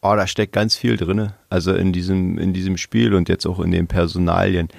Oh, 0.10 0.16
da 0.16 0.28
steckt 0.28 0.54
ganz 0.54 0.76
viel 0.76 0.96
drin. 0.96 1.32
Also 1.50 1.74
in 1.74 1.92
diesem, 1.92 2.38
in 2.38 2.54
diesem 2.54 2.78
Spiel 2.78 3.14
und 3.14 3.30
jetzt 3.30 3.46
auch 3.46 3.60
in 3.60 3.72
den 3.72 3.88
Personalien. 3.88 4.70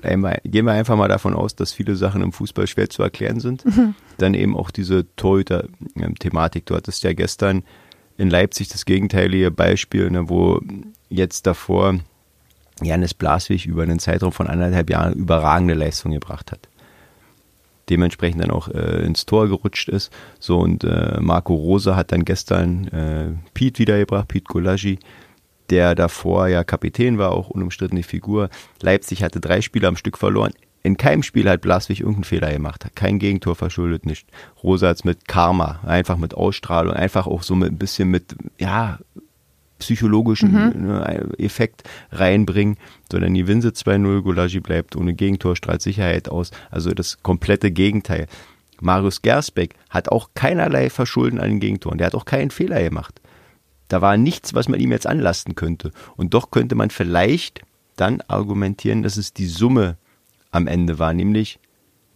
Gehen 0.00 0.64
wir 0.64 0.72
einfach 0.72 0.96
mal 0.96 1.08
davon 1.08 1.34
aus, 1.34 1.54
dass 1.54 1.72
viele 1.72 1.96
Sachen 1.96 2.22
im 2.22 2.32
Fußball 2.32 2.66
schwer 2.66 2.88
zu 2.88 3.02
erklären 3.02 3.40
sind. 3.40 3.64
Mhm. 3.64 3.94
Dann 4.18 4.34
eben 4.34 4.56
auch 4.56 4.70
diese 4.70 5.04
Torhüter-Thematik. 5.16 6.64
Du 6.66 6.74
hattest 6.74 7.02
ja 7.02 7.12
gestern 7.12 7.62
in 8.16 8.30
Leipzig 8.30 8.68
das 8.68 8.84
gegenteilige 8.84 9.50
Beispiel, 9.50 10.10
ne, 10.10 10.28
wo 10.28 10.60
jetzt 11.10 11.46
davor 11.46 11.98
Janis 12.80 13.14
Blaswig 13.14 13.66
über 13.66 13.82
einen 13.82 13.98
Zeitraum 13.98 14.32
von 14.32 14.46
anderthalb 14.46 14.88
Jahren 14.88 15.14
überragende 15.14 15.74
Leistung 15.74 16.12
gebracht 16.12 16.52
hat 16.52 16.68
dementsprechend 17.88 18.42
dann 18.42 18.50
auch 18.50 18.68
äh, 18.68 19.04
ins 19.04 19.26
Tor 19.26 19.48
gerutscht 19.48 19.88
ist. 19.88 20.12
So 20.38 20.58
und 20.58 20.84
äh, 20.84 21.18
Marco 21.20 21.54
Rosa 21.54 21.96
hat 21.96 22.12
dann 22.12 22.24
gestern 22.24 22.88
äh, 22.88 23.28
Pete 23.54 23.78
wiedergebracht, 23.80 24.28
Pete 24.28 24.44
Golagi, 24.44 24.98
der 25.70 25.94
davor 25.94 26.48
ja 26.48 26.64
Kapitän 26.64 27.18
war, 27.18 27.32
auch 27.32 27.50
unumstrittene 27.50 28.02
Figur. 28.02 28.50
Leipzig 28.80 29.22
hatte 29.22 29.40
drei 29.40 29.60
Spiele 29.60 29.88
am 29.88 29.96
Stück 29.96 30.18
verloren. 30.18 30.52
In 30.82 30.96
keinem 30.96 31.24
Spiel 31.24 31.48
hat 31.50 31.62
Blaswig 31.62 31.98
irgendeinen 31.98 32.24
Fehler 32.24 32.52
gemacht, 32.52 32.86
kein 32.94 33.18
Gegentor 33.18 33.56
verschuldet, 33.56 34.06
nicht. 34.06 34.28
Rosa 34.62 34.88
hat 34.88 35.04
mit 35.04 35.26
Karma, 35.26 35.80
einfach 35.84 36.16
mit 36.16 36.34
Ausstrahlung, 36.34 36.92
einfach 36.92 37.26
auch 37.26 37.42
so 37.42 37.56
mit 37.56 37.72
ein 37.72 37.78
bisschen 37.78 38.08
mit, 38.08 38.36
ja, 38.60 39.00
psychologischen 39.78 40.52
mhm. 40.52 40.86
ne, 40.86 41.28
Effekt 41.38 41.82
reinbringen, 42.10 42.76
sondern 43.10 43.34
die 43.34 43.46
Winse 43.46 43.68
2-0, 43.68 44.22
Gulagi 44.22 44.60
bleibt 44.60 44.96
ohne 44.96 45.14
Gegentor, 45.14 45.56
strahlt 45.56 45.82
Sicherheit 45.82 46.28
aus. 46.28 46.50
Also 46.70 46.92
das 46.92 47.22
komplette 47.22 47.70
Gegenteil. 47.70 48.26
Marius 48.80 49.22
Gersbeck 49.22 49.74
hat 49.90 50.10
auch 50.10 50.30
keinerlei 50.34 50.90
Verschulden 50.90 51.40
an 51.40 51.48
den 51.48 51.60
Gegentoren. 51.60 51.98
Der 51.98 52.08
hat 52.08 52.14
auch 52.14 52.24
keinen 52.24 52.50
Fehler 52.50 52.82
gemacht. 52.82 53.20
Da 53.88 54.02
war 54.02 54.16
nichts, 54.16 54.54
was 54.54 54.68
man 54.68 54.80
ihm 54.80 54.92
jetzt 54.92 55.06
anlasten 55.06 55.54
könnte. 55.54 55.92
Und 56.16 56.34
doch 56.34 56.50
könnte 56.50 56.74
man 56.74 56.90
vielleicht 56.90 57.62
dann 57.96 58.20
argumentieren, 58.28 59.02
dass 59.02 59.16
es 59.16 59.32
die 59.32 59.46
Summe 59.46 59.96
am 60.50 60.66
Ende 60.66 60.98
war, 60.98 61.12
nämlich 61.12 61.58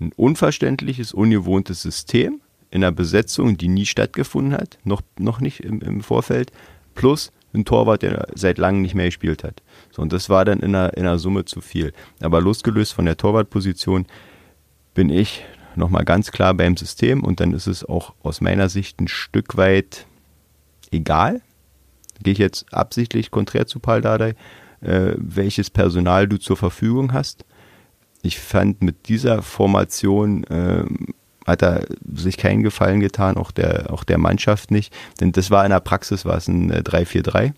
ein 0.00 0.12
unverständliches, 0.16 1.12
ungewohntes 1.12 1.82
System 1.82 2.40
in 2.70 2.82
einer 2.82 2.92
Besetzung, 2.92 3.56
die 3.56 3.68
nie 3.68 3.86
stattgefunden 3.86 4.54
hat, 4.54 4.78
noch, 4.84 5.02
noch 5.18 5.40
nicht 5.40 5.60
im, 5.60 5.80
im 5.80 6.00
Vorfeld, 6.02 6.52
plus 6.94 7.32
ein 7.52 7.64
Torwart, 7.64 8.02
der 8.02 8.28
seit 8.34 8.58
langem 8.58 8.82
nicht 8.82 8.94
mehr 8.94 9.06
gespielt 9.06 9.44
hat. 9.44 9.62
So, 9.90 10.02
und 10.02 10.12
das 10.12 10.28
war 10.28 10.44
dann 10.44 10.60
in 10.60 10.74
einer, 10.74 10.96
in 10.96 11.06
einer 11.06 11.18
Summe 11.18 11.44
zu 11.44 11.60
viel. 11.60 11.92
Aber 12.20 12.40
losgelöst 12.40 12.92
von 12.92 13.04
der 13.04 13.16
Torwartposition 13.16 14.06
bin 14.94 15.10
ich 15.10 15.44
nochmal 15.76 16.04
ganz 16.04 16.32
klar 16.32 16.54
beim 16.54 16.76
System 16.76 17.22
und 17.22 17.40
dann 17.40 17.52
ist 17.52 17.66
es 17.66 17.84
auch 17.84 18.14
aus 18.22 18.40
meiner 18.40 18.68
Sicht 18.68 19.00
ein 19.00 19.08
Stück 19.08 19.56
weit 19.56 20.06
egal. 20.90 21.40
Gehe 22.22 22.32
ich 22.32 22.38
jetzt 22.38 22.72
absichtlich 22.72 23.30
konträr 23.30 23.66
zu 23.66 23.80
Paul 23.80 24.00
Dardai, 24.00 24.34
äh, 24.80 25.14
welches 25.16 25.70
Personal 25.70 26.28
du 26.28 26.38
zur 26.38 26.56
Verfügung 26.56 27.12
hast. 27.12 27.44
Ich 28.22 28.38
fand 28.38 28.82
mit 28.82 29.08
dieser 29.08 29.42
Formation 29.42 30.44
äh, 30.44 30.84
hat 31.50 31.62
er 31.62 31.86
sich 32.14 32.36
keinen 32.36 32.62
Gefallen 32.62 33.00
getan, 33.00 33.36
auch 33.36 33.50
der, 33.50 33.92
auch 33.92 34.04
der 34.04 34.18
Mannschaft 34.18 34.70
nicht. 34.70 34.94
Denn 35.20 35.32
das 35.32 35.50
war 35.50 35.64
in 35.64 35.70
der 35.70 35.80
Praxis 35.80 36.24
war 36.24 36.36
es 36.36 36.48
ein 36.48 36.72
3-4-3. 36.72 37.52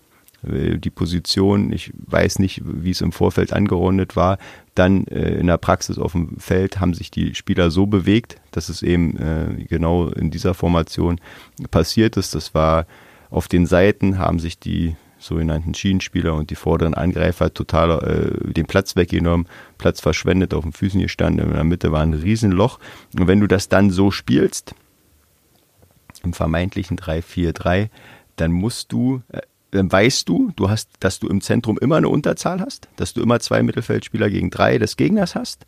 Äh, 0.47 0.77
die 0.77 0.89
Position, 0.89 1.71
ich 1.71 1.91
weiß 1.95 2.39
nicht, 2.39 2.61
wie 2.63 2.91
es 2.91 3.01
im 3.01 3.11
Vorfeld 3.11 3.53
angerundet 3.53 4.15
war, 4.15 4.37
dann 4.75 5.05
äh, 5.07 5.35
in 5.35 5.47
der 5.47 5.57
Praxis 5.57 5.97
auf 5.97 6.13
dem 6.13 6.37
Feld 6.39 6.79
haben 6.79 6.93
sich 6.93 7.11
die 7.11 7.35
Spieler 7.35 7.71
so 7.71 7.85
bewegt, 7.85 8.37
dass 8.51 8.69
es 8.69 8.81
eben 8.81 9.17
äh, 9.17 9.65
genau 9.69 10.07
in 10.09 10.31
dieser 10.31 10.53
Formation 10.53 11.19
passiert 11.71 12.17
ist. 12.17 12.35
Das 12.35 12.53
war 12.53 12.85
Auf 13.29 13.47
den 13.47 13.65
Seiten 13.65 14.19
haben 14.19 14.37
sich 14.39 14.59
die 14.59 14.95
sogenannten 15.23 15.73
Schienenspieler 15.73 16.33
und 16.33 16.49
die 16.49 16.55
vorderen 16.55 16.93
Angreifer 16.93 17.53
total 17.53 18.35
äh, 18.43 18.53
den 18.53 18.65
Platz 18.65 18.95
weggenommen, 18.95 19.47
Platz 19.77 20.01
verschwendet, 20.01 20.53
auf 20.53 20.63
den 20.63 20.73
Füßen 20.73 21.01
gestanden, 21.01 21.47
in 21.47 21.53
der 21.53 21.63
Mitte 21.63 21.91
war 21.91 22.01
ein 22.01 22.13
Riesenloch. 22.13 22.79
Und 23.17 23.27
wenn 23.27 23.39
du 23.39 23.47
das 23.47 23.69
dann 23.69 23.89
so 23.89 24.11
spielst, 24.11 24.75
im 26.23 26.33
vermeintlichen 26.33 26.97
3-4-3, 26.97 27.89
dann 28.35 28.51
musst 28.51 28.91
du, 28.91 29.21
äh, 29.29 29.41
dann 29.71 29.91
weißt 29.91 30.29
du, 30.29 30.51
du 30.55 30.69
hast, 30.69 30.89
dass 30.99 31.19
du 31.19 31.27
im 31.27 31.41
Zentrum 31.41 31.77
immer 31.79 31.97
eine 31.97 32.09
Unterzahl 32.09 32.61
hast, 32.61 32.87
dass 32.95 33.13
du 33.13 33.21
immer 33.21 33.39
zwei 33.39 33.63
Mittelfeldspieler 33.63 34.29
gegen 34.29 34.49
drei 34.49 34.77
des 34.77 34.97
Gegners 34.97 35.35
hast. 35.35 35.65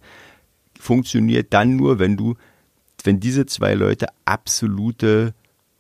Funktioniert 0.80 1.54
dann 1.54 1.76
nur, 1.76 2.00
wenn 2.00 2.18
du, 2.18 2.36
wenn 3.04 3.20
diese 3.20 3.46
zwei 3.46 3.74
Leute 3.74 4.08
absolute 4.26 5.34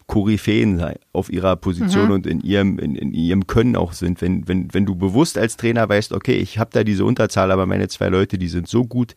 Koryphäen 0.07 0.81
auf 1.13 1.31
ihrer 1.31 1.55
Position 1.55 2.05
mhm. 2.05 2.11
und 2.11 2.27
in 2.27 2.41
ihrem, 2.41 2.77
in, 2.77 2.95
in, 2.95 3.13
ihrem 3.13 3.47
Können 3.47 3.75
auch 3.75 3.93
sind. 3.93 4.21
Wenn, 4.21 4.47
wenn, 4.47 4.73
wenn 4.73 4.85
du 4.85 4.95
bewusst 4.95 5.37
als 5.37 5.57
Trainer 5.57 5.89
weißt, 5.89 6.13
okay, 6.13 6.35
ich 6.35 6.59
habe 6.59 6.69
da 6.73 6.83
diese 6.83 7.05
Unterzahl, 7.05 7.51
aber 7.51 7.65
meine 7.65 7.87
zwei 7.87 8.09
Leute, 8.09 8.37
die 8.37 8.47
sind 8.47 8.67
so 8.67 8.85
gut, 8.85 9.15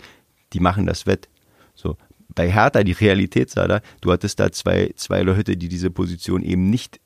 die 0.54 0.60
machen 0.60 0.86
das 0.86 1.06
wett. 1.06 1.28
So. 1.74 1.96
Bei 2.34 2.50
Hertha, 2.50 2.84
die 2.84 2.92
Realität 2.92 3.50
sah 3.50 3.66
da, 3.66 3.80
du 4.00 4.12
hattest 4.12 4.40
da 4.40 4.50
zwei, 4.50 4.92
zwei 4.96 5.22
Leute, 5.22 5.56
die 5.56 5.68
diese 5.68 5.90
Position 5.90 6.42
eben 6.42 6.70
nicht 6.70 7.00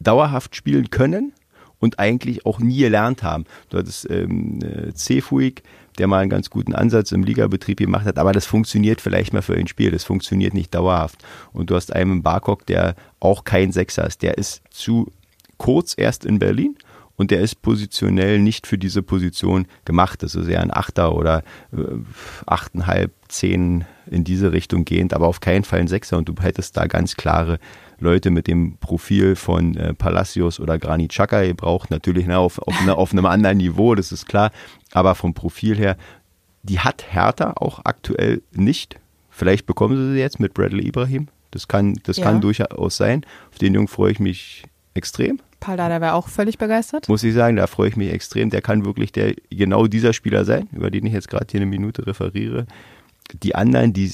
dauerhaft 0.00 0.54
spielen 0.56 0.90
können 0.90 1.32
und 1.78 1.98
eigentlich 1.98 2.44
auch 2.44 2.58
nie 2.58 2.78
gelernt 2.78 3.22
haben. 3.22 3.44
Du 3.70 3.78
hattest 3.78 4.10
ähm, 4.10 4.60
äh, 4.62 4.92
Cefuig, 4.94 5.62
der 5.98 6.06
mal 6.06 6.20
einen 6.20 6.30
ganz 6.30 6.50
guten 6.50 6.74
Ansatz 6.74 7.12
im 7.12 7.22
Ligabetrieb 7.22 7.78
gemacht 7.78 8.06
hat, 8.06 8.18
aber 8.18 8.32
das 8.32 8.46
funktioniert 8.46 9.00
vielleicht 9.00 9.32
mal 9.32 9.42
für 9.42 9.54
ein 9.54 9.68
Spiel, 9.68 9.90
das 9.90 10.04
funktioniert 10.04 10.54
nicht 10.54 10.74
dauerhaft. 10.74 11.24
Und 11.52 11.70
du 11.70 11.76
hast 11.76 11.92
einen 11.92 12.22
Barkok, 12.22 12.66
der 12.66 12.94
auch 13.20 13.44
kein 13.44 13.72
Sechser 13.72 14.06
ist, 14.06 14.22
der 14.22 14.38
ist 14.38 14.62
zu 14.70 15.12
kurz 15.56 15.94
erst 15.96 16.24
in 16.24 16.38
Berlin 16.38 16.76
und 17.16 17.30
der 17.30 17.40
ist 17.40 17.62
positionell 17.62 18.38
nicht 18.38 18.66
für 18.66 18.78
diese 18.78 19.02
Position 19.02 19.66
gemacht. 19.84 20.22
Das 20.22 20.34
ist 20.34 20.48
eher 20.48 20.60
ein 20.60 20.74
Achter 20.74 21.14
oder 21.14 21.42
äh, 21.72 21.82
achteinhalb, 22.46 23.12
zehn 23.28 23.84
in 24.10 24.24
diese 24.24 24.52
Richtung 24.52 24.84
gehend, 24.84 25.14
aber 25.14 25.28
auf 25.28 25.40
keinen 25.40 25.64
Fall 25.64 25.80
ein 25.80 25.88
Sechser 25.88 26.18
und 26.18 26.28
du 26.28 26.34
hättest 26.40 26.76
da 26.76 26.86
ganz 26.86 27.16
klare 27.16 27.58
Leute 28.00 28.30
mit 28.30 28.48
dem 28.48 28.76
Profil 28.78 29.36
von 29.36 29.76
äh, 29.76 29.94
Palacios 29.94 30.60
oder 30.60 30.78
Granit 30.78 31.10
Xhaka 31.12 31.44
gebraucht. 31.44 31.90
Natürlich 31.90 32.26
ne, 32.26 32.38
auf, 32.38 32.58
auf, 32.58 32.84
ne, 32.84 32.94
auf 32.94 33.12
einem 33.12 33.26
anderen 33.26 33.58
Niveau, 33.58 33.94
das 33.94 34.12
ist 34.12 34.26
klar. 34.26 34.50
Aber 34.94 35.14
vom 35.14 35.34
Profil 35.34 35.76
her, 35.76 35.98
die 36.62 36.80
hat 36.80 37.04
Hertha 37.12 37.52
auch 37.56 37.80
aktuell 37.84 38.40
nicht. 38.52 38.98
Vielleicht 39.28 39.66
bekommen 39.66 39.96
sie 39.96 40.14
sie 40.14 40.20
jetzt 40.20 40.40
mit 40.40 40.54
Bradley 40.54 40.86
Ibrahim. 40.86 41.28
Das 41.50 41.68
kann, 41.68 41.98
das 42.04 42.16
ja. 42.16 42.24
kann 42.24 42.40
durchaus 42.40 42.96
sein. 42.96 43.26
Auf 43.50 43.58
den 43.58 43.74
Jungen 43.74 43.88
freue 43.88 44.12
ich 44.12 44.20
mich 44.20 44.64
extrem. 44.94 45.40
Paul 45.60 45.76
Dada 45.76 46.00
wäre 46.00 46.14
auch 46.14 46.28
völlig 46.28 46.58
begeistert. 46.58 47.08
Muss 47.08 47.22
ich 47.22 47.34
sagen, 47.34 47.56
da 47.56 47.66
freue 47.66 47.88
ich 47.88 47.96
mich 47.96 48.12
extrem. 48.12 48.50
Der 48.50 48.62
kann 48.62 48.84
wirklich 48.84 49.12
der 49.12 49.34
genau 49.50 49.86
dieser 49.86 50.12
Spieler 50.12 50.44
sein, 50.44 50.68
über 50.72 50.90
den 50.90 51.06
ich 51.06 51.12
jetzt 51.12 51.28
gerade 51.28 51.46
hier 51.50 51.60
eine 51.60 51.70
Minute 51.70 52.06
referiere. 52.06 52.66
Die 53.42 53.54
anderen, 53.54 53.92
die 53.92 54.10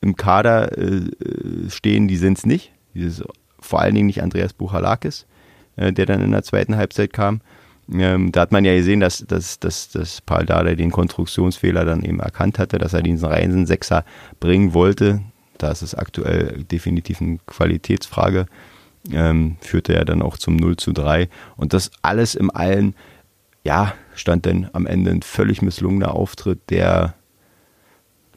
im 0.00 0.16
Kader 0.16 0.76
äh, 0.78 1.02
stehen, 1.68 2.08
die 2.08 2.16
sind 2.16 2.38
es 2.38 2.46
nicht. 2.46 2.72
Dieses, 2.94 3.22
vor 3.58 3.80
allen 3.80 3.94
Dingen 3.94 4.06
nicht 4.06 4.22
Andreas 4.22 4.52
Buchalakis, 4.52 5.26
äh, 5.76 5.92
der 5.92 6.06
dann 6.06 6.22
in 6.22 6.30
der 6.30 6.42
zweiten 6.42 6.76
Halbzeit 6.76 7.12
kam. 7.12 7.40
Ähm, 7.92 8.32
da 8.32 8.40
hat 8.40 8.52
man 8.52 8.64
ja 8.64 8.74
gesehen, 8.74 9.00
dass, 9.00 9.24
dass, 9.26 9.60
dass, 9.60 9.90
dass 9.90 10.20
Paul 10.20 10.44
Dardai 10.44 10.74
den 10.74 10.90
Konstruktionsfehler 10.90 11.84
dann 11.84 12.02
eben 12.02 12.20
erkannt 12.20 12.58
hatte, 12.58 12.78
dass 12.78 12.94
er 12.94 13.02
diesen 13.02 13.26
reinen 13.26 13.66
Sechser 13.66 14.04
bringen 14.40 14.74
wollte. 14.74 15.22
Da 15.58 15.70
ist 15.70 15.82
es 15.82 15.94
aktuell 15.94 16.64
definitiv 16.64 17.20
eine 17.20 17.38
Qualitätsfrage. 17.46 18.46
Ähm, 19.12 19.56
führte 19.60 19.94
er 19.94 20.04
dann 20.04 20.20
auch 20.20 20.36
zum 20.36 20.56
0 20.56 20.76
zu 20.76 20.92
3. 20.92 21.28
Und 21.56 21.72
das 21.72 21.92
alles 22.02 22.34
im 22.34 22.50
Allen, 22.50 22.94
ja, 23.62 23.94
stand 24.14 24.46
dann 24.46 24.68
am 24.72 24.86
Ende 24.86 25.12
ein 25.12 25.22
völlig 25.22 25.62
misslungener 25.62 26.14
Auftritt, 26.14 26.70
der 26.70 27.14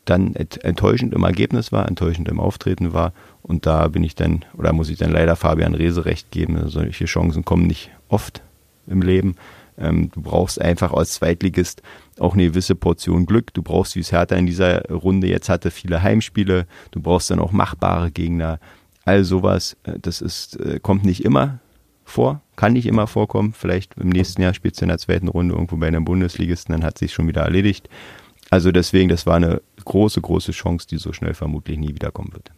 dann 0.05 0.35
enttäuschend 0.35 1.13
im 1.13 1.23
Ergebnis 1.23 1.71
war, 1.71 1.87
enttäuschend 1.87 2.29
im 2.29 2.39
Auftreten 2.39 2.93
war. 2.93 3.13
Und 3.41 3.65
da 3.65 3.87
bin 3.87 4.03
ich 4.03 4.15
dann, 4.15 4.45
oder 4.57 4.73
muss 4.73 4.89
ich 4.89 4.97
dann 4.97 5.11
leider 5.11 5.35
Fabian 5.35 5.75
Rehse 5.75 6.05
recht 6.05 6.31
geben, 6.31 6.69
solche 6.69 7.05
Chancen 7.05 7.45
kommen 7.45 7.67
nicht 7.67 7.91
oft 8.07 8.41
im 8.89 9.01
Leben. 9.01 9.35
Ähm, 9.77 10.11
du 10.11 10.21
brauchst 10.21 10.59
einfach 10.59 10.93
als 10.93 11.13
Zweitligist 11.13 11.81
auch 12.19 12.33
eine 12.33 12.47
gewisse 12.47 12.75
Portion 12.75 13.25
Glück. 13.25 13.53
Du 13.53 13.61
brauchst, 13.61 13.95
wie 13.95 14.01
es 14.01 14.11
Hertha 14.11 14.35
in 14.35 14.45
dieser 14.45 14.83
Runde 14.89 15.27
jetzt 15.27 15.49
hatte, 15.49 15.71
viele 15.71 16.03
Heimspiele. 16.03 16.67
Du 16.91 17.01
brauchst 17.01 17.31
dann 17.31 17.39
auch 17.39 17.51
machbare 17.51 18.11
Gegner. 18.11 18.59
All 19.05 19.23
sowas, 19.23 19.77
äh, 19.83 19.99
das 19.99 20.21
ist, 20.21 20.59
äh, 20.59 20.79
kommt 20.79 21.05
nicht 21.05 21.23
immer 21.23 21.59
vor, 22.03 22.41
kann 22.55 22.73
nicht 22.73 22.87
immer 22.87 23.07
vorkommen. 23.07 23.53
Vielleicht 23.53 23.95
im 23.97 24.09
nächsten 24.09 24.41
Jahr 24.41 24.53
spielst 24.53 24.81
du 24.81 24.85
in 24.85 24.89
der 24.89 24.97
zweiten 24.97 25.27
Runde 25.27 25.53
irgendwo 25.53 25.77
bei 25.77 25.87
einem 25.87 26.05
Bundesligisten, 26.05 26.73
dann 26.73 26.83
hat 26.83 26.97
sich 26.97 27.13
schon 27.13 27.27
wieder 27.27 27.43
erledigt. 27.43 27.89
Also 28.49 28.71
deswegen, 28.71 29.09
das 29.09 29.25
war 29.25 29.35
eine 29.35 29.61
große, 29.85 30.19
große 30.21 30.51
Chance, 30.51 30.87
die 30.87 30.97
so 30.97 31.13
schnell 31.13 31.35
vermutlich 31.35 31.77
nie 31.77 31.89
wiederkommen 31.89 32.33
wird. 32.33 32.51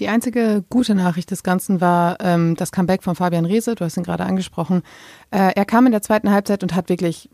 Die 0.00 0.08
einzige 0.08 0.64
gute 0.68 0.94
Nachricht 0.94 1.30
des 1.30 1.42
Ganzen 1.42 1.80
war 1.80 2.18
ähm, 2.20 2.56
das 2.56 2.72
Comeback 2.72 3.02
von 3.02 3.14
Fabian 3.14 3.44
Reese, 3.44 3.74
du 3.74 3.84
hast 3.84 3.96
ihn 3.96 4.02
gerade 4.02 4.24
angesprochen. 4.24 4.82
Äh, 5.30 5.52
er 5.54 5.64
kam 5.64 5.86
in 5.86 5.92
der 5.92 6.02
zweiten 6.02 6.30
Halbzeit 6.30 6.62
und 6.62 6.74
hat 6.74 6.88
wirklich 6.88 7.30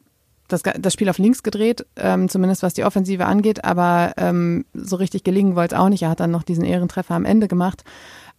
das, 0.49 0.63
das 0.63 0.93
Spiel 0.93 1.09
auf 1.09 1.19
links 1.19 1.43
gedreht, 1.43 1.87
ähm, 1.97 2.29
zumindest 2.29 2.63
was 2.63 2.75
die 2.75 2.85
Offensive 2.85 3.25
angeht, 3.25 3.65
aber 3.65 4.13
ähm, 4.17 4.67
so 4.75 4.97
richtig 4.97 5.25
gelingen 5.25 5.57
wollte 5.57 5.77
es 5.77 5.81
auch 5.81 5.89
nicht. 5.89 6.03
Er 6.03 6.11
hat 6.11 6.21
dann 6.21 6.31
noch 6.31 6.43
diesen 6.43 6.65
Ehrentreffer 6.65 7.15
am 7.15 7.25
Ende 7.25 7.49
gemacht. 7.49 7.85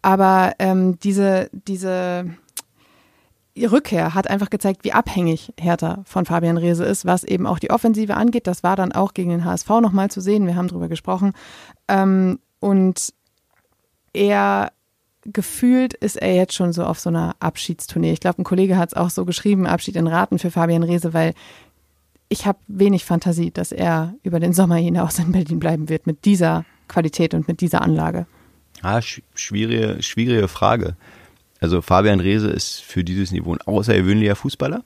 Aber 0.01 0.53
ähm, 0.59 0.99
diese, 0.99 1.49
diese 1.53 2.25
Rückkehr 3.57 4.13
hat 4.13 4.29
einfach 4.29 4.49
gezeigt, 4.49 4.83
wie 4.83 4.93
abhängig 4.93 5.53
Hertha 5.59 6.01
von 6.05 6.25
Fabian 6.25 6.57
Reese 6.57 6.83
ist, 6.83 7.05
was 7.05 7.23
eben 7.23 7.45
auch 7.45 7.59
die 7.59 7.69
Offensive 7.69 8.15
angeht. 8.15 8.47
Das 8.47 8.63
war 8.63 8.75
dann 8.75 8.91
auch 8.91 9.13
gegen 9.13 9.29
den 9.29 9.45
HSV 9.45 9.69
nochmal 9.81 10.09
zu 10.09 10.21
sehen. 10.21 10.47
Wir 10.47 10.55
haben 10.55 10.67
darüber 10.67 10.89
gesprochen. 10.89 11.33
Ähm, 11.87 12.39
und 12.59 13.13
er 14.13 14.71
gefühlt 15.23 15.93
ist 15.93 16.15
er 16.15 16.33
jetzt 16.33 16.53
schon 16.53 16.73
so 16.73 16.83
auf 16.83 16.99
so 16.99 17.09
einer 17.09 17.35
Abschiedstournee. 17.39 18.11
Ich 18.11 18.19
glaube, 18.19 18.41
ein 18.41 18.43
Kollege 18.43 18.77
hat 18.77 18.89
es 18.89 18.95
auch 18.95 19.09
so 19.09 19.25
geschrieben, 19.25 19.67
Abschied 19.67 19.95
in 19.95 20.07
Raten 20.07 20.39
für 20.39 20.49
Fabian 20.49 20.83
Reese, 20.83 21.13
weil 21.13 21.33
ich 22.27 22.45
habe 22.45 22.59
wenig 22.67 23.05
Fantasie, 23.05 23.51
dass 23.51 23.71
er 23.71 24.15
über 24.23 24.39
den 24.39 24.53
Sommer 24.53 24.75
hinaus 24.75 25.19
in 25.19 25.31
Berlin 25.31 25.59
bleiben 25.59 25.89
wird 25.89 26.07
mit 26.07 26.25
dieser 26.25 26.65
Qualität 26.87 27.33
und 27.33 27.47
mit 27.47 27.61
dieser 27.61 27.81
Anlage. 27.81 28.25
Ah, 28.81 29.01
schwierige, 29.01 30.01
schwierige 30.01 30.47
Frage. 30.47 30.95
Also 31.59 31.81
Fabian 31.81 32.19
Reese 32.19 32.49
ist 32.49 32.81
für 32.81 33.03
dieses 33.03 33.31
Niveau 33.31 33.53
ein 33.53 33.61
außergewöhnlicher 33.61 34.35
Fußballer. 34.35 34.83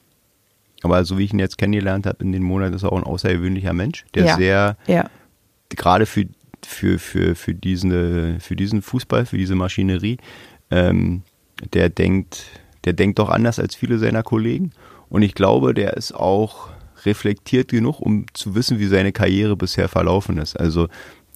Aber 0.83 1.05
so 1.05 1.17
wie 1.17 1.23
ich 1.23 1.33
ihn 1.33 1.39
jetzt 1.39 1.57
kennengelernt 1.57 2.05
habe 2.05 2.23
in 2.23 2.31
den 2.31 2.43
Monaten, 2.43 2.73
ist 2.73 2.83
er 2.83 2.91
auch 2.91 2.97
ein 2.97 3.03
außergewöhnlicher 3.03 3.73
Mensch, 3.73 4.05
der 4.13 4.25
ja. 4.25 4.35
sehr, 4.35 4.77
ja. 4.87 5.09
gerade 5.69 6.05
für, 6.05 6.25
für, 6.65 6.99
für, 6.99 7.35
für, 7.35 7.53
diesen, 7.53 8.39
für 8.39 8.55
diesen 8.55 8.81
Fußball, 8.81 9.25
für 9.25 9.37
diese 9.37 9.55
Maschinerie, 9.55 10.17
ähm, 10.71 11.23
der 11.73 11.89
denkt, 11.89 12.43
der 12.83 12.93
denkt 12.93 13.19
doch 13.19 13.29
anders 13.29 13.59
als 13.59 13.75
viele 13.75 13.97
seiner 13.97 14.23
Kollegen. 14.23 14.71
Und 15.09 15.21
ich 15.21 15.35
glaube, 15.35 15.73
der 15.73 15.95
ist 15.95 16.13
auch 16.13 16.69
reflektiert 17.05 17.69
genug, 17.69 17.99
um 17.99 18.25
zu 18.33 18.55
wissen, 18.55 18.79
wie 18.79 18.87
seine 18.87 19.11
Karriere 19.11 19.55
bisher 19.55 19.87
verlaufen 19.87 20.37
ist. 20.37 20.59
Also 20.59 20.87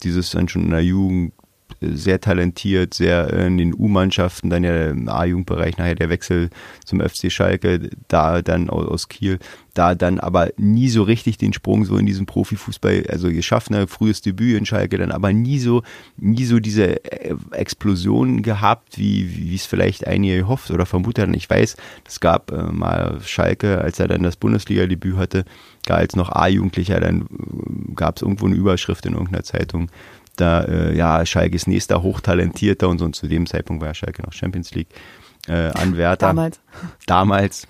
dieses 0.03 0.31
dann 0.31 0.47
schon 0.47 0.63
in 0.63 0.71
der 0.71 0.83
Jugend 0.83 1.33
sehr 1.81 2.19
talentiert, 2.19 2.93
sehr 2.93 3.31
in 3.33 3.57
den 3.57 3.73
U-Mannschaften, 3.73 4.49
dann 4.49 4.63
ja 4.63 4.89
im 4.89 5.07
A-Jugendbereich 5.07 5.77
nachher 5.77 5.95
der 5.95 6.09
Wechsel 6.09 6.49
zum 6.85 6.99
FC 6.99 7.31
Schalke, 7.31 7.89
da 8.07 8.41
dann 8.41 8.69
aus 8.69 9.07
Kiel, 9.07 9.39
da 9.73 9.95
dann 9.95 10.19
aber 10.19 10.49
nie 10.57 10.89
so 10.89 11.03
richtig 11.03 11.37
den 11.37 11.53
Sprung 11.53 11.85
so 11.85 11.97
in 11.97 12.05
diesen 12.05 12.25
Profifußball, 12.25 13.05
also 13.09 13.29
geschafft, 13.29 13.71
ne, 13.71 13.87
frühes 13.87 14.21
Debüt 14.21 14.57
in 14.57 14.65
Schalke, 14.65 14.97
dann 14.97 15.11
aber 15.11 15.31
nie 15.31 15.59
so, 15.59 15.83
nie 16.17 16.43
so 16.43 16.59
diese 16.59 17.03
äh, 17.05 17.35
Explosion 17.51 18.41
gehabt, 18.41 18.97
wie, 18.97 19.37
wie 19.37 19.55
es 19.55 19.65
vielleicht 19.65 20.05
einige 20.05 20.37
gehofft 20.37 20.71
oder 20.71 20.85
vermutet 20.85 21.23
hatten. 21.23 21.33
Ich 21.33 21.49
weiß, 21.49 21.77
es 22.05 22.19
gab 22.19 22.51
äh, 22.51 22.63
mal 22.63 23.19
Schalke, 23.23 23.79
als 23.79 23.99
er 23.99 24.07
dann 24.09 24.23
das 24.23 24.35
Bundesliga-Debüt 24.35 25.15
hatte, 25.15 25.45
als 25.87 26.15
noch 26.15 26.29
A-Jugendlicher, 26.29 26.99
dann 26.99 27.21
äh, 27.21 27.93
gab 27.95 28.17
es 28.17 28.21
irgendwo 28.21 28.47
eine 28.47 28.55
Überschrift 28.55 29.05
in 29.05 29.13
irgendeiner 29.13 29.43
Zeitung, 29.43 29.89
da, 30.39 30.61
äh, 30.61 30.95
ja, 30.95 31.25
Schalke 31.25 31.55
ist 31.55 31.67
nächster 31.67 32.01
Hochtalentierter 32.01 32.89
und 32.89 32.99
so. 32.99 33.05
Und 33.05 33.15
zu 33.15 33.27
dem 33.27 33.45
Zeitpunkt 33.45 33.83
war 33.83 33.93
Schalke 33.93 34.21
noch 34.23 34.33
Champions 34.33 34.73
League 34.73 34.89
äh, 35.47 35.71
Anwärter. 35.71 36.27
Damals. 36.27 36.59
Damals. 37.05 37.67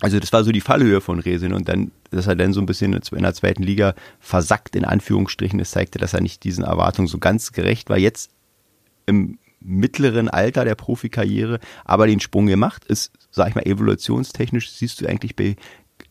Also 0.00 0.18
das 0.18 0.32
war 0.32 0.42
so 0.42 0.50
die 0.50 0.60
Fallhöhe 0.60 1.00
von 1.00 1.20
Resin 1.20 1.52
und 1.52 1.68
dann, 1.68 1.92
dass 2.10 2.26
er 2.26 2.34
dann 2.34 2.52
so 2.52 2.60
ein 2.60 2.66
bisschen 2.66 2.92
in 2.92 3.22
der 3.22 3.34
zweiten 3.34 3.62
Liga 3.62 3.94
versackt, 4.18 4.74
in 4.74 4.84
Anführungsstrichen, 4.84 5.58
das 5.58 5.70
zeigte, 5.70 5.98
dass 5.98 6.12
er 6.12 6.20
nicht 6.20 6.42
diesen 6.42 6.64
Erwartungen 6.64 7.06
so 7.06 7.18
ganz 7.18 7.52
gerecht 7.52 7.88
war. 7.88 7.98
Jetzt 7.98 8.30
im 9.06 9.38
mittleren 9.60 10.28
Alter 10.28 10.64
der 10.64 10.74
Profikarriere, 10.74 11.60
aber 11.84 12.08
den 12.08 12.18
Sprung 12.18 12.46
gemacht, 12.46 12.84
ist, 12.84 13.12
sag 13.30 13.50
ich 13.50 13.54
mal, 13.54 13.66
evolutionstechnisch 13.66 14.72
siehst 14.72 15.00
du 15.00 15.06
eigentlich 15.06 15.36
bei 15.36 15.54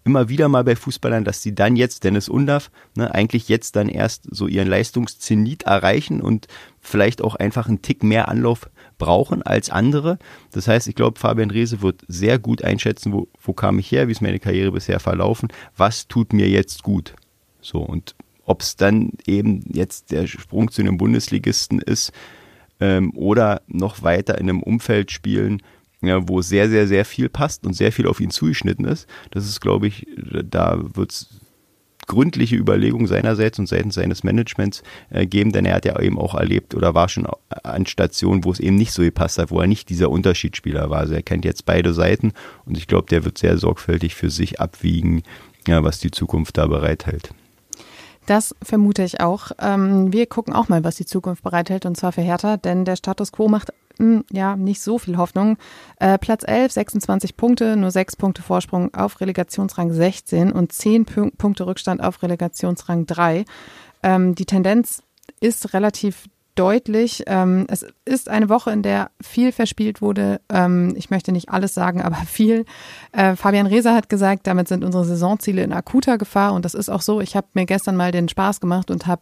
immer 0.03 0.29
wieder 0.29 0.47
mal 0.47 0.63
bei 0.63 0.75
Fußballern, 0.75 1.23
dass 1.23 1.43
sie 1.43 1.53
dann 1.53 1.75
jetzt, 1.75 2.03
Dennis 2.03 2.29
Undaff, 2.29 2.71
ne, 2.95 3.13
eigentlich 3.13 3.49
jetzt 3.49 3.75
dann 3.75 3.89
erst 3.89 4.27
so 4.29 4.47
ihren 4.47 4.67
Leistungszenit 4.67 5.63
erreichen 5.63 6.21
und 6.21 6.47
vielleicht 6.79 7.21
auch 7.21 7.35
einfach 7.35 7.67
einen 7.67 7.81
Tick 7.81 8.03
mehr 8.03 8.27
Anlauf 8.27 8.69
brauchen 8.97 9.43
als 9.43 9.69
andere. 9.69 10.17
Das 10.51 10.67
heißt, 10.67 10.87
ich 10.87 10.95
glaube, 10.95 11.19
Fabian 11.19 11.51
Reese 11.51 11.81
wird 11.81 12.03
sehr 12.07 12.39
gut 12.39 12.63
einschätzen, 12.63 13.13
wo, 13.13 13.27
wo 13.41 13.53
kam 13.53 13.79
ich 13.79 13.91
her, 13.91 14.07
wie 14.07 14.11
ist 14.11 14.21
meine 14.21 14.39
Karriere 14.39 14.71
bisher 14.71 14.99
verlaufen, 14.99 15.49
was 15.77 16.07
tut 16.07 16.33
mir 16.33 16.49
jetzt 16.49 16.83
gut. 16.83 17.13
So, 17.61 17.79
und 17.79 18.15
ob 18.45 18.61
es 18.61 18.75
dann 18.75 19.11
eben 19.27 19.63
jetzt 19.71 20.11
der 20.11 20.27
Sprung 20.27 20.71
zu 20.71 20.81
einem 20.81 20.97
Bundesligisten 20.97 21.79
ist 21.79 22.11
ähm, 22.79 23.11
oder 23.15 23.61
noch 23.67 24.01
weiter 24.01 24.37
in 24.39 24.49
einem 24.49 24.63
Umfeld 24.63 25.11
spielen, 25.11 25.61
ja, 26.01 26.27
wo 26.27 26.41
sehr, 26.41 26.69
sehr, 26.69 26.87
sehr 26.87 27.05
viel 27.05 27.29
passt 27.29 27.65
und 27.65 27.73
sehr 27.73 27.91
viel 27.91 28.07
auf 28.07 28.19
ihn 28.19 28.31
zugeschnitten 28.31 28.85
ist. 28.85 29.07
Das 29.31 29.45
ist, 29.45 29.61
glaube 29.61 29.87
ich, 29.87 30.07
da 30.43 30.79
wird 30.95 31.11
es 31.11 31.41
gründliche 32.07 32.55
Überlegungen 32.55 33.07
seinerseits 33.07 33.57
und 33.59 33.67
seitens 33.67 33.95
seines 33.95 34.23
Managements 34.23 34.83
äh, 35.11 35.25
geben, 35.25 35.51
denn 35.51 35.65
er 35.65 35.75
hat 35.75 35.85
ja 35.85 35.97
eben 35.99 36.19
auch 36.19 36.35
erlebt 36.35 36.75
oder 36.75 36.93
war 36.93 37.07
schon 37.07 37.27
an 37.63 37.85
Stationen, 37.85 38.43
wo 38.43 38.51
es 38.51 38.59
eben 38.59 38.75
nicht 38.75 38.91
so 38.91 39.01
gepasst 39.01 39.37
hat, 39.37 39.51
wo 39.51 39.61
er 39.61 39.67
nicht 39.67 39.89
dieser 39.89 40.09
Unterschiedsspieler 40.09 40.89
war. 40.89 40.99
Also 40.99 41.13
er 41.13 41.23
kennt 41.23 41.45
jetzt 41.45 41.65
beide 41.65 41.93
Seiten 41.93 42.33
und 42.65 42.77
ich 42.77 42.87
glaube, 42.87 43.07
der 43.09 43.23
wird 43.23 43.37
sehr 43.37 43.57
sorgfältig 43.57 44.15
für 44.15 44.29
sich 44.29 44.59
abwiegen, 44.59 45.23
ja, 45.67 45.83
was 45.83 45.99
die 45.99 46.11
Zukunft 46.11 46.57
da 46.57 46.67
bereithält. 46.67 47.33
Das 48.25 48.55
vermute 48.61 49.03
ich 49.03 49.19
auch. 49.19 49.51
Ähm, 49.59 50.13
wir 50.13 50.25
gucken 50.25 50.53
auch 50.53 50.69
mal, 50.69 50.83
was 50.83 50.95
die 50.95 51.05
Zukunft 51.05 51.43
bereithält, 51.43 51.85
und 51.85 51.97
zwar 51.97 52.11
für 52.11 52.21
Hertha, 52.21 52.57
denn 52.57 52.85
der 52.85 52.95
Status 52.95 53.31
quo 53.31 53.47
macht 53.47 53.73
ja 54.31 54.55
nicht 54.55 54.81
so 54.81 54.97
viel 54.97 55.17
Hoffnung. 55.17 55.57
Äh, 55.97 56.17
Platz 56.17 56.43
11, 56.45 56.71
26 56.71 57.37
Punkte, 57.37 57.75
nur 57.75 57.91
6 57.91 58.15
Punkte 58.15 58.41
Vorsprung 58.41 58.93
auf 58.93 59.21
Relegationsrang 59.21 59.91
16 59.91 60.51
und 60.51 60.71
10 60.71 61.05
P 61.05 61.31
Punkte 61.37 61.65
Rückstand 61.65 62.03
auf 62.03 62.21
Relegationsrang 62.23 63.05
3. 63.05 63.45
Ähm, 64.03 64.35
die 64.35 64.45
Tendenz 64.45 65.03
ist 65.39 65.73
relativ 65.73 66.27
deutlich. 66.61 67.23
Ähm, 67.25 67.65
es 67.69 67.83
ist 68.05 68.29
eine 68.29 68.47
Woche, 68.47 68.69
in 68.69 68.83
der 68.83 69.09
viel 69.19 69.51
verspielt 69.51 69.99
wurde. 69.99 70.41
Ähm, 70.47 70.93
ich 70.95 71.09
möchte 71.09 71.31
nicht 71.31 71.49
alles 71.49 71.73
sagen, 71.73 72.01
aber 72.03 72.17
viel. 72.27 72.65
Äh, 73.13 73.35
Fabian 73.35 73.65
Reser 73.65 73.95
hat 73.95 74.09
gesagt, 74.09 74.45
damit 74.45 74.67
sind 74.67 74.83
unsere 74.83 75.03
Saisonziele 75.03 75.63
in 75.63 75.73
akuter 75.73 76.19
Gefahr 76.19 76.53
und 76.53 76.63
das 76.63 76.75
ist 76.75 76.89
auch 76.89 77.01
so. 77.01 77.19
Ich 77.19 77.35
habe 77.35 77.47
mir 77.53 77.65
gestern 77.65 77.95
mal 77.95 78.11
den 78.11 78.29
Spaß 78.29 78.59
gemacht 78.59 78.91
und 78.91 79.07
habe 79.07 79.21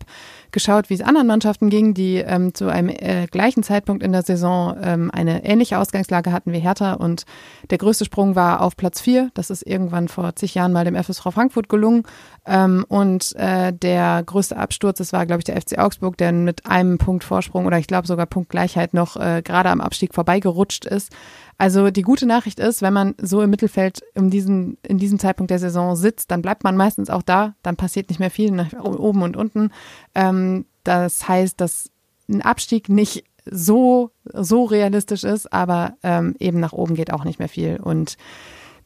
geschaut, 0.52 0.90
wie 0.90 0.96
es 0.96 1.02
anderen 1.02 1.28
Mannschaften 1.28 1.70
ging, 1.70 1.94
die 1.94 2.18
ähm, 2.18 2.54
zu 2.54 2.68
einem 2.68 2.90
äh, 2.90 3.28
gleichen 3.28 3.64
Zeitpunkt 3.64 4.04
in 4.04 4.12
der 4.12 4.24
Saison 4.24 4.76
ähm, 4.82 5.12
eine 5.12 5.46
ähnliche 5.46 5.80
Ausgangslage 5.80 6.34
hatten 6.34 6.52
wie 6.52 6.60
Hertha 6.60 6.94
und 6.94 7.24
der 7.70 7.78
größte 7.78 8.04
Sprung 8.04 8.36
war 8.36 8.62
auf 8.62 8.76
Platz 8.76 9.00
vier. 9.00 9.30
Das 9.34 9.50
ist 9.50 9.66
irgendwann 9.66 10.10
vor 10.10 10.36
zig 10.36 10.56
Jahren 10.56 10.74
mal 10.74 10.84
dem 10.84 11.02
FSV 11.02 11.22
Frankfurt 11.32 11.70
gelungen 11.70 12.04
ähm, 12.46 12.86
und 12.90 13.34
äh, 13.38 13.72
der 13.72 14.24
größte 14.26 14.58
Absturz, 14.58 14.98
das 14.98 15.14
war 15.14 15.26
glaube 15.26 15.40
ich 15.40 15.46
der 15.46 15.62
FC 15.62 15.80
Augsburg, 15.80 16.18
der 16.18 16.34
mit 16.34 16.66
einem 16.66 16.98
Punkt 16.98 17.24
Vorsprung 17.30 17.66
oder 17.66 17.78
ich 17.78 17.88
glaube 17.88 18.08
sogar 18.08 18.26
Punktgleichheit 18.26 18.94
noch 18.94 19.16
äh, 19.16 19.42
gerade 19.44 19.70
am 19.70 19.82
Abstieg 19.82 20.14
vorbeigerutscht 20.14 20.86
ist. 20.86 21.12
Also 21.58 21.92
die 21.92 22.02
gute 22.02 22.26
Nachricht 22.26 22.60
ist, 22.60 22.82
wenn 22.82 22.94
man 22.94 23.16
so 23.22 23.42
im 23.42 23.50
Mittelfeld 23.50 24.02
in, 24.16 24.30
diesen, 24.30 24.78
in 24.82 24.98
diesem 24.98 25.20
Zeitpunkt 25.20 25.52
der 25.52 25.60
Saison 25.60 25.96
sitzt, 25.96 26.32
dann 26.32 26.42
bleibt 26.42 26.64
man 26.64 26.76
meistens 26.76 27.10
auch 27.10 27.22
da, 27.22 27.54
dann 27.64 27.76
passiert 27.76 28.10
nicht 28.10 28.20
mehr 28.20 28.32
viel 28.32 28.52
nach 28.52 28.74
oben 28.84 29.22
und 29.22 29.38
unten. 29.38 29.72
Ähm, 30.16 30.66
das 30.84 31.28
heißt, 31.28 31.62
dass 31.62 31.92
ein 32.28 32.42
Abstieg 32.42 32.90
nicht 32.90 33.26
so, 33.46 34.12
so 34.26 34.66
realistisch 34.66 35.24
ist, 35.24 35.52
aber 35.54 35.98
ähm, 36.04 36.36
eben 36.40 36.60
nach 36.60 36.74
oben 36.74 36.96
geht 36.96 37.14
auch 37.14 37.26
nicht 37.26 37.40
mehr 37.40 37.50
viel. 37.50 37.80
Und 37.82 38.18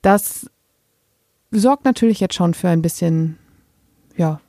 das 0.01 0.49
sorgt 1.51 1.85
natürlich 1.85 2.19
jetzt 2.19 2.35
schon 2.35 2.53
für 2.53 2.69
ein 2.69 2.81
bisschen, 2.81 3.37
ja, 4.17 4.39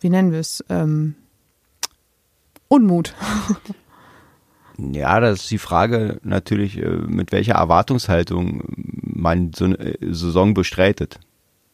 wie 0.00 0.10
nennen 0.10 0.32
wir 0.32 0.40
es, 0.40 0.64
ähm, 0.68 1.14
Unmut. 2.74 3.14
Ja, 4.76 5.20
das 5.20 5.42
ist 5.42 5.50
die 5.52 5.58
Frage 5.58 6.18
natürlich, 6.24 6.78
äh, 6.78 6.88
mit 6.88 7.30
welcher 7.30 7.54
Erwartungshaltung 7.54 8.64
man 8.66 9.52
so 9.54 9.66
eine 9.66 9.78
äh, 9.78 9.96
Saison 10.12 10.52
bestreitet. 10.52 11.20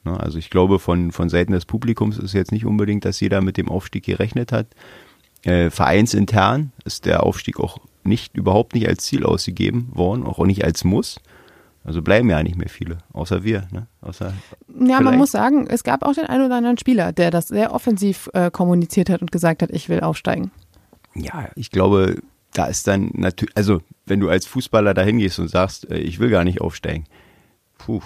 Ne, 0.05 0.21
also 0.21 0.37
ich 0.37 0.51
glaube, 0.51 0.79
von, 0.79 1.11
von 1.11 1.31
Seiten 1.31 1.53
des 1.53 1.65
Publikums 1.65 2.19
ist 2.19 2.35
jetzt 2.35 2.53
nicht 2.53 2.67
unbedingt, 2.67 3.07
dass 3.07 3.21
jeder 3.21 3.41
mit 3.41 3.57
dem 3.57 3.71
Aufstieg 3.71 4.05
gerechnet 4.05 4.53
hat. 4.53 4.67
Äh, 5.45 5.71
vereinsintern 5.71 6.73
ist 6.85 7.07
der 7.07 7.23
Aufstieg 7.23 7.59
auch 7.59 7.79
nicht, 8.05 8.37
überhaupt 8.37 8.75
nicht 8.75 8.87
als 8.87 9.05
Ziel 9.05 9.25
ausgegeben 9.25 9.89
worden, 9.95 10.25
auch 10.25 10.39
nicht 10.45 10.65
als 10.65 10.85
Muss. 10.85 11.21
Also 11.83 12.03
bleiben 12.03 12.29
ja 12.29 12.43
nicht 12.43 12.59
mehr 12.59 12.69
viele, 12.69 12.99
außer 13.15 13.43
wir. 13.43 13.67
Ne? 13.71 13.87
Außer 14.03 14.27
ja, 14.27 14.35
vielleicht. 14.69 15.03
man 15.03 15.17
muss 15.17 15.31
sagen, 15.31 15.67
es 15.67 15.83
gab 15.83 16.03
auch 16.03 16.13
den 16.13 16.27
einen 16.27 16.45
oder 16.45 16.57
anderen 16.57 16.77
Spieler, 16.77 17.13
der 17.13 17.31
das 17.31 17.49
sehr 17.49 17.73
offensiv 17.73 18.29
äh, 18.35 18.51
kommuniziert 18.51 19.09
hat 19.09 19.23
und 19.23 19.33
gesagt 19.33 19.63
hat, 19.63 19.71
ich 19.71 19.89
will 19.89 20.01
aufsteigen. 20.01 20.51
Ja, 21.15 21.51
ich 21.57 21.71
glaube, 21.71 22.17
da 22.53 22.67
ist 22.67 22.87
dann 22.87 23.11
natürlich, 23.15 23.57
also 23.57 23.83
wenn 24.07 24.21
du 24.21 24.29
als 24.29 24.47
Fußballer 24.47 24.95
da 24.95 25.03
hingehst 25.03 25.39
und 25.39 25.49
sagst, 25.49 25.91
äh, 25.91 25.99
ich 25.99 26.19
will 26.19 26.31
gar 26.31 26.45
nicht 26.45 26.61
aufsteigen, 26.61 27.05
puh. 27.79 28.01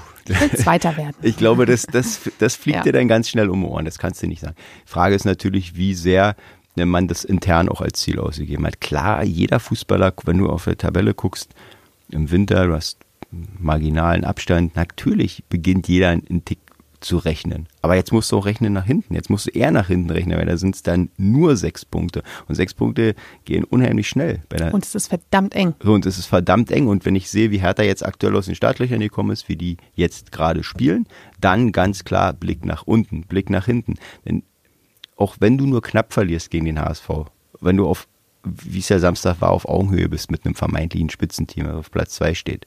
Zweiter 0.56 0.96
werden. 0.96 1.16
ich 1.22 1.36
glaube, 1.36 1.66
das, 1.66 1.86
das, 1.86 2.30
das 2.38 2.56
fliegt 2.56 2.78
ja. 2.78 2.82
dir 2.84 2.92
dann 2.92 3.08
ganz 3.08 3.28
schnell 3.28 3.50
um 3.50 3.60
die 3.60 3.66
Ohren, 3.66 3.84
das 3.84 3.98
kannst 3.98 4.22
du 4.22 4.26
nicht 4.26 4.40
sagen. 4.40 4.56
Frage 4.86 5.14
ist 5.14 5.24
natürlich, 5.24 5.76
wie 5.76 5.94
sehr 5.94 6.36
man 6.76 7.06
das 7.06 7.24
intern 7.24 7.68
auch 7.68 7.80
als 7.80 8.00
Ziel 8.00 8.18
ausgegeben 8.18 8.66
hat. 8.66 8.80
Klar, 8.80 9.22
jeder 9.22 9.60
Fußballer, 9.60 10.12
wenn 10.24 10.38
du 10.38 10.48
auf 10.48 10.64
der 10.64 10.76
Tabelle 10.76 11.14
guckst, 11.14 11.54
im 12.10 12.30
Winter, 12.30 12.66
du 12.66 12.74
hast 12.74 12.98
marginalen 13.58 14.24
Abstand, 14.24 14.76
natürlich 14.76 15.44
beginnt 15.48 15.88
jeder 15.88 16.10
einen 16.10 16.44
Tick 16.44 16.58
zu 17.04 17.18
rechnen. 17.18 17.68
Aber 17.82 17.94
jetzt 17.94 18.12
musst 18.12 18.32
du 18.32 18.38
auch 18.38 18.46
rechnen 18.46 18.72
nach 18.72 18.84
hinten. 18.84 19.14
Jetzt 19.14 19.30
musst 19.30 19.46
du 19.46 19.50
eher 19.50 19.70
nach 19.70 19.88
hinten 19.88 20.10
rechnen, 20.10 20.38
weil 20.38 20.46
da 20.46 20.56
sind 20.56 20.74
es 20.74 20.82
dann 20.82 21.10
nur 21.16 21.56
sechs 21.56 21.84
Punkte. 21.84 22.22
Und 22.48 22.54
sechs 22.54 22.74
Punkte 22.74 23.14
gehen 23.44 23.64
unheimlich 23.64 24.08
schnell. 24.08 24.42
und 24.72 24.84
es 24.84 24.94
ist 24.94 25.08
verdammt 25.08 25.54
eng. 25.54 25.74
Und 25.84 26.06
es 26.06 26.18
ist 26.18 26.26
verdammt 26.26 26.70
eng. 26.70 26.88
Und 26.88 27.04
wenn 27.04 27.14
ich 27.14 27.30
sehe, 27.30 27.50
wie 27.50 27.60
Hertha 27.60 27.82
jetzt 27.82 28.04
aktuell 28.04 28.34
aus 28.36 28.46
den 28.46 28.54
Startlöchern 28.54 29.00
gekommen 29.00 29.30
ist, 29.30 29.48
wie 29.48 29.56
die 29.56 29.76
jetzt 29.94 30.32
gerade 30.32 30.62
spielen, 30.62 31.06
dann 31.40 31.72
ganz 31.72 32.04
klar 32.04 32.32
Blick 32.32 32.64
nach 32.64 32.82
unten, 32.84 33.22
Blick 33.22 33.50
nach 33.50 33.66
hinten. 33.66 33.94
Denn 34.24 34.42
auch 35.16 35.36
wenn 35.40 35.58
du 35.58 35.66
nur 35.66 35.82
knapp 35.82 36.12
verlierst 36.12 36.50
gegen 36.50 36.64
den 36.64 36.80
HSV, 36.80 37.08
wenn 37.60 37.76
du 37.76 37.86
auf, 37.86 38.08
wie 38.42 38.80
es 38.80 38.88
ja 38.88 38.98
Samstag 38.98 39.40
war, 39.40 39.50
auf 39.50 39.68
Augenhöhe 39.68 40.08
bist 40.08 40.30
mit 40.30 40.44
einem 40.44 40.54
vermeintlichen 40.54 41.10
Spitzenteam, 41.10 41.66
das 41.66 41.76
auf 41.76 41.90
Platz 41.90 42.14
zwei 42.14 42.34
steht, 42.34 42.66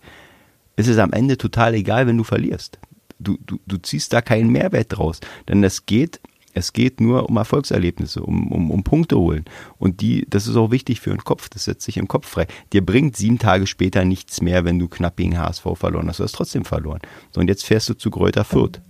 ist 0.76 0.88
es 0.88 1.00
am 1.00 1.12
Ende 1.12 1.38
total 1.38 1.74
egal, 1.74 2.08
wenn 2.08 2.18
du 2.18 2.24
verlierst 2.24 2.80
du, 3.20 3.38
du, 3.46 3.60
du 3.66 3.78
ziehst 3.78 4.14
da 4.14 4.22
keinen 4.22 4.50
Mehrwert 4.50 4.98
draus. 4.98 5.20
Denn 5.48 5.64
es 5.64 5.86
geht, 5.86 6.20
es 6.54 6.74
geht 6.74 7.00
nur 7.02 7.30
um 7.30 7.38
Erfolgserlebnisse, 7.38 8.22
um, 8.24 8.52
um, 8.52 8.72
um 8.72 8.84
Punkte 8.84 9.18
holen. 9.18 9.46
Und 9.78 10.02
die, 10.02 10.26
das 10.30 10.48
ist 10.48 10.56
auch 10.56 10.72
wichtig 10.72 11.02
für 11.02 11.12
den 11.12 11.24
Kopf, 11.24 11.50
das 11.50 11.66
setzt 11.66 11.86
sich 11.86 11.98
im 11.98 12.08
Kopf 12.08 12.28
frei. 12.28 12.48
Dir 12.74 12.86
bringt 12.86 13.16
sieben 13.16 13.40
Tage 13.40 13.68
später 13.68 14.06
nichts 14.06 14.42
mehr, 14.42 14.66
wenn 14.66 14.80
du 14.80 14.88
knapp 14.88 15.18
gegen 15.18 15.38
HSV 15.38 15.66
verloren 15.76 16.08
hast. 16.08 16.20
Du 16.20 16.24
hast 16.24 16.34
trotzdem 16.34 16.66
verloren. 16.66 17.00
So, 17.32 17.42
und 17.42 17.48
jetzt 17.48 17.66
fährst 17.66 17.90
du 17.90 17.94
zu 17.94 18.10
Gräuter 18.10 18.44
Fürth. 18.44 18.82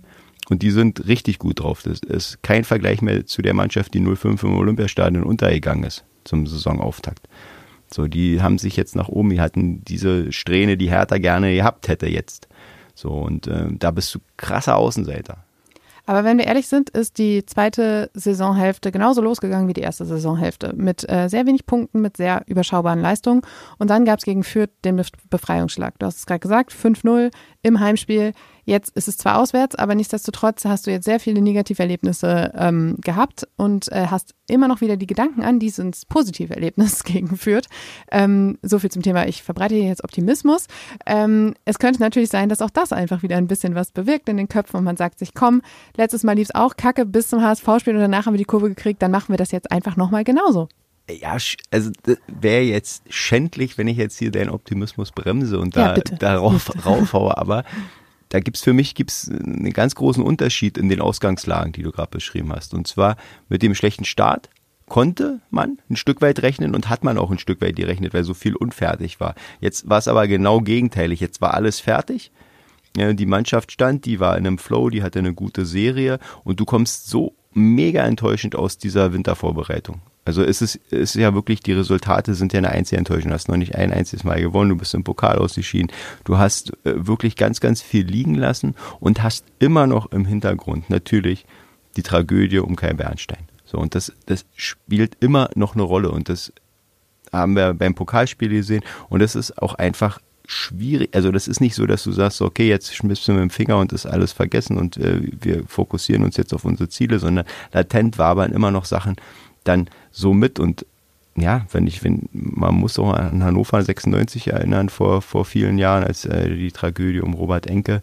Und 0.48 0.62
die 0.62 0.70
sind 0.70 1.06
richtig 1.06 1.38
gut 1.38 1.60
drauf. 1.60 1.82
Das 1.82 1.98
ist 2.00 2.42
kein 2.42 2.64
Vergleich 2.64 3.02
mehr 3.02 3.26
zu 3.26 3.42
der 3.42 3.52
Mannschaft, 3.52 3.92
die 3.92 4.00
05 4.00 4.42
im 4.44 4.56
Olympiastadion 4.56 5.24
untergegangen 5.24 5.84
ist 5.84 6.04
zum 6.24 6.46
Saisonauftakt. 6.46 7.28
So, 7.92 8.06
die 8.06 8.42
haben 8.42 8.58
sich 8.58 8.76
jetzt 8.76 8.96
nach 8.96 9.08
oben, 9.08 9.30
die 9.30 9.40
hatten 9.40 9.82
diese 9.84 10.30
Strähne, 10.32 10.76
die 10.76 10.90
Hertha 10.90 11.18
gerne 11.18 11.54
gehabt 11.54 11.88
hätte 11.88 12.06
jetzt. 12.06 12.48
So, 12.98 13.10
und 13.10 13.46
äh, 13.46 13.68
da 13.70 13.92
bist 13.92 14.12
du 14.12 14.18
krasser 14.36 14.76
Außenseiter. 14.76 15.44
Aber 16.04 16.24
wenn 16.24 16.36
wir 16.36 16.46
ehrlich 16.46 16.66
sind, 16.66 16.90
ist 16.90 17.18
die 17.18 17.46
zweite 17.46 18.10
Saisonhälfte 18.12 18.90
genauso 18.90 19.20
losgegangen 19.20 19.68
wie 19.68 19.72
die 19.72 19.82
erste 19.82 20.04
Saisonhälfte. 20.04 20.72
Mit 20.74 21.08
äh, 21.08 21.28
sehr 21.28 21.46
wenig 21.46 21.64
Punkten, 21.64 22.00
mit 22.00 22.16
sehr 22.16 22.42
überschaubaren 22.46 23.00
Leistungen. 23.00 23.42
Und 23.78 23.88
dann 23.90 24.04
gab 24.04 24.18
es 24.18 24.24
gegen 24.24 24.42
Fürth 24.42 24.70
den 24.84 25.00
Befreiungsschlag. 25.30 25.96
Du 26.00 26.06
hast 26.06 26.16
es 26.16 26.26
gerade 26.26 26.40
gesagt, 26.40 26.72
5-0 26.72 27.30
im 27.62 27.78
Heimspiel. 27.78 28.32
Jetzt 28.68 28.94
ist 28.96 29.08
es 29.08 29.16
zwar 29.16 29.38
auswärts, 29.38 29.76
aber 29.76 29.94
nichtsdestotrotz 29.94 30.66
hast 30.66 30.86
du 30.86 30.90
jetzt 30.90 31.06
sehr 31.06 31.20
viele 31.20 31.40
Negativerlebnisse 31.40 32.52
ähm, 32.54 32.96
gehabt 33.02 33.48
und 33.56 33.90
äh, 33.92 34.08
hast 34.10 34.34
immer 34.46 34.68
noch 34.68 34.82
wieder 34.82 34.98
die 34.98 35.06
Gedanken 35.06 35.42
an 35.42 35.58
dieses 35.58 36.04
positive 36.04 36.52
Erlebnis 36.52 37.02
gegenführt. 37.04 37.68
Ähm, 38.12 38.58
so 38.60 38.78
viel 38.78 38.90
zum 38.90 39.00
Thema, 39.00 39.26
ich 39.26 39.42
verbreite 39.42 39.74
hier 39.74 39.84
jetzt 39.84 40.04
Optimismus. 40.04 40.66
Ähm, 41.06 41.54
es 41.64 41.78
könnte 41.78 42.00
natürlich 42.00 42.28
sein, 42.28 42.50
dass 42.50 42.60
auch 42.60 42.68
das 42.68 42.92
einfach 42.92 43.22
wieder 43.22 43.38
ein 43.38 43.46
bisschen 43.46 43.74
was 43.74 43.90
bewirkt 43.90 44.28
in 44.28 44.36
den 44.36 44.48
Köpfen 44.48 44.76
und 44.76 44.84
man 44.84 44.98
sagt 44.98 45.18
sich, 45.18 45.32
komm, 45.32 45.62
letztes 45.96 46.22
Mal 46.22 46.34
lief 46.34 46.48
es 46.48 46.54
auch 46.54 46.76
kacke 46.76 47.06
bis 47.06 47.28
zum 47.28 47.40
HSV-Spiel 47.40 47.94
und 47.94 48.02
danach 48.02 48.26
haben 48.26 48.34
wir 48.34 48.38
die 48.38 48.44
Kurve 48.44 48.68
gekriegt, 48.68 49.00
dann 49.00 49.10
machen 49.10 49.30
wir 49.30 49.38
das 49.38 49.50
jetzt 49.50 49.72
einfach 49.72 49.96
nochmal 49.96 50.24
genauso. 50.24 50.68
Ja, 51.10 51.38
also 51.70 51.90
wäre 52.26 52.64
jetzt 52.64 53.02
schändlich, 53.08 53.78
wenn 53.78 53.88
ich 53.88 53.96
jetzt 53.96 54.18
hier 54.18 54.30
deinen 54.30 54.50
Optimismus 54.50 55.10
bremse 55.10 55.58
und 55.58 55.74
da 55.74 55.96
ja, 55.96 56.02
darauf 56.02 56.70
raufhaue, 56.84 57.38
aber 57.38 57.64
da 58.30 58.40
gibt's 58.40 58.62
für 58.62 58.72
mich 58.72 58.94
gibt's 58.94 59.30
einen 59.30 59.72
ganz 59.72 59.94
großen 59.94 60.22
Unterschied 60.22 60.78
in 60.78 60.88
den 60.88 61.00
Ausgangslagen, 61.00 61.72
die 61.72 61.82
du 61.82 61.92
gerade 61.92 62.10
beschrieben 62.10 62.52
hast. 62.52 62.74
Und 62.74 62.86
zwar 62.86 63.16
mit 63.48 63.62
dem 63.62 63.74
schlechten 63.74 64.04
Start 64.04 64.50
konnte 64.88 65.40
man 65.50 65.78
ein 65.90 65.96
Stück 65.96 66.22
weit 66.22 66.42
rechnen 66.42 66.74
und 66.74 66.88
hat 66.88 67.04
man 67.04 67.18
auch 67.18 67.30
ein 67.30 67.38
Stück 67.38 67.60
weit 67.60 67.76
gerechnet, 67.76 68.14
weil 68.14 68.24
so 68.24 68.34
viel 68.34 68.56
unfertig 68.56 69.20
war. 69.20 69.34
Jetzt 69.60 69.88
war 69.88 69.98
es 69.98 70.08
aber 70.08 70.26
genau 70.26 70.60
gegenteilig. 70.60 71.20
Jetzt 71.20 71.40
war 71.40 71.54
alles 71.54 71.80
fertig. 71.80 72.32
Die 72.96 73.26
Mannschaft 73.26 73.70
stand, 73.70 74.06
die 74.06 74.18
war 74.18 74.36
in 74.38 74.46
einem 74.46 74.58
Flow, 74.58 74.88
die 74.88 75.02
hatte 75.02 75.18
eine 75.18 75.34
gute 75.34 75.66
Serie 75.66 76.18
und 76.42 76.58
du 76.58 76.64
kommst 76.64 77.08
so 77.08 77.34
mega 77.52 78.04
enttäuschend 78.04 78.56
aus 78.56 78.78
dieser 78.78 79.12
Wintervorbereitung. 79.12 80.00
Also 80.28 80.42
es 80.42 80.60
ist, 80.60 80.78
es 80.90 81.14
ist 81.14 81.14
ja 81.14 81.32
wirklich, 81.32 81.60
die 81.60 81.72
Resultate 81.72 82.34
sind 82.34 82.52
ja 82.52 82.58
eine 82.58 82.68
einzige 82.68 82.98
Enttäuschung. 82.98 83.30
Du 83.30 83.34
hast 83.34 83.48
noch 83.48 83.56
nicht 83.56 83.76
ein 83.76 83.94
einziges 83.94 84.24
Mal 84.24 84.38
gewonnen, 84.42 84.68
du 84.68 84.76
bist 84.76 84.92
im 84.92 85.02
Pokal 85.02 85.38
ausgeschieden. 85.38 85.90
Du 86.24 86.36
hast 86.36 86.72
äh, 86.84 87.06
wirklich 87.06 87.34
ganz, 87.34 87.60
ganz 87.60 87.80
viel 87.80 88.04
liegen 88.04 88.34
lassen 88.34 88.74
und 89.00 89.22
hast 89.22 89.46
immer 89.58 89.86
noch 89.86 90.12
im 90.12 90.26
Hintergrund 90.26 90.90
natürlich 90.90 91.46
die 91.96 92.02
Tragödie 92.02 92.58
um 92.58 92.76
Kai 92.76 92.92
Bernstein. 92.92 93.48
So, 93.64 93.78
und 93.78 93.94
das, 93.94 94.12
das 94.26 94.44
spielt 94.54 95.16
immer 95.20 95.48
noch 95.54 95.72
eine 95.72 95.82
Rolle 95.82 96.10
und 96.10 96.28
das 96.28 96.52
haben 97.32 97.56
wir 97.56 97.72
beim 97.72 97.94
Pokalspiel 97.94 98.50
gesehen 98.50 98.84
und 99.08 99.20
das 99.20 99.34
ist 99.34 99.62
auch 99.62 99.76
einfach 99.76 100.20
schwierig, 100.46 101.14
also 101.14 101.32
das 101.32 101.48
ist 101.48 101.60
nicht 101.60 101.74
so, 101.74 101.86
dass 101.86 102.04
du 102.04 102.12
sagst, 102.12 102.42
okay, 102.42 102.68
jetzt 102.68 102.94
schmissen 102.94 103.34
wir 103.34 103.42
mit 103.42 103.50
dem 103.50 103.54
Finger 103.54 103.78
und 103.78 103.92
ist 103.94 104.04
alles 104.04 104.32
vergessen 104.32 104.76
und 104.76 104.98
äh, 104.98 105.22
wir 105.40 105.64
fokussieren 105.66 106.22
uns 106.22 106.36
jetzt 106.36 106.52
auf 106.52 106.66
unsere 106.66 106.90
Ziele, 106.90 107.18
sondern 107.18 107.46
latent 107.72 108.18
wabern 108.18 108.52
immer 108.52 108.70
noch 108.70 108.84
Sachen 108.84 109.16
dann 109.64 109.88
so 110.10 110.32
mit 110.32 110.58
und 110.58 110.86
ja, 111.36 111.66
wenn 111.70 111.86
ich, 111.86 112.02
wenn, 112.02 112.28
man 112.32 112.74
muss 112.74 112.98
auch 112.98 113.12
an 113.12 113.44
Hannover 113.44 113.82
96 113.82 114.48
erinnern, 114.48 114.88
vor, 114.88 115.22
vor 115.22 115.44
vielen 115.44 115.78
Jahren, 115.78 116.02
als 116.02 116.24
äh, 116.24 116.48
die 116.54 116.72
Tragödie 116.72 117.20
um 117.20 117.34
Robert 117.34 117.66
Enke 117.66 118.02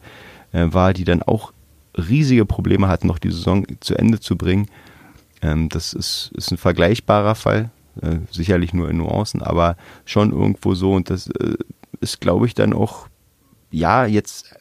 äh, 0.54 0.68
war, 0.70 0.94
die 0.94 1.04
dann 1.04 1.22
auch 1.22 1.52
riesige 1.98 2.46
Probleme 2.46 2.88
hatten, 2.88 3.08
noch 3.08 3.20
die 3.20 3.32
Saison 3.32 3.66
zu 3.80 3.96
Ende 3.96 4.20
zu 4.20 4.38
bringen. 4.38 4.68
Ähm, 5.42 5.70
das 5.70 5.94
ist, 5.94 6.32
ist 6.36 6.52
ein 6.52 6.58
vergleichbarer 6.58 7.36
Fall, 7.36 7.72
äh, 8.02 8.18
sicherlich 8.32 8.74
nur 8.74 8.90
in 8.90 8.98
Nuancen, 8.98 9.42
aber 9.42 9.76
schon 10.06 10.32
irgendwo 10.32 10.74
so 10.74 10.94
und 10.94 11.10
das 11.10 11.28
äh, 11.28 11.56
ist, 12.00 12.22
glaube 12.22 12.46
ich, 12.46 12.54
dann 12.54 12.74
auch, 12.74 13.08
ja, 13.72 14.06
jetzt 14.06 14.56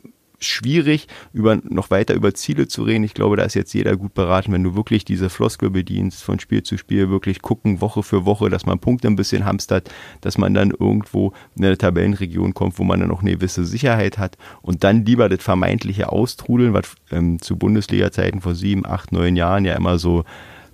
schwierig, 0.47 1.09
über, 1.33 1.57
noch 1.57 1.91
weiter 1.91 2.15
über 2.15 2.35
Ziele 2.35 2.69
zu 2.69 2.83
reden. 2.83 3.05
Ich 3.05 3.15
glaube, 3.15 3.37
da 3.37 3.45
ist 3.45 3.55
jetzt 3.55 3.73
jeder 3.73 3.97
gut 3.97 4.15
beraten, 4.15 4.53
wenn 4.53 4.63
du 4.63 4.75
wirklich 4.75 5.05
diese 5.05 5.31
Floskel 5.31 5.71
bedienst, 5.71 6.23
von 6.23 6.41
Spiel 6.41 6.63
zu 6.63 6.77
Spiel 6.77 7.11
wirklich 7.11 7.43
gucken, 7.43 7.81
Woche 7.81 8.03
für 8.03 8.25
Woche, 8.25 8.51
dass 8.51 8.67
man 8.67 8.79
Punkte 8.79 9.09
ein 9.09 9.17
bisschen 9.17 9.45
hamstert, 9.45 9.91
dass 10.21 10.39
man 10.39 10.55
dann 10.55 10.71
irgendwo 10.71 11.33
in 11.57 11.65
eine 11.65 11.79
Tabellenregion 11.79 12.55
kommt, 12.55 12.79
wo 12.79 12.85
man 12.85 13.01
dann 13.01 13.11
auch 13.11 13.23
eine 13.23 13.33
gewisse 13.33 13.65
Sicherheit 13.65 14.19
hat 14.19 14.37
und 14.63 14.85
dann 14.85 15.05
lieber 15.05 15.29
das 15.29 15.43
vermeintliche 15.43 16.11
Austrudeln, 16.11 16.73
was 16.73 16.95
ähm, 17.11 17.41
zu 17.41 17.57
Bundesliga-Zeiten 17.57 18.41
vor 18.41 18.55
sieben, 18.55 18.87
acht, 18.87 19.13
neun 19.13 19.37
Jahren 19.37 19.65
ja 19.65 19.75
immer 19.75 19.99
so 19.99 20.25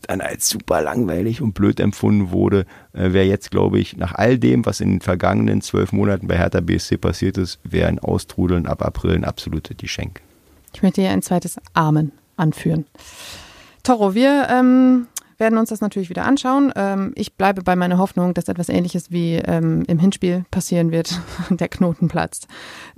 dann 0.09 0.21
als 0.21 0.49
super 0.49 0.83
langweilig 0.83 1.43
und 1.43 1.53
blöd 1.53 1.81
empfunden 1.81 2.31
wurde, 2.31 2.67
äh, 2.93 3.13
wäre 3.13 3.27
jetzt, 3.27 3.51
glaube 3.51 3.79
ich, 3.79 3.97
nach 3.97 4.15
all 4.15 4.39
dem, 4.39 4.67
was 4.67 4.81
in 4.81 4.91
den 4.91 5.01
vergangenen 5.01 5.61
zwölf 5.61 5.93
Monaten 5.93 6.27
bei 6.29 6.37
Hertha 6.37 6.61
BSC 6.61 6.97
passiert 6.97 7.39
ist, 7.39 7.59
wäre 7.65 7.89
ein 7.89 7.99
Austrudeln 7.99 8.67
ab 8.67 8.83
April 8.83 9.15
ein 9.15 9.25
absolute 9.25 9.75
Geschenk. 9.75 10.21
Ich 10.75 10.83
möchte 10.83 11.01
hier 11.01 11.11
ein 11.11 11.23
zweites 11.23 11.59
Amen 11.75 12.13
anführen. 12.37 12.87
Toro, 13.83 14.15
wir 14.15 14.49
ähm, 14.51 15.07
werden 15.41 15.59
uns 15.59 15.71
das 15.71 15.81
natürlich 15.81 16.11
wieder 16.11 16.27
anschauen. 16.27 16.73
Ähm, 16.77 17.13
ich 17.17 17.35
bleibe 17.35 17.63
bei 17.63 17.75
meiner 17.75 17.99
Hoffnung, 17.99 18.35
dass 18.35 18.49
etwas 18.49 18.69
Ähnliches 18.69 19.11
wie 19.11 19.37
ähm, 19.37 19.85
im 19.89 19.99
Hinspiel 19.99 20.45
passieren 20.51 20.93
wird. 20.93 21.19
Der 21.51 21.69
Knoten 21.69 22.09
platzt. 22.09 22.47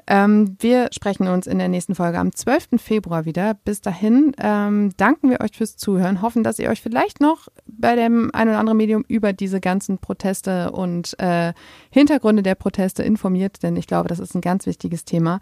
Ähm, 0.07 0.57
wir 0.61 0.88
sprechen 0.92 1.28
uns 1.28 1.46
in 1.46 1.59
der 1.59 1.68
nächsten 1.68 1.94
Folge 1.94 2.18
am 2.18 2.34
12. 2.34 2.70
Februar 2.76 3.24
wieder. 3.24 3.55
Bis 3.64 3.80
dahin 3.80 4.32
ähm, 4.38 4.92
danken 4.96 5.30
wir 5.30 5.40
euch 5.40 5.53
fürs 5.57 5.76
Zuhören, 5.76 6.22
hoffen, 6.22 6.42
dass 6.42 6.59
ihr 6.59 6.70
euch 6.70 6.82
vielleicht 6.82 7.20
noch 7.20 7.48
bei 7.66 7.94
dem 7.94 8.30
ein 8.32 8.48
oder 8.48 8.59
anderen 8.59 8.78
Medium 8.78 9.05
über 9.07 9.32
diese 9.32 9.61
ganzen 9.61 9.98
Proteste 9.98 10.72
und 10.72 11.18
äh, 11.20 11.53
Hintergründe 11.90 12.42
der 12.42 12.55
Proteste 12.55 13.03
informiert, 13.03 13.62
denn 13.62 13.76
ich 13.76 13.86
glaube, 13.86 14.09
das 14.09 14.18
ist 14.18 14.34
ein 14.34 14.40
ganz 14.40 14.66
wichtiges 14.66 15.05
Thema. 15.05 15.40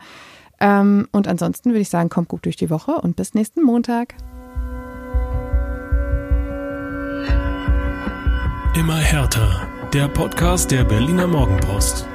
Ähm, 0.61 1.09
und 1.13 1.27
ansonsten 1.27 1.71
würde 1.71 1.81
ich 1.81 1.91
sagen, 1.91 2.11
kommt 2.11 2.29
gut 2.29 2.45
durch 2.45 2.57
die 2.57 2.71
Woche 2.71 2.93
und 2.93 3.17
bis 3.17 3.35
nächsten 3.35 3.63
Montag. 3.63 4.15
Immer 8.75 8.99
härter. 8.99 9.67
Der 9.93 10.07
Podcast 10.07 10.71
der 10.71 10.85
Berliner 10.85 11.27
Morgenpost. 11.27 12.07